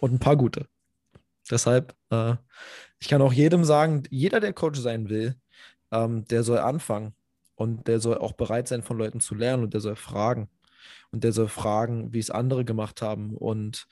Und 0.00 0.12
ein 0.12 0.18
paar 0.18 0.36
gute. 0.36 0.66
Deshalb, 1.50 1.94
äh, 2.10 2.34
ich 3.00 3.08
kann 3.08 3.22
auch 3.22 3.32
jedem 3.32 3.64
sagen, 3.64 4.02
jeder, 4.10 4.40
der 4.40 4.52
Coach 4.52 4.80
sein 4.80 5.08
will, 5.08 5.34
ähm, 5.90 6.26
der 6.26 6.42
soll 6.42 6.58
anfangen. 6.58 7.14
Und 7.54 7.88
der 7.88 8.00
soll 8.00 8.18
auch 8.18 8.32
bereit 8.32 8.68
sein, 8.68 8.82
von 8.82 8.98
Leuten 8.98 9.20
zu 9.20 9.34
lernen 9.34 9.64
und 9.64 9.74
der 9.74 9.80
soll 9.80 9.96
fragen 9.96 10.48
und 11.10 11.24
der 11.24 11.32
soll 11.32 11.48
fragen, 11.48 12.12
wie 12.12 12.18
es 12.18 12.30
andere 12.30 12.64
gemacht 12.64 13.02
haben 13.02 13.36
und 13.36 13.86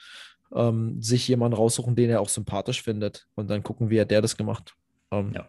ähm, 0.55 1.03
sich 1.03 1.27
jemanden 1.29 1.57
raussuchen, 1.57 1.97
den 1.97 2.11
er 2.11 2.21
auch 2.21 2.29
sympathisch 2.29 2.83
findet 2.83 3.27
und 3.35 3.49
dann 3.51 3.63
gucken, 3.63 3.91
wie 3.91 4.01
hat 4.01 4.11
der 4.11 4.23
das 4.23 4.37
gemacht. 4.37 4.75
Ähm, 5.11 5.33
Ja. 5.35 5.49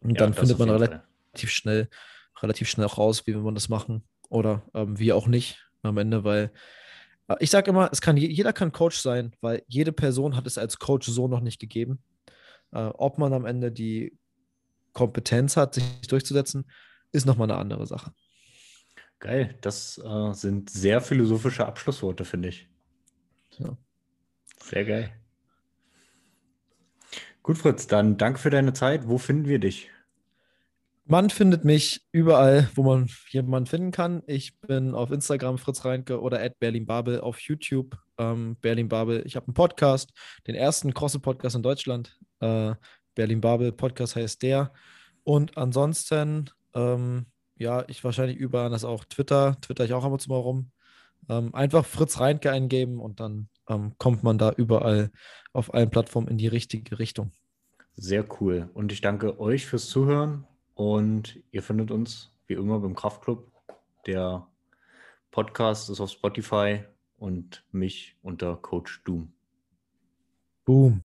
Und 0.00 0.10
Ja, 0.10 0.18
dann 0.18 0.34
findet 0.34 0.58
man 0.58 0.70
relativ 0.70 1.00
Fall. 1.32 1.48
schnell, 1.48 1.88
relativ 2.40 2.68
schnell 2.68 2.86
raus, 2.86 3.26
wie 3.26 3.34
will 3.34 3.42
man 3.42 3.54
das 3.54 3.68
machen 3.68 4.04
oder 4.28 4.62
ähm, 4.74 4.98
wie 4.98 5.12
auch 5.12 5.26
nicht 5.26 5.64
am 5.82 5.96
Ende, 5.98 6.22
weil 6.24 6.52
äh, 7.28 7.36
ich 7.40 7.50
sage 7.50 7.70
immer, 7.70 7.88
es 7.90 8.00
kann, 8.00 8.16
je- 8.16 8.28
jeder 8.30 8.52
kann 8.52 8.70
Coach 8.70 8.98
sein, 8.98 9.34
weil 9.40 9.62
jede 9.66 9.92
Person 9.92 10.36
hat 10.36 10.46
es 10.46 10.56
als 10.58 10.78
Coach 10.78 11.08
so 11.08 11.26
noch 11.26 11.40
nicht 11.40 11.58
gegeben. 11.58 12.00
Äh, 12.70 12.90
ob 12.94 13.18
man 13.18 13.32
am 13.32 13.44
Ende 13.46 13.72
die 13.72 14.16
Kompetenz 14.92 15.56
hat, 15.56 15.74
sich 15.74 15.84
durchzusetzen, 16.08 16.70
ist 17.12 17.26
nochmal 17.26 17.50
eine 17.50 17.58
andere 17.58 17.86
Sache. 17.86 18.12
Geil, 19.20 19.56
das 19.60 19.98
äh, 19.98 20.32
sind 20.32 20.70
sehr 20.70 21.00
philosophische 21.00 21.66
Abschlussworte, 21.66 22.24
finde 22.24 22.48
ich. 22.48 22.68
Ja. 23.58 23.76
Sehr 24.60 24.84
geil. 24.84 25.12
Gut, 27.42 27.58
Fritz, 27.58 27.86
dann 27.86 28.16
danke 28.16 28.38
für 28.38 28.50
deine 28.50 28.74
Zeit. 28.74 29.08
Wo 29.08 29.18
finden 29.18 29.48
wir 29.48 29.58
dich? 29.58 29.90
Man 31.10 31.30
findet 31.30 31.64
mich 31.64 32.02
überall, 32.12 32.68
wo 32.74 32.82
man 32.82 33.08
jemanden 33.30 33.66
finden 33.66 33.92
kann. 33.92 34.22
Ich 34.26 34.60
bin 34.60 34.94
auf 34.94 35.10
Instagram 35.10 35.56
Fritz 35.56 35.86
Reinke 35.86 36.20
oder 36.20 36.42
at 36.42 36.58
Berlin 36.58 36.84
Babel 36.84 37.22
auf 37.22 37.40
YouTube. 37.40 37.96
Ähm, 38.18 38.56
Berlin 38.60 38.88
Babel. 38.88 39.22
Ich 39.24 39.34
habe 39.34 39.46
einen 39.46 39.54
Podcast, 39.54 40.12
den 40.46 40.54
ersten 40.54 40.92
Crosse-Podcast 40.92 41.56
in 41.56 41.62
Deutschland. 41.62 42.18
Äh, 42.40 42.74
Berlin 43.14 43.40
Babel 43.40 43.72
Podcast 43.72 44.16
heißt 44.16 44.42
der. 44.42 44.74
Und 45.24 45.56
ansonsten, 45.56 46.50
ähm, 46.74 47.24
ja, 47.58 47.84
ich 47.88 48.04
wahrscheinlich 48.04 48.38
überall 48.38 48.66
anders 48.66 48.84
auch 48.84 49.04
Twitter. 49.04 49.56
Twitter 49.60 49.84
ich 49.84 49.92
auch 49.92 50.04
ab 50.04 50.12
und 50.12 50.20
zu 50.20 50.30
mal 50.30 50.36
rum. 50.36 50.70
Ähm, 51.28 51.54
einfach 51.54 51.84
Fritz 51.84 52.20
Reinke 52.20 52.50
eingeben 52.50 53.00
und 53.00 53.20
dann 53.20 53.48
ähm, 53.68 53.92
kommt 53.98 54.22
man 54.22 54.38
da 54.38 54.52
überall 54.52 55.10
auf 55.52 55.74
allen 55.74 55.90
Plattformen 55.90 56.28
in 56.28 56.38
die 56.38 56.46
richtige 56.46 56.98
Richtung. 56.98 57.32
Sehr 57.94 58.24
cool. 58.40 58.70
Und 58.74 58.92
ich 58.92 59.00
danke 59.00 59.40
euch 59.40 59.66
fürs 59.66 59.88
Zuhören. 59.88 60.46
Und 60.74 61.40
ihr 61.50 61.62
findet 61.64 61.90
uns 61.90 62.30
wie 62.46 62.54
immer 62.54 62.78
beim 62.78 62.94
Kraftclub. 62.94 63.50
Der 64.06 64.46
Podcast 65.32 65.90
ist 65.90 66.00
auf 66.00 66.10
Spotify 66.10 66.84
und 67.16 67.64
mich 67.72 68.16
unter 68.22 68.56
Coach 68.56 69.02
Doom. 69.04 69.32
Boom. 70.64 71.07